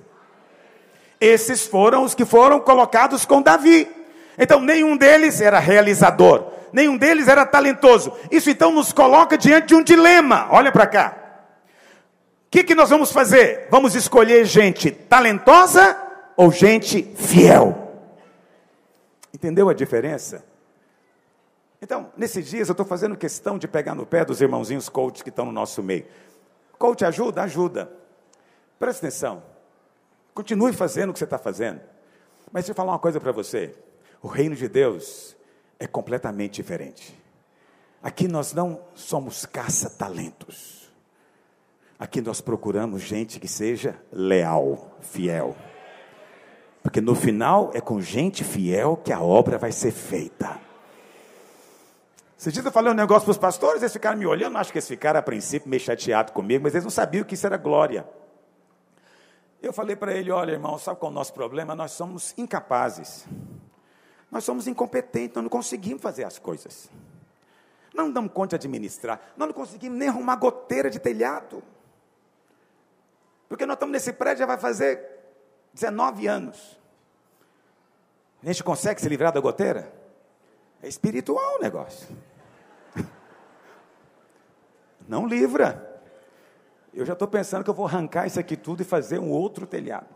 Esses 1.18 1.66
foram 1.66 2.04
os 2.04 2.14
que 2.14 2.26
foram 2.26 2.60
colocados 2.60 3.24
com 3.24 3.40
Davi. 3.40 3.88
Então, 4.36 4.60
nenhum 4.60 4.94
deles 4.94 5.40
era 5.40 5.58
realizador, 5.58 6.52
nenhum 6.70 6.98
deles 6.98 7.28
era 7.28 7.46
talentoso. 7.46 8.12
Isso 8.30 8.50
então 8.50 8.70
nos 8.70 8.92
coloca 8.92 9.38
diante 9.38 9.68
de 9.68 9.74
um 9.74 9.82
dilema. 9.82 10.48
Olha 10.50 10.70
para 10.70 10.86
cá. 10.86 11.16
O 12.46 12.50
que, 12.50 12.62
que 12.62 12.74
nós 12.74 12.90
vamos 12.90 13.10
fazer? 13.10 13.68
Vamos 13.70 13.94
escolher 13.94 14.44
gente 14.44 14.90
talentosa 14.90 16.03
ou 16.36 16.50
gente 16.50 17.02
fiel? 17.02 17.92
Entendeu 19.32 19.68
a 19.68 19.74
diferença? 19.74 20.44
Então, 21.80 22.10
nesses 22.16 22.46
dias 22.46 22.68
eu 22.68 22.72
estou 22.72 22.86
fazendo 22.86 23.16
questão 23.16 23.58
de 23.58 23.68
pegar 23.68 23.94
no 23.94 24.06
pé 24.06 24.24
dos 24.24 24.40
irmãozinhos 24.40 24.88
coaches 24.88 25.22
que 25.22 25.28
estão 25.28 25.44
no 25.44 25.52
nosso 25.52 25.82
meio. 25.82 26.06
Coach 26.78 27.04
ajuda? 27.04 27.42
Ajuda. 27.42 27.92
Presta 28.78 29.06
atenção. 29.06 29.42
Continue 30.32 30.72
fazendo 30.72 31.10
o 31.10 31.12
que 31.12 31.18
você 31.18 31.24
está 31.24 31.38
fazendo. 31.38 31.80
Mas 32.50 32.64
deixa 32.64 32.72
eu 32.72 32.74
falar 32.74 32.92
uma 32.92 32.98
coisa 32.98 33.20
para 33.20 33.32
você. 33.32 33.74
O 34.22 34.28
reino 34.28 34.56
de 34.56 34.68
Deus 34.68 35.36
é 35.78 35.86
completamente 35.86 36.54
diferente. 36.54 37.14
Aqui 38.02 38.28
nós 38.28 38.52
não 38.52 38.80
somos 38.94 39.44
caça-talentos. 39.46 40.90
Aqui 41.98 42.20
nós 42.20 42.40
procuramos 42.40 43.02
gente 43.02 43.38
que 43.38 43.48
seja 43.48 43.94
leal, 44.12 44.96
fiel. 45.00 45.56
Porque 46.84 47.00
no 47.00 47.14
final 47.14 47.70
é 47.72 47.80
com 47.80 47.98
gente 47.98 48.44
fiel 48.44 48.94
que 49.02 49.10
a 49.10 49.18
obra 49.18 49.56
vai 49.56 49.72
ser 49.72 49.90
feita. 49.90 50.60
Esses 52.38 52.52
dias 52.52 52.66
eu 52.66 52.70
falei 52.70 52.92
um 52.92 52.94
negócio 52.94 53.24
para 53.24 53.30
os 53.30 53.38
pastores, 53.38 53.80
eles 53.80 53.92
ficaram 53.94 54.18
me 54.18 54.26
olhando, 54.26 54.58
acho 54.58 54.70
que 54.70 54.76
eles 54.76 54.86
ficaram 54.86 55.18
a 55.18 55.22
princípio 55.22 55.66
meio 55.66 55.80
chateados 55.80 56.34
comigo, 56.34 56.62
mas 56.62 56.74
eles 56.74 56.84
não 56.84 56.90
sabiam 56.90 57.24
que 57.24 57.32
isso 57.32 57.46
era 57.46 57.56
glória. 57.56 58.06
Eu 59.62 59.72
falei 59.72 59.96
para 59.96 60.12
ele, 60.12 60.30
olha 60.30 60.52
irmão, 60.52 60.76
sabe 60.76 61.00
qual 61.00 61.10
é 61.10 61.12
o 61.12 61.14
nosso 61.14 61.32
problema? 61.32 61.74
Nós 61.74 61.92
somos 61.92 62.34
incapazes. 62.36 63.24
Nós 64.30 64.44
somos 64.44 64.66
incompetentes, 64.66 65.34
nós 65.34 65.42
não 65.42 65.48
conseguimos 65.48 66.02
fazer 66.02 66.24
as 66.24 66.38
coisas. 66.38 66.90
Não 67.94 68.12
damos 68.12 68.30
conta 68.30 68.58
de 68.58 68.66
administrar, 68.66 69.18
nós 69.38 69.48
não 69.48 69.54
conseguimos 69.54 69.98
nem 69.98 70.08
arrumar 70.08 70.36
goteira 70.36 70.90
de 70.90 70.98
telhado. 70.98 71.62
Porque 73.48 73.64
nós 73.64 73.76
estamos 73.76 73.92
nesse 73.94 74.12
prédio, 74.12 74.40
já 74.40 74.46
vai 74.46 74.58
fazer 74.58 75.13
19 75.74 76.26
anos. 76.26 76.78
A 78.42 78.46
gente 78.46 78.62
consegue 78.62 79.00
se 79.00 79.08
livrar 79.08 79.32
da 79.32 79.40
goteira? 79.40 79.92
É 80.82 80.88
espiritual 80.88 81.56
o 81.56 81.62
negócio. 81.62 82.06
Não 85.08 85.26
livra. 85.26 86.02
Eu 86.92 87.04
já 87.04 87.14
estou 87.14 87.26
pensando 87.26 87.64
que 87.64 87.70
eu 87.70 87.74
vou 87.74 87.86
arrancar 87.86 88.26
isso 88.26 88.38
aqui 88.38 88.56
tudo 88.56 88.82
e 88.82 88.84
fazer 88.84 89.18
um 89.18 89.30
outro 89.30 89.66
telhado. 89.66 90.06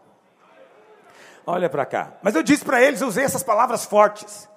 Olha 1.45 1.69
para 1.69 1.85
cá. 1.85 2.19
Mas 2.23 2.35
eu 2.35 2.43
disse 2.43 2.65
para 2.65 2.81
eles, 2.81 3.01
eu 3.01 3.09
usei 3.09 3.25
essas 3.25 3.43
palavras 3.43 3.85
fortes. 3.85 4.49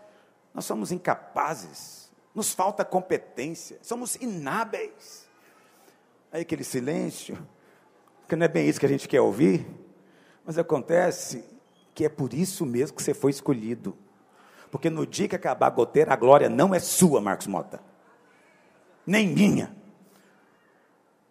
Nós 0.53 0.65
somos 0.65 0.91
incapazes, 0.91 2.11
nos 2.35 2.53
falta 2.53 2.83
competência, 2.83 3.79
somos 3.81 4.15
inábeis. 4.15 5.25
Aí 6.31 6.41
aquele 6.41 6.63
silêncio, 6.63 7.37
porque 8.21 8.35
não 8.35 8.45
é 8.45 8.49
bem 8.49 8.67
isso 8.67 8.79
que 8.79 8.85
a 8.85 8.89
gente 8.89 9.07
quer 9.07 9.21
ouvir, 9.21 9.65
mas 10.45 10.57
acontece 10.57 11.43
que 11.93 12.05
é 12.05 12.09
por 12.09 12.33
isso 12.33 12.65
mesmo 12.65 12.95
que 12.95 13.03
você 13.03 13.13
foi 13.13 13.31
escolhido. 13.31 13.95
Porque 14.69 14.89
no 14.89 15.05
dia 15.05 15.27
que 15.27 15.35
acabar 15.35 15.67
a 15.67 15.71
goteira, 15.71 16.13
a 16.13 16.15
glória 16.15 16.49
não 16.49 16.73
é 16.73 16.79
sua, 16.79 17.19
Marcos 17.19 17.47
Mota, 17.47 17.81
nem 19.05 19.27
minha. 19.27 19.75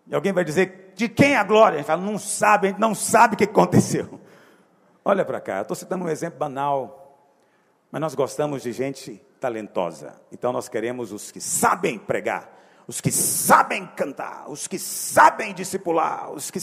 E 0.07 0.15
alguém 0.15 0.33
vai 0.33 0.45
dizer, 0.45 0.93
de 0.95 1.09
quem 1.09 1.33
é 1.33 1.37
a 1.37 1.45
glória? 1.45 1.77
A 1.77 1.79
gente 1.79 1.87
fala, 1.87 2.03
não 2.03 2.19
sabe, 2.19 2.67
a 2.67 2.71
gente 2.71 2.81
não 2.81 2.95
sabe 2.95 3.35
o 3.35 3.37
que 3.39 3.45
aconteceu. 3.45 4.21
Olha 5.05 5.25
para 5.25 5.41
cá, 5.41 5.63
estou 5.63 5.75
citando 5.75 6.05
um 6.05 6.09
exemplo 6.09 6.39
banal, 6.39 7.27
mas 7.91 8.01
nós 8.01 8.15
gostamos 8.15 8.63
de 8.63 8.73
gente 8.73 9.17
talentosa. 9.41 10.21
Então 10.31 10.53
nós 10.53 10.69
queremos 10.69 11.11
os 11.11 11.31
que 11.31 11.41
sabem 11.41 11.99
pregar, 11.99 12.60
os 12.91 13.01
que 13.01 13.13
sabem 13.13 13.87
cantar, 13.87 14.51
os 14.51 14.67
que 14.67 14.77
sabem 14.77 15.55
discipular, 15.55 16.33
os 16.33 16.51
que 16.51 16.59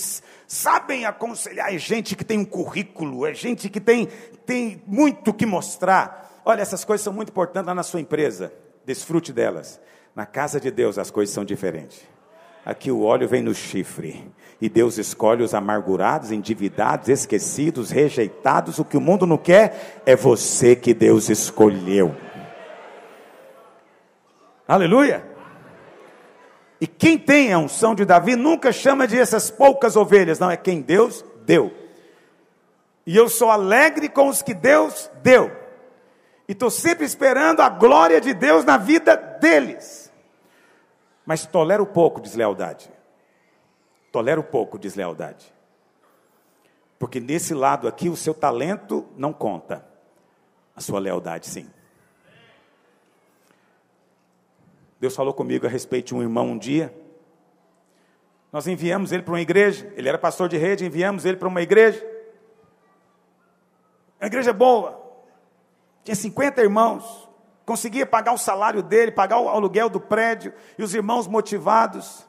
sabem 0.46 1.06
aconselhar. 1.06 1.74
É 1.74 1.78
gente 1.78 2.18
que 2.18 2.26
tem 2.26 2.38
um 2.38 2.44
currículo, 2.44 3.26
é 3.26 3.34
gente 3.34 3.70
que 3.70 3.80
tem, 3.80 4.10
tem 4.46 4.84
muito 4.86 5.34
que 5.34 5.46
mostrar. 5.46 6.42
Olha, 6.44 6.62
essas 6.62 6.84
coisas 6.84 7.02
são 7.02 7.14
muito 7.14 7.30
importantes 7.30 7.68
lá 7.68 7.74
na 7.74 7.82
sua 7.82 8.02
empresa, 8.02 8.52
desfrute 8.86 9.32
delas. 9.32 9.80
Na 10.14 10.26
casa 10.26 10.60
de 10.60 10.70
Deus 10.70 10.98
as 10.98 11.10
coisas 11.10 11.34
são 11.34 11.46
diferentes. 11.46 12.02
Aqui 12.66 12.92
o 12.92 13.04
óleo 13.04 13.30
vem 13.30 13.42
no 13.42 13.56
chifre. 13.56 14.30
E 14.60 14.68
Deus 14.68 14.98
escolhe 14.98 15.44
os 15.44 15.54
amargurados, 15.54 16.30
endividados, 16.30 17.08
esquecidos, 17.08 17.90
rejeitados. 17.90 18.80
O 18.80 18.84
que 18.84 18.98
o 18.98 19.02
mundo 19.02 19.26
não 19.26 19.38
quer 19.38 20.02
é 20.06 20.14
você 20.14 20.76
que 20.76 20.94
Deus 20.94 21.30
escolheu. 21.30 22.14
Aleluia! 24.68 25.27
E 26.80 26.86
quem 26.86 27.18
tem 27.18 27.52
a 27.52 27.58
unção 27.58 27.96
de 27.96 28.06
Davi 28.06 28.36
nunca 28.36 28.72
chama 28.72 29.08
de 29.08 29.18
essas 29.18 29.50
poucas 29.50 29.96
ovelhas, 29.96 30.40
não, 30.40 30.52
é 30.52 30.58
quem 30.58 30.82
Deus 30.82 31.26
deu. 31.46 31.74
E 33.06 33.16
eu 33.16 33.30
sou 33.30 33.50
alegre 33.50 34.10
com 34.10 34.28
os 34.28 34.42
que 34.42 34.54
Deus 34.54 35.10
deu. 35.24 35.52
E 36.48 36.52
estou 36.52 36.70
sempre 36.70 37.06
esperando 37.06 37.62
a 37.62 37.70
glória 37.70 38.22
de 38.22 38.34
Deus 38.34 38.64
na 38.64 38.78
vida 38.78 39.16
deles 39.16 40.08
mas 41.28 41.46
tolera 41.46 41.84
o 41.84 41.86
pouco 41.86 42.22
deslealdade. 42.22 42.90
Tolera 44.14 44.40
o 44.40 44.44
pouco 44.44 44.80
deslealdade. 44.80 45.54
Porque 46.98 47.20
nesse 47.20 47.54
lado 47.54 47.86
aqui 47.86 48.08
o 48.08 48.16
seu 48.16 48.34
talento 48.34 49.06
não 49.18 49.34
conta, 49.34 49.86
a 50.74 50.80
sua 50.80 51.02
lealdade 51.02 51.46
sim. 51.48 51.70
Deus 55.00 55.16
falou 55.16 55.34
comigo 55.34 55.66
a 55.66 55.70
respeito 55.70 56.08
de 56.08 56.16
um 56.16 56.22
irmão 56.22 56.48
um 56.48 56.58
dia. 56.58 56.94
Nós 58.52 58.68
enviamos 58.68 59.12
ele 59.12 59.24
para 59.24 59.34
uma 59.34 59.42
igreja, 59.42 59.92
ele 59.96 60.08
era 60.10 60.18
pastor 60.18 60.50
de 60.50 60.58
rede, 60.58 60.86
enviamos 60.86 61.26
ele 61.26 61.38
para 61.38 61.48
uma 61.48 61.62
igreja. 61.62 62.06
Uma 64.20 64.28
igreja 64.28 64.52
boa, 64.52 65.00
tinha 66.04 66.16
50 66.16 66.62
irmãos, 66.62 67.30
conseguia 67.66 68.06
pagar 68.06 68.34
o 68.34 68.38
salário 68.38 68.82
dele, 68.82 69.12
pagar 69.12 69.40
o 69.40 69.50
aluguel 69.50 69.90
do 69.90 70.00
prédio, 70.00 70.54
e 70.78 70.84
os 70.84 70.96
irmãos 70.96 71.28
motivados. 71.28 72.26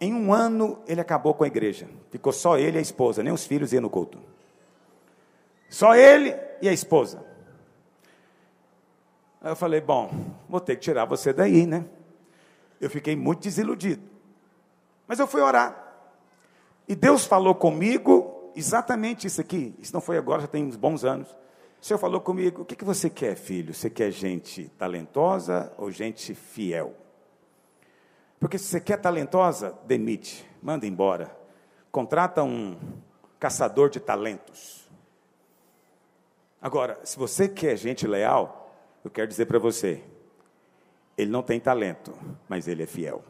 Em 0.00 0.14
um 0.14 0.32
ano, 0.32 0.82
ele 0.86 1.00
acabou 1.00 1.34
com 1.34 1.44
a 1.44 1.46
igreja. 1.46 1.88
Ficou 2.10 2.32
só 2.32 2.56
ele 2.56 2.76
e 2.76 2.78
a 2.78 2.82
esposa, 2.82 3.22
nem 3.22 3.32
os 3.32 3.44
filhos 3.44 3.72
iam 3.72 3.82
no 3.82 3.90
culto. 3.90 4.18
Só 5.68 5.94
ele 5.94 6.34
e 6.60 6.68
a 6.68 6.72
esposa. 6.72 7.31
Aí 9.42 9.50
eu 9.50 9.56
falei: 9.56 9.80
bom, 9.80 10.10
vou 10.48 10.60
ter 10.60 10.76
que 10.76 10.82
tirar 10.82 11.04
você 11.04 11.32
daí, 11.32 11.66
né? 11.66 11.84
Eu 12.80 12.88
fiquei 12.88 13.16
muito 13.16 13.42
desiludido. 13.42 14.02
Mas 15.06 15.18
eu 15.18 15.26
fui 15.26 15.40
orar. 15.40 15.78
E 16.86 16.94
Deus 16.94 17.26
falou 17.26 17.54
comigo 17.54 18.52
exatamente 18.54 19.26
isso 19.26 19.40
aqui. 19.40 19.74
Isso 19.78 19.92
não 19.92 20.00
foi 20.00 20.16
agora, 20.16 20.42
já 20.42 20.46
tem 20.46 20.64
uns 20.64 20.76
bons 20.76 21.04
anos. 21.04 21.28
O 21.80 21.84
Senhor 21.84 21.98
falou 21.98 22.20
comigo: 22.20 22.62
o 22.62 22.64
que, 22.64 22.76
que 22.76 22.84
você 22.84 23.10
quer, 23.10 23.34
filho? 23.34 23.74
Você 23.74 23.90
quer 23.90 24.12
gente 24.12 24.68
talentosa 24.78 25.72
ou 25.76 25.90
gente 25.90 26.34
fiel? 26.34 26.94
Porque 28.38 28.58
se 28.58 28.66
você 28.66 28.80
quer 28.80 28.98
talentosa, 28.98 29.76
demite, 29.84 30.48
manda 30.62 30.86
embora. 30.86 31.36
Contrata 31.90 32.42
um 32.42 32.76
caçador 33.38 33.90
de 33.90 34.00
talentos. 34.00 34.88
Agora, 36.60 36.98
se 37.04 37.18
você 37.18 37.48
quer 37.48 37.76
gente 37.76 38.06
leal, 38.06 38.61
eu 39.04 39.10
quero 39.10 39.28
dizer 39.28 39.46
para 39.46 39.58
você: 39.58 40.02
ele 41.16 41.30
não 41.30 41.42
tem 41.42 41.60
talento, 41.60 42.12
mas 42.48 42.68
ele 42.68 42.82
é 42.82 42.86
fiel. 42.86 43.24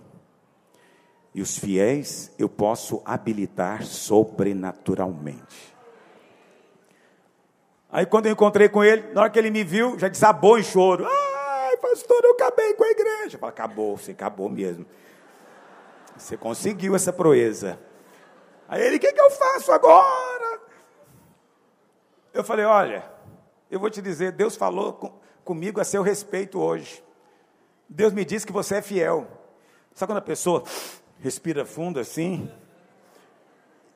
E 1.34 1.40
os 1.40 1.56
fiéis 1.56 2.30
eu 2.38 2.48
posso 2.48 3.02
habilitar 3.04 3.82
sobrenaturalmente. 3.84 5.72
Aí 7.90 8.06
quando 8.06 8.26
eu 8.26 8.32
encontrei 8.32 8.68
com 8.68 8.84
ele, 8.84 9.12
na 9.12 9.22
hora 9.22 9.30
que 9.30 9.38
ele 9.38 9.50
me 9.50 9.64
viu, 9.64 9.98
já 9.98 10.08
desabou 10.08 10.58
em 10.58 10.62
choro. 10.62 11.06
Ai, 11.06 11.76
pastor, 11.78 12.22
eu 12.24 12.32
acabei 12.32 12.74
com 12.74 12.84
a 12.84 12.90
igreja. 12.90 13.36
Eu 13.36 13.40
falei, 13.40 13.52
acabou, 13.52 13.96
você 13.96 14.12
acabou 14.12 14.48
mesmo. 14.48 14.86
Você 16.16 16.36
conseguiu 16.36 16.94
essa 16.94 17.12
proeza. 17.12 17.78
Aí 18.68 18.82
ele, 18.82 18.96
o 18.96 19.00
que, 19.00 19.12
que 19.12 19.20
eu 19.20 19.30
faço 19.30 19.72
agora? 19.72 20.60
Eu 22.32 22.42
falei, 22.42 22.64
olha, 22.64 23.04
eu 23.70 23.78
vou 23.78 23.90
te 23.90 24.00
dizer, 24.00 24.32
Deus 24.32 24.56
falou 24.56 24.94
com, 24.94 25.21
comigo 25.44 25.80
a 25.80 25.84
seu 25.84 26.02
respeito 26.02 26.60
hoje. 26.60 27.02
Deus 27.88 28.12
me 28.12 28.24
disse 28.24 28.46
que 28.46 28.52
você 28.52 28.76
é 28.76 28.82
fiel. 28.82 29.26
Sabe 29.94 30.10
quando 30.12 30.18
a 30.18 30.22
pessoa 30.22 30.62
respira 31.20 31.64
fundo 31.64 32.00
assim? 32.00 32.50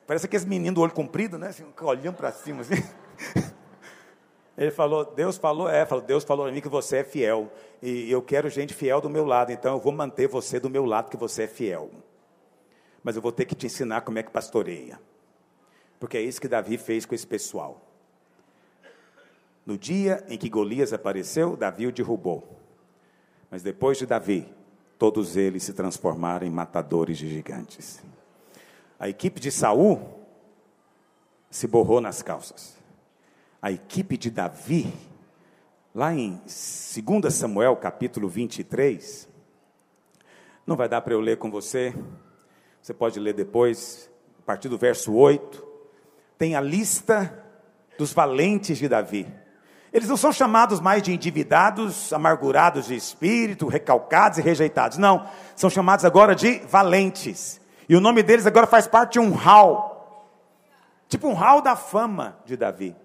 Parece 0.05 0.25
aqueles 0.25 0.45
meninos 0.45 0.75
do 0.75 0.81
olho 0.81 0.93
comprido, 0.93 1.37
né? 1.37 1.47
Assim, 1.49 1.65
olhando 1.81 2.15
para 2.15 2.31
cima 2.31 2.61
assim. 2.61 2.75
Ele 4.57 4.71
falou, 4.71 5.05
Deus 5.05 5.37
falou, 5.37 5.69
é, 5.69 5.85
falou, 5.85 6.03
Deus 6.03 6.23
falou 6.23 6.47
a 6.47 6.51
mim 6.51 6.61
que 6.61 6.69
você 6.69 6.97
é 6.97 7.03
fiel. 7.03 7.51
E 7.81 8.09
eu 8.09 8.21
quero 8.21 8.49
gente 8.49 8.73
fiel 8.73 8.99
do 8.99 9.09
meu 9.09 9.23
lado, 9.23 9.51
então 9.51 9.75
eu 9.75 9.79
vou 9.79 9.91
manter 9.91 10.27
você 10.27 10.59
do 10.59 10.69
meu 10.69 10.83
lado, 10.83 11.11
que 11.11 11.17
você 11.17 11.43
é 11.43 11.47
fiel. 11.47 11.91
Mas 13.03 13.15
eu 13.15 13.21
vou 13.21 13.31
ter 13.31 13.45
que 13.45 13.53
te 13.53 13.67
ensinar 13.67 14.01
como 14.01 14.17
é 14.17 14.23
que 14.23 14.31
pastoreia. 14.31 14.99
Porque 15.99 16.17
é 16.17 16.21
isso 16.21 16.41
que 16.41 16.47
Davi 16.47 16.77
fez 16.77 17.05
com 17.05 17.13
esse 17.13 17.25
pessoal. 17.25 17.86
No 19.67 19.77
dia 19.77 20.25
em 20.27 20.35
que 20.35 20.49
Golias 20.49 20.93
apareceu, 20.93 21.55
Davi 21.55 21.85
o 21.85 21.91
derrubou. 21.91 22.57
Mas 23.51 23.61
depois 23.61 23.99
de 23.99 24.07
Davi, 24.07 24.49
todos 24.97 25.37
eles 25.37 25.61
se 25.61 25.73
transformaram 25.73 26.47
em 26.47 26.49
matadores 26.49 27.19
de 27.19 27.29
gigantes. 27.29 28.01
A 28.99 29.07
equipe 29.07 29.39
de 29.39 29.51
Saul 29.51 30.01
se 31.51 31.67
borrou 31.67 32.01
nas 32.01 32.23
calças 32.23 32.77
a 33.61 33.71
equipe 33.71 34.17
de 34.17 34.29
Davi, 34.29 34.93
lá 35.93 36.13
em 36.13 36.39
2 36.39 37.33
Samuel 37.33 37.75
capítulo 37.75 38.29
23, 38.29 39.27
não 40.65 40.75
vai 40.75 40.87
dar 40.87 41.01
para 41.01 41.13
eu 41.13 41.19
ler 41.19 41.37
com 41.37 41.49
você, 41.49 41.93
você 42.81 42.93
pode 42.93 43.19
ler 43.19 43.33
depois, 43.33 44.09
a 44.39 44.41
partir 44.43 44.69
do 44.69 44.77
verso 44.77 45.13
8, 45.13 45.65
tem 46.37 46.55
a 46.55 46.61
lista 46.61 47.43
dos 47.97 48.13
valentes 48.13 48.77
de 48.77 48.87
Davi. 48.87 49.27
Eles 49.97 50.09
não 50.09 50.15
são 50.15 50.31
chamados 50.31 50.79
mais 50.79 51.01
de 51.01 51.11
endividados, 51.11 52.13
amargurados 52.13 52.85
de 52.85 52.95
espírito, 52.95 53.65
recalcados 53.65 54.37
e 54.37 54.43
rejeitados. 54.43 54.99
Não, 54.99 55.27
são 55.55 55.71
chamados 55.71 56.05
agora 56.05 56.35
de 56.35 56.59
valentes. 56.69 57.59
E 57.89 57.95
o 57.95 57.99
nome 57.99 58.21
deles 58.21 58.45
agora 58.45 58.67
faz 58.67 58.85
parte 58.85 59.13
de 59.13 59.19
um 59.19 59.31
hall. 59.31 60.29
Tipo 61.09 61.27
um 61.27 61.33
hall 61.33 61.63
da 61.63 61.75
fama 61.75 62.37
de 62.45 62.55
Davi. 62.55 62.95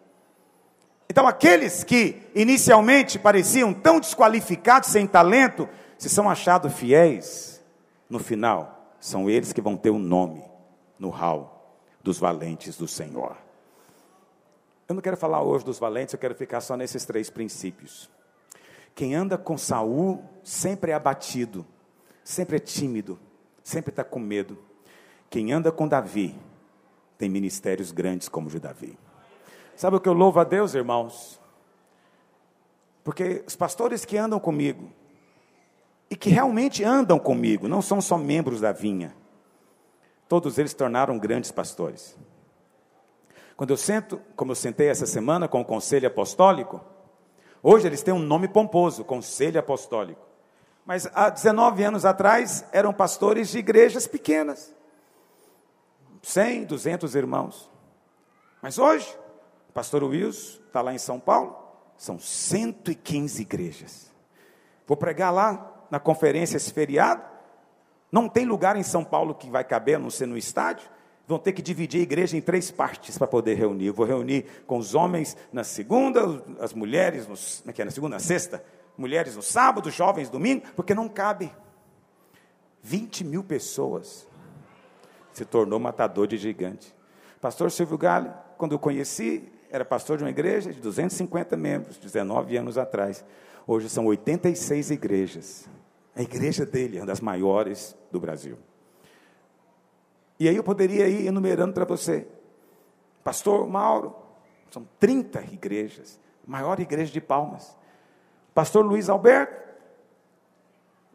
Então, 1.09 1.27
aqueles 1.27 1.83
que 1.83 2.31
inicialmente 2.35 3.19
pareciam 3.19 3.73
tão 3.73 3.99
desqualificados, 3.99 4.91
sem 4.91 5.07
talento, 5.07 5.67
se 5.97 6.11
são 6.11 6.29
achados 6.29 6.75
fiéis, 6.75 7.65
no 8.07 8.19
final, 8.19 8.93
são 9.01 9.31
eles 9.31 9.51
que 9.51 9.63
vão 9.63 9.79
ter 9.79 9.89
o 9.89 9.95
um 9.95 9.99
nome 9.99 10.45
no 10.99 11.09
hall 11.09 11.75
dos 12.03 12.19
valentes 12.19 12.77
do 12.77 12.87
Senhor. 12.87 13.35
Eu 14.93 14.95
não 14.95 15.01
quero 15.01 15.17
falar 15.17 15.43
hoje 15.43 15.65
dos 15.65 15.79
valentes, 15.79 16.13
eu 16.13 16.19
quero 16.19 16.35
ficar 16.35 16.61
só 16.61 16.77
nesses 16.77 17.07
três 17.07 17.31
princípios. 17.31 18.11
Quem 18.95 19.15
anda 19.15 19.39
com 19.39 19.57
Saul 19.57 20.23
sempre 20.45 20.91
é 20.91 20.95
abatido, 20.95 21.65
sempre 22.23 22.57
é 22.57 22.59
tímido, 22.59 23.19
sempre 23.65 23.89
está 23.89 24.05
com 24.05 24.21
medo. 24.21 24.59
Quem 25.31 25.51
anda 25.51 25.73
com 25.73 25.89
Davi 25.89 26.39
tem 27.17 27.31
ministérios 27.31 27.91
grandes 27.91 28.29
como 28.29 28.49
o 28.49 28.51
de 28.51 28.61
Davi. 28.61 28.99
Sabe 29.75 29.97
o 29.97 30.01
que 30.01 30.11
eu 30.11 30.13
louvo 30.13 30.39
a 30.41 30.45
Deus, 30.45 30.75
irmãos? 30.75 31.41
Porque 33.03 33.43
os 33.47 33.57
pastores 33.57 34.05
que 34.05 34.19
andam 34.19 34.39
comigo, 34.39 34.93
e 36.11 36.15
que 36.15 36.29
realmente 36.29 36.85
andam 36.85 37.19
comigo, 37.19 37.67
não 37.67 37.81
são 37.81 37.99
só 37.99 38.19
membros 38.19 38.61
da 38.61 38.73
vinha, 38.73 39.17
todos 40.29 40.59
eles 40.59 40.75
tornaram 40.75 41.19
grandes 41.19 41.51
pastores. 41.51 42.15
Quando 43.57 43.71
eu 43.71 43.77
sento, 43.77 44.21
como 44.37 44.53
eu 44.53 44.57
sentei 44.57 44.89
essa 44.89 45.07
semana 45.07 45.49
com 45.49 45.61
o 45.61 45.65
conselho 45.65 46.07
apostólico, 46.07 46.81
hoje 47.63 47.87
eles 47.87 48.03
têm 48.03 48.15
um 48.15 48.19
nome 48.19 48.49
pomposo, 48.49 49.05
conselho 49.05 49.59
apostólico. 49.59 50.21
Mas 50.85 51.09
há 51.15 51.31
19 51.31 51.85
anos 51.85 52.05
atrás 52.05 52.65
eram 52.73 52.93
pastores 52.93 53.51
de 53.51 53.59
igrejas 53.59 54.07
pequenas, 54.07 54.75
100, 56.23 56.65
200 56.65 57.15
irmãos. 57.15 57.71
Mas 58.61 58.79
hoje 58.79 59.17
Pastor 59.73 60.05
Wilson 60.05 60.61
está 60.67 60.83
lá 60.83 60.93
em 60.93 60.99
São 60.99 61.19
Paulo, 61.19 61.57
são 61.97 62.19
115 62.19 63.43
igrejas. 63.43 64.13
Vou 64.87 64.97
pregar 64.97 65.33
lá 65.33 65.87
na 65.91 66.01
conferência 66.01 66.57
esse 66.57 66.73
feriado. 66.73 67.23
Não 68.11 68.29
tem 68.29 68.45
lugar 68.45 68.77
em 68.77 68.83
São 68.83 69.05
Paulo 69.05 69.35
que 69.35 69.49
vai 69.49 69.65
caber, 69.65 69.97
a 69.97 69.99
não 69.99 70.11
ser 70.11 70.27
no 70.27 70.37
estádio. 70.37 70.89
Vão 71.27 71.39
ter 71.39 71.53
que 71.53 71.63
dividir 71.63 72.01
a 72.01 72.03
igreja 72.03 72.37
em 72.37 72.41
três 72.41 72.71
partes 72.71 73.17
para 73.17 73.27
poder 73.27 73.55
reunir. 73.55 73.87
Eu 73.87 73.95
vou 73.95 74.05
reunir 74.07 74.45
com 74.67 74.77
os 74.77 74.95
homens 74.95 75.37
na 75.53 75.65
segunda, 75.65 76.43
as 76.59 76.75
mulheres 76.75 77.27
é 77.67 77.81
é? 77.81 77.85
na 77.85 77.91
segunda, 77.91 78.17
na 78.17 78.21
sexta, 78.21 78.63
mulheres 78.97 79.37
no 79.37 79.43
sábado, 79.43 79.91
jovens 79.91 80.29
domingo, 80.29 80.65
porque 80.75 80.95
não 80.95 81.09
cabe. 81.09 81.51
20 82.83 83.25
mil 83.25 83.45
pessoas 83.45 84.27
se 85.33 85.45
tornou 85.45 85.79
matador 85.79 86.27
de 86.27 86.37
gigante. 86.37 86.95
Pastor 87.41 87.71
Silvio 87.71 87.97
Galho, 87.97 88.33
quando 88.59 88.73
eu 88.73 88.79
conheci, 88.79 89.49
era 89.71 89.85
pastor 89.85 90.19
de 90.19 90.25
uma 90.25 90.31
igreja 90.31 90.73
de 90.73 90.81
250 90.81 91.57
membros, 91.57 91.97
19 91.97 92.57
anos 92.57 92.77
atrás. 92.77 93.25
Hoje 93.67 93.89
são 93.89 94.07
86 94.07 94.91
igrejas. 94.91 95.69
A 96.15 96.23
igreja 96.23 96.67
dele 96.67 96.99
é 96.99 97.01
uma 97.01 97.07
das 97.07 97.21
maiores 97.21 97.97
do 98.11 98.21
Brasil. 98.21 98.59
E 100.43 100.49
aí 100.49 100.57
eu 100.57 100.65
poderia 100.65 101.07
ir 101.07 101.29
enumerando 101.29 101.73
para 101.73 101.85
você. 101.85 102.27
Pastor 103.23 103.65
Mauro, 103.69 104.13
são 104.73 104.85
30 104.99 105.41
igrejas, 105.53 106.19
maior 106.45 106.81
igreja 106.81 107.13
de 107.13 107.21
Palmas. 107.21 107.79
Pastor 108.53 108.85
Luiz 108.85 109.09
Alberto, 109.09 109.55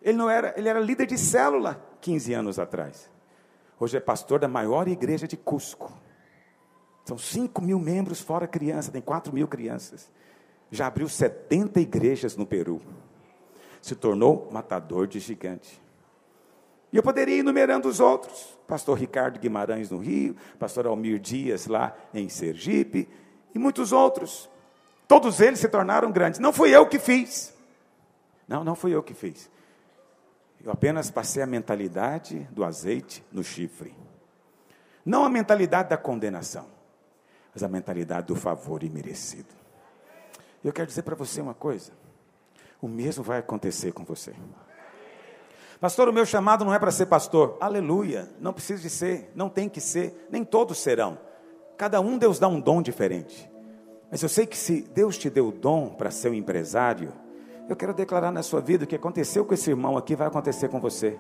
ele 0.02 0.18
não 0.18 0.30
era, 0.30 0.54
ele 0.56 0.70
era 0.70 0.80
líder 0.80 1.08
de 1.08 1.18
célula 1.18 1.86
15 2.00 2.34
anos 2.34 2.58
atrás. 2.58 3.10
Hoje 3.78 3.98
é 3.98 4.00
pastor 4.00 4.40
da 4.40 4.48
maior 4.48 4.88
igreja 4.88 5.28
de 5.28 5.36
Cusco. 5.36 5.92
São 7.04 7.18
5 7.18 7.62
mil 7.62 7.80
membros, 7.80 8.22
fora 8.22 8.48
criança, 8.48 8.94
tem 8.94 9.02
4 9.02 9.34
mil 9.34 9.50
crianças. 9.50 10.10
Já 10.72 10.88
abriu 10.88 11.10
70 11.10 11.82
igrejas 11.82 12.38
no 12.38 12.46
Peru. 12.46 12.82
Se 13.82 13.94
tornou 13.94 14.48
matador 14.54 15.06
de 15.06 15.20
gigante. 15.20 15.86
E 16.92 16.98
eu 16.98 17.04
poderia 17.04 17.36
ir 17.36 17.40
enumerando 17.40 17.88
os 17.88 18.00
outros. 18.00 18.58
Pastor 18.68 18.98
Ricardo 18.98 19.40
Guimarães 19.40 19.90
no 19.90 19.98
Rio, 19.98 20.36
pastor 20.60 20.88
Almir 20.88 21.20
Dias 21.20 21.68
lá 21.68 21.96
em 22.14 22.30
Sergipe, 22.30 23.08
e 23.54 23.60
muitos 23.60 23.92
outros. 23.92 24.50
Todos 25.08 25.40
eles 25.40 25.60
se 25.60 25.68
tornaram 25.68 26.12
grandes. 26.12 26.40
Não 26.40 26.52
fui 26.52 26.76
eu 26.76 26.86
que 26.88 27.00
fiz. 27.00 27.54
Não, 28.48 28.64
não 28.64 28.76
fui 28.76 28.94
eu 28.94 29.04
que 29.04 29.14
fiz. 29.14 29.50
Eu 30.64 30.72
apenas 30.72 31.10
passei 31.10 31.42
a 31.42 31.48
mentalidade 31.48 32.48
do 32.52 32.64
azeite 32.64 33.24
no 33.32 33.44
chifre. 33.44 33.96
Não 35.06 35.24
a 35.24 35.30
mentalidade 35.30 35.90
da 35.90 35.98
condenação 35.98 36.78
mas 37.58 37.64
a 37.64 37.68
mentalidade 37.68 38.28
do 38.28 38.36
favor 38.36 38.84
imerecido. 38.84 39.50
Eu 40.64 40.72
quero 40.72 40.86
dizer 40.86 41.02
para 41.02 41.16
você 41.16 41.42
uma 41.42 41.56
coisa: 41.56 41.92
o 42.80 42.88
mesmo 42.88 43.24
vai 43.24 43.40
acontecer 43.40 43.92
com 43.94 44.04
você. 44.04 44.36
Pastor, 45.80 46.10
o 46.10 46.14
meu 46.14 46.26
chamado 46.26 46.66
não 46.66 46.74
é 46.74 46.80
para 46.80 46.92
ser 46.92 47.06
pastor. 47.06 47.58
Aleluia, 47.60 48.30
não 48.40 48.52
precisa 48.52 48.82
de 48.82 48.90
ser, 48.90 49.32
não 49.36 49.48
tem 49.50 49.70
que 49.70 49.80
ser, 49.80 50.28
nem 50.32 50.44
todos 50.44 50.80
serão. 50.80 51.18
Cada 51.78 52.02
um 52.02 52.18
Deus 52.18 52.40
dá 52.40 52.48
um 52.48 52.60
dom 52.60 52.82
diferente. 52.82 53.50
Mas 54.10 54.24
eu 54.24 54.30
sei 54.30 54.46
que 54.46 54.58
se 54.58 54.82
Deus 54.94 55.18
te 55.18 55.30
deu 55.30 55.50
o 55.50 55.52
dom 55.52 55.90
para 55.90 56.10
ser 56.10 56.30
um 56.30 56.34
empresário, 56.34 57.14
eu 57.70 57.76
quero 57.76 57.94
declarar 57.94 58.32
na 58.32 58.42
sua 58.42 58.62
vida 58.62 58.86
o 58.86 58.88
que 58.88 58.96
aconteceu 58.96 59.46
com 59.46 59.54
esse 59.54 59.70
irmão 59.70 59.98
aqui 59.98 60.16
vai 60.16 60.28
acontecer 60.28 60.70
com 60.70 60.80
você. 60.80 61.20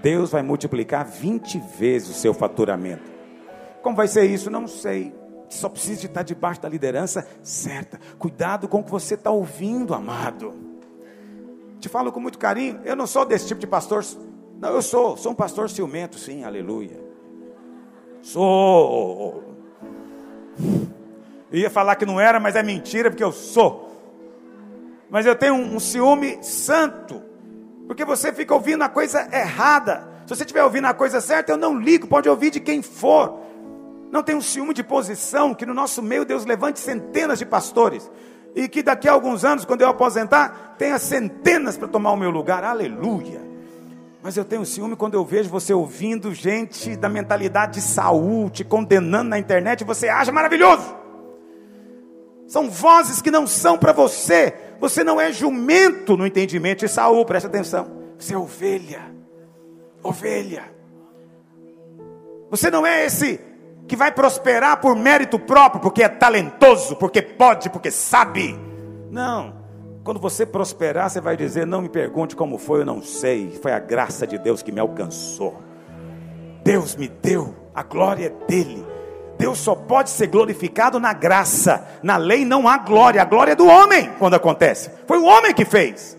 Deus 0.00 0.30
vai 0.30 0.42
multiplicar 0.42 1.04
20 1.04 1.58
vezes 1.78 2.08
o 2.08 2.14
seu 2.14 2.32
faturamento. 2.32 3.10
Como 3.82 3.96
vai 3.96 4.08
ser 4.08 4.24
isso? 4.24 4.50
Não 4.50 4.66
sei 4.66 5.14
só 5.50 5.68
precisa 5.68 6.00
de 6.00 6.06
estar 6.06 6.22
debaixo 6.22 6.60
da 6.60 6.68
liderança 6.68 7.26
certa. 7.42 8.00
Cuidado 8.18 8.68
com 8.68 8.80
o 8.80 8.84
que 8.84 8.90
você 8.90 9.14
está 9.14 9.30
ouvindo, 9.30 9.94
amado. 9.94 10.69
Te 11.80 11.88
falo 11.88 12.12
com 12.12 12.20
muito 12.20 12.38
carinho. 12.38 12.80
Eu 12.84 12.94
não 12.94 13.06
sou 13.06 13.24
desse 13.24 13.48
tipo 13.48 13.60
de 13.60 13.66
pastor. 13.66 14.04
Não, 14.60 14.68
eu 14.70 14.82
sou. 14.82 15.16
Sou 15.16 15.32
um 15.32 15.34
pastor 15.34 15.70
ciumento, 15.70 16.18
sim, 16.18 16.44
aleluia. 16.44 17.00
Sou. 18.20 19.42
Eu 21.50 21.58
ia 21.58 21.70
falar 21.70 21.96
que 21.96 22.04
não 22.04 22.20
era, 22.20 22.38
mas 22.38 22.54
é 22.54 22.62
mentira, 22.62 23.10
porque 23.10 23.24
eu 23.24 23.32
sou. 23.32 23.88
Mas 25.08 25.24
eu 25.26 25.34
tenho 25.34 25.54
um, 25.54 25.76
um 25.76 25.80
ciúme 25.80 26.38
santo. 26.42 27.22
Porque 27.86 28.04
você 28.04 28.32
fica 28.32 28.54
ouvindo 28.54 28.82
a 28.82 28.88
coisa 28.88 29.26
errada. 29.34 30.08
Se 30.26 30.36
você 30.36 30.42
estiver 30.44 30.62
ouvindo 30.62 30.84
a 30.84 30.94
coisa 30.94 31.20
certa, 31.20 31.50
eu 31.50 31.56
não 31.56 31.76
ligo, 31.76 32.06
pode 32.06 32.28
ouvir 32.28 32.50
de 32.50 32.60
quem 32.60 32.82
for. 32.82 33.40
Não 34.12 34.22
tem 34.22 34.36
um 34.36 34.40
ciúme 34.40 34.74
de 34.74 34.84
posição, 34.84 35.54
que 35.54 35.66
no 35.66 35.74
nosso 35.74 36.02
meio 36.02 36.24
Deus 36.24 36.44
levante 36.44 36.78
centenas 36.78 37.38
de 37.38 37.46
pastores. 37.46 38.08
E 38.54 38.68
que 38.68 38.82
daqui 38.82 39.08
a 39.08 39.12
alguns 39.12 39.44
anos, 39.44 39.64
quando 39.64 39.82
eu 39.82 39.88
aposentar, 39.88 40.74
tenha 40.76 40.98
centenas 40.98 41.76
para 41.76 41.88
tomar 41.88 42.12
o 42.12 42.16
meu 42.16 42.30
lugar. 42.30 42.64
Aleluia. 42.64 43.40
Mas 44.22 44.36
eu 44.36 44.44
tenho 44.44 44.66
ciúme 44.66 44.96
quando 44.96 45.14
eu 45.14 45.24
vejo 45.24 45.48
você 45.48 45.72
ouvindo 45.72 46.34
gente 46.34 46.94
da 46.96 47.08
mentalidade 47.08 47.74
de 47.74 47.80
Saul 47.80 48.50
te 48.50 48.62
condenando 48.62 49.30
na 49.30 49.38
internet, 49.38 49.80
e 49.80 49.84
você 49.84 50.08
acha 50.08 50.30
maravilhoso. 50.30 50.94
São 52.46 52.68
vozes 52.68 53.22
que 53.22 53.30
não 53.30 53.46
são 53.46 53.78
para 53.78 53.92
você. 53.92 54.54
Você 54.80 55.04
não 55.04 55.20
é 55.20 55.32
jumento 55.32 56.16
no 56.16 56.26
entendimento 56.26 56.80
de 56.80 56.88
Saul, 56.88 57.24
presta 57.24 57.48
atenção. 57.48 57.90
Você 58.18 58.34
é 58.34 58.38
ovelha. 58.38 59.02
Ovelha. 60.02 60.64
Você 62.50 62.70
não 62.70 62.84
é 62.84 63.06
esse 63.06 63.40
que 63.88 63.96
vai 63.96 64.12
prosperar 64.12 64.80
por 64.80 64.94
mérito 64.96 65.38
próprio, 65.38 65.80
porque 65.80 66.02
é 66.02 66.08
talentoso, 66.08 66.96
porque 66.96 67.20
pode, 67.20 67.70
porque 67.70 67.90
sabe. 67.90 68.58
Não. 69.10 69.60
Quando 70.04 70.18
você 70.20 70.46
prosperar, 70.46 71.10
você 71.10 71.20
vai 71.20 71.36
dizer: 71.36 71.66
Não 71.66 71.82
me 71.82 71.88
pergunte 71.88 72.34
como 72.34 72.58
foi, 72.58 72.80
eu 72.80 72.86
não 72.86 73.02
sei. 73.02 73.58
Foi 73.62 73.72
a 73.72 73.78
graça 73.78 74.26
de 74.26 74.38
Deus 74.38 74.62
que 74.62 74.72
me 74.72 74.80
alcançou. 74.80 75.58
Deus 76.64 76.94
me 76.94 77.08
deu, 77.08 77.54
a 77.74 77.82
glória 77.82 78.26
é 78.26 78.46
dele. 78.46 78.86
Deus 79.38 79.58
só 79.58 79.74
pode 79.74 80.10
ser 80.10 80.26
glorificado 80.26 81.00
na 81.00 81.12
graça. 81.14 81.88
Na 82.02 82.18
lei 82.18 82.44
não 82.44 82.68
há 82.68 82.76
glória, 82.76 83.22
a 83.22 83.24
glória 83.24 83.52
é 83.52 83.56
do 83.56 83.66
homem 83.66 84.10
quando 84.18 84.34
acontece. 84.34 84.90
Foi 85.06 85.18
o 85.18 85.24
homem 85.24 85.54
que 85.54 85.64
fez. 85.64 86.16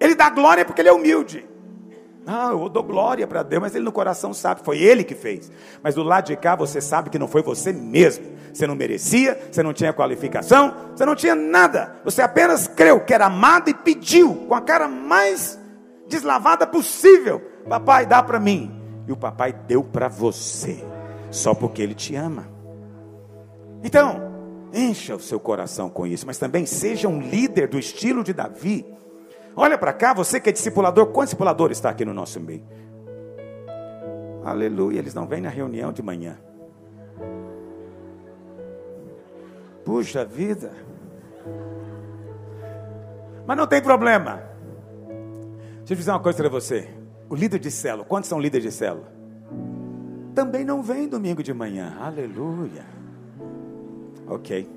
Ele 0.00 0.14
dá 0.14 0.30
glória 0.30 0.64
porque 0.64 0.80
ele 0.80 0.88
é 0.88 0.92
humilde. 0.92 1.46
Ah, 2.26 2.48
eu 2.52 2.68
dou 2.68 2.82
glória 2.82 3.26
para 3.26 3.42
Deus, 3.42 3.60
mas 3.60 3.74
ele 3.74 3.84
no 3.84 3.92
coração 3.92 4.32
sabe, 4.32 4.62
foi 4.64 4.78
ele 4.78 5.04
que 5.04 5.14
fez. 5.14 5.50
Mas 5.82 5.94
do 5.94 6.02
lado 6.02 6.26
de 6.26 6.36
cá 6.36 6.56
você 6.56 6.80
sabe 6.80 7.10
que 7.10 7.18
não 7.18 7.28
foi 7.28 7.42
você 7.42 7.72
mesmo. 7.72 8.24
Você 8.52 8.66
não 8.66 8.74
merecia, 8.74 9.38
você 9.50 9.62
não 9.62 9.72
tinha 9.72 9.92
qualificação, 9.92 10.74
você 10.94 11.04
não 11.04 11.14
tinha 11.14 11.34
nada. 11.34 11.96
Você 12.04 12.22
apenas 12.22 12.68
creu 12.68 13.00
que 13.00 13.12
era 13.12 13.26
amado 13.26 13.68
e 13.68 13.74
pediu 13.74 14.46
com 14.48 14.54
a 14.54 14.60
cara 14.60 14.88
mais 14.88 15.58
deslavada 16.08 16.66
possível: 16.66 17.40
Papai, 17.68 18.06
dá 18.06 18.22
para 18.22 18.40
mim. 18.40 18.80
E 19.06 19.12
o 19.12 19.16
papai 19.16 19.52
deu 19.52 19.84
para 19.84 20.08
você, 20.08 20.82
só 21.30 21.54
porque 21.54 21.82
ele 21.82 21.94
te 21.94 22.14
ama. 22.14 22.48
Então, 23.82 24.32
encha 24.72 25.14
o 25.14 25.20
seu 25.20 25.38
coração 25.38 25.90
com 25.90 26.06
isso, 26.06 26.26
mas 26.26 26.38
também 26.38 26.64
seja 26.64 27.06
um 27.06 27.20
líder 27.20 27.68
do 27.68 27.78
estilo 27.78 28.24
de 28.24 28.32
Davi 28.32 28.86
Olha 29.56 29.78
para 29.78 29.92
cá, 29.92 30.12
você 30.12 30.40
que 30.40 30.48
é 30.48 30.52
discipulador, 30.52 31.06
quantos 31.06 31.30
discipuladores 31.30 31.78
está 31.78 31.90
aqui 31.90 32.04
no 32.04 32.12
nosso 32.12 32.40
meio? 32.40 32.62
Aleluia, 34.44 34.98
eles 34.98 35.14
não 35.14 35.26
vêm 35.26 35.40
na 35.40 35.48
reunião 35.48 35.92
de 35.92 36.02
manhã. 36.02 36.36
Puxa 39.84 40.24
vida. 40.24 40.72
Mas 43.46 43.56
não 43.56 43.66
tem 43.66 43.82
problema. 43.82 44.42
Deixa 45.78 45.92
eu 45.92 45.96
dizer 45.96 46.10
uma 46.10 46.20
coisa 46.20 46.38
para 46.38 46.48
você. 46.48 46.88
O 47.28 47.34
líder 47.34 47.58
de 47.58 47.70
célula, 47.70 48.04
quantos 48.04 48.28
são 48.28 48.40
líderes 48.40 48.64
de 48.64 48.72
célula? 48.72 49.12
Também 50.34 50.64
não 50.64 50.82
vem 50.82 51.08
domingo 51.08 51.42
de 51.42 51.54
manhã. 51.54 51.96
Aleluia. 52.00 52.84
Ok. 54.26 54.68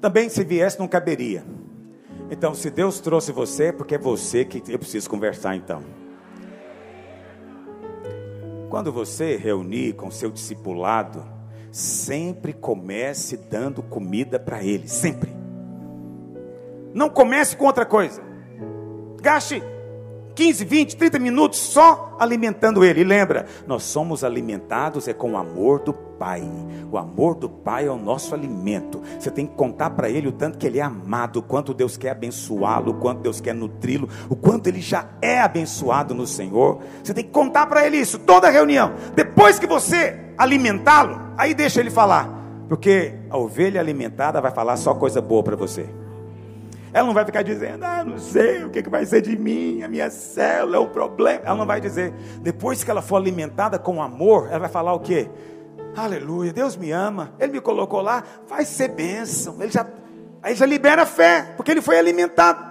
Também 0.00 0.28
se 0.28 0.42
viesse 0.42 0.78
não 0.78 0.88
caberia. 0.88 1.44
Então, 2.30 2.54
se 2.54 2.70
Deus 2.70 3.00
trouxe 3.00 3.32
você, 3.32 3.64
é 3.66 3.72
porque 3.72 3.94
é 3.94 3.98
você 3.98 4.44
que 4.44 4.62
eu 4.72 4.78
preciso 4.78 5.08
conversar 5.08 5.56
então. 5.56 5.82
Quando 8.70 8.90
você 8.90 9.36
reunir 9.36 9.92
com 9.94 10.10
seu 10.10 10.30
discipulado, 10.30 11.24
sempre 11.70 12.52
comece 12.52 13.36
dando 13.36 13.82
comida 13.82 14.38
para 14.38 14.64
ele, 14.64 14.88
sempre. 14.88 15.32
Não 16.92 17.10
comece 17.10 17.56
com 17.56 17.66
outra 17.66 17.84
coisa. 17.84 18.22
Gaste 19.20 19.62
15, 20.34 20.64
20, 20.64 20.96
30 20.96 21.18
minutos 21.18 21.58
só 21.58 22.16
alimentando 22.18 22.84
ele. 22.84 23.00
E 23.00 23.04
lembra, 23.04 23.46
nós 23.66 23.84
somos 23.84 24.24
alimentados 24.24 25.06
é 25.06 25.12
com 25.12 25.32
o 25.32 25.36
amor 25.36 25.80
do 25.80 25.92
Pai. 25.92 26.42
O 26.90 26.98
amor 26.98 27.34
do 27.34 27.48
Pai 27.48 27.86
é 27.86 27.90
o 27.90 27.98
nosso 27.98 28.34
alimento. 28.34 29.02
Você 29.18 29.30
tem 29.30 29.46
que 29.46 29.54
contar 29.54 29.90
para 29.90 30.08
ele 30.08 30.28
o 30.28 30.32
tanto 30.32 30.58
que 30.58 30.66
ele 30.66 30.78
é 30.78 30.82
amado, 30.82 31.38
o 31.38 31.42
quanto 31.42 31.74
Deus 31.74 31.96
quer 31.96 32.10
abençoá-lo, 32.10 32.92
o 32.92 32.94
quanto 32.94 33.20
Deus 33.20 33.40
quer 33.40 33.54
nutri-lo, 33.54 34.08
o 34.28 34.36
quanto 34.36 34.68
ele 34.68 34.80
já 34.80 35.08
é 35.20 35.40
abençoado 35.40 36.14
no 36.14 36.26
Senhor. 36.26 36.80
Você 37.02 37.14
tem 37.14 37.24
que 37.24 37.30
contar 37.30 37.66
para 37.66 37.86
ele 37.86 37.96
isso 37.96 38.18
toda 38.18 38.50
reunião. 38.50 38.92
Depois 39.14 39.58
que 39.58 39.66
você 39.66 40.20
alimentá-lo, 40.36 41.20
aí 41.36 41.54
deixa 41.54 41.80
ele 41.80 41.90
falar, 41.90 42.28
porque 42.68 43.14
a 43.30 43.36
ovelha 43.36 43.80
alimentada 43.80 44.40
vai 44.40 44.50
falar 44.50 44.76
só 44.76 44.94
coisa 44.94 45.20
boa 45.20 45.42
para 45.42 45.56
você. 45.56 46.03
Ela 46.94 47.08
não 47.08 47.12
vai 47.12 47.24
ficar 47.24 47.42
dizendo, 47.42 47.82
ah, 47.82 48.04
não 48.04 48.18
sei 48.18 48.62
o 48.62 48.70
que, 48.70 48.80
vai 48.88 49.04
ser 49.04 49.20
de 49.20 49.36
mim, 49.36 49.82
a 49.82 49.88
minha 49.88 50.08
célula 50.10 50.76
é 50.76 50.78
um 50.78 50.88
problema. 50.88 51.40
Ela 51.44 51.56
não 51.56 51.66
vai 51.66 51.80
dizer. 51.80 52.14
Depois 52.40 52.84
que 52.84 52.90
ela 52.90 53.02
for 53.02 53.16
alimentada 53.16 53.80
com 53.80 54.00
amor, 54.00 54.46
ela 54.48 54.60
vai 54.60 54.68
falar 54.68 54.94
o 54.94 55.00
quê? 55.00 55.28
Aleluia, 55.96 56.52
Deus 56.52 56.76
me 56.76 56.92
ama, 56.92 57.32
Ele 57.40 57.54
me 57.54 57.60
colocou 57.60 58.00
lá, 58.00 58.22
vai 58.46 58.64
ser 58.64 58.88
bênção. 58.88 59.60
Ele 59.60 59.72
já, 59.72 59.84
aí 60.40 60.54
já 60.54 60.64
libera 60.64 61.04
fé, 61.04 61.52
porque 61.56 61.72
ele 61.72 61.82
foi 61.82 61.98
alimentado. 61.98 62.64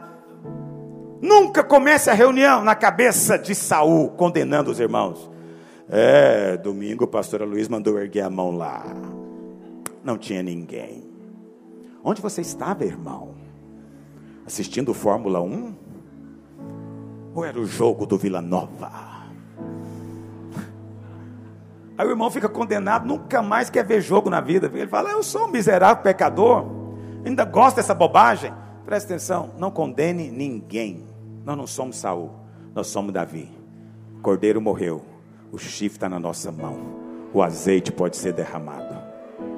Nunca 1.22 1.62
comece 1.62 2.10
a 2.10 2.14
reunião 2.14 2.64
na 2.64 2.76
cabeça 2.76 3.38
de 3.38 3.54
Saul, 3.54 4.12
condenando 4.12 4.72
os 4.72 4.80
irmãos. 4.80 5.30
É, 5.90 6.56
domingo 6.56 7.04
o 7.04 7.08
pastor 7.08 7.42
Luiz 7.42 7.68
mandou 7.68 8.00
erguer 8.00 8.22
a 8.22 8.30
mão 8.30 8.52
lá. 8.52 8.86
Não 10.02 10.18
tinha 10.18 10.42
ninguém. 10.42 11.04
Onde 12.02 12.22
você 12.22 12.40
estava, 12.40 12.86
irmão? 12.86 13.43
Assistindo 14.46 14.94
Fórmula 14.94 15.42
1? 15.42 15.76
Ou 17.36 17.44
era 17.44 17.60
o 17.60 17.66
jogo 17.66 18.06
do 18.06 18.18
Vila 18.18 18.42
Nova? 18.42 18.92
Aí 21.98 22.08
o 22.08 22.10
irmão 22.10 22.30
fica 22.30 22.50
condenado, 22.50 23.06
nunca 23.06 23.42
mais 23.42 23.70
quer 23.70 23.86
ver 23.86 24.02
jogo 24.02 24.30
na 24.30 24.42
vida. 24.42 24.70
Ele 24.74 24.88
fala: 24.88 25.12
Eu 25.12 25.24
sou 25.24 25.46
um 25.46 25.52
miserável 25.52 26.04
pecador, 26.04 26.66
ainda 27.26 27.46
gosto 27.46 27.78
dessa 27.78 27.94
bobagem. 27.94 28.54
Presta 28.86 29.14
atenção, 29.14 29.52
não 29.58 29.72
condene 29.72 30.30
ninguém. 30.30 31.06
Nós 31.46 31.58
não 31.58 31.68
somos 31.68 31.98
Saul, 31.98 32.32
nós 32.74 32.88
somos 32.88 33.14
Davi. 33.14 33.50
O 34.18 34.22
cordeiro 34.22 34.62
morreu, 34.62 35.04
o 35.52 35.58
chifre 35.58 35.98
está 35.98 36.10
na 36.10 36.20
nossa 36.20 36.52
mão, 36.52 36.78
o 37.34 37.42
azeite 37.42 37.92
pode 37.92 38.18
ser 38.18 38.34
derramado 38.34 38.93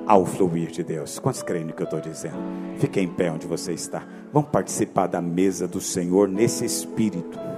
ao 0.08 0.26
fluir 0.26 0.72
de 0.72 0.84
Deus. 0.84 1.20
Quantos 1.20 1.42
creem 1.44 1.66
no 1.66 1.74
que 1.74 1.82
eu 1.82 1.86
estou 1.86 2.02
dizendo? 2.02 2.38
Fique 2.78 3.00
em 3.00 3.08
pé 3.08 3.32
onde 3.32 3.48
você 3.48 3.74
está. 3.74 4.06
Vamos 4.32 4.50
participar 4.50 5.08
da 5.08 5.22
mesa 5.22 5.68
do 5.68 5.82
Senhor 5.82 6.28
nesse 6.28 6.66
espírito. 6.66 7.55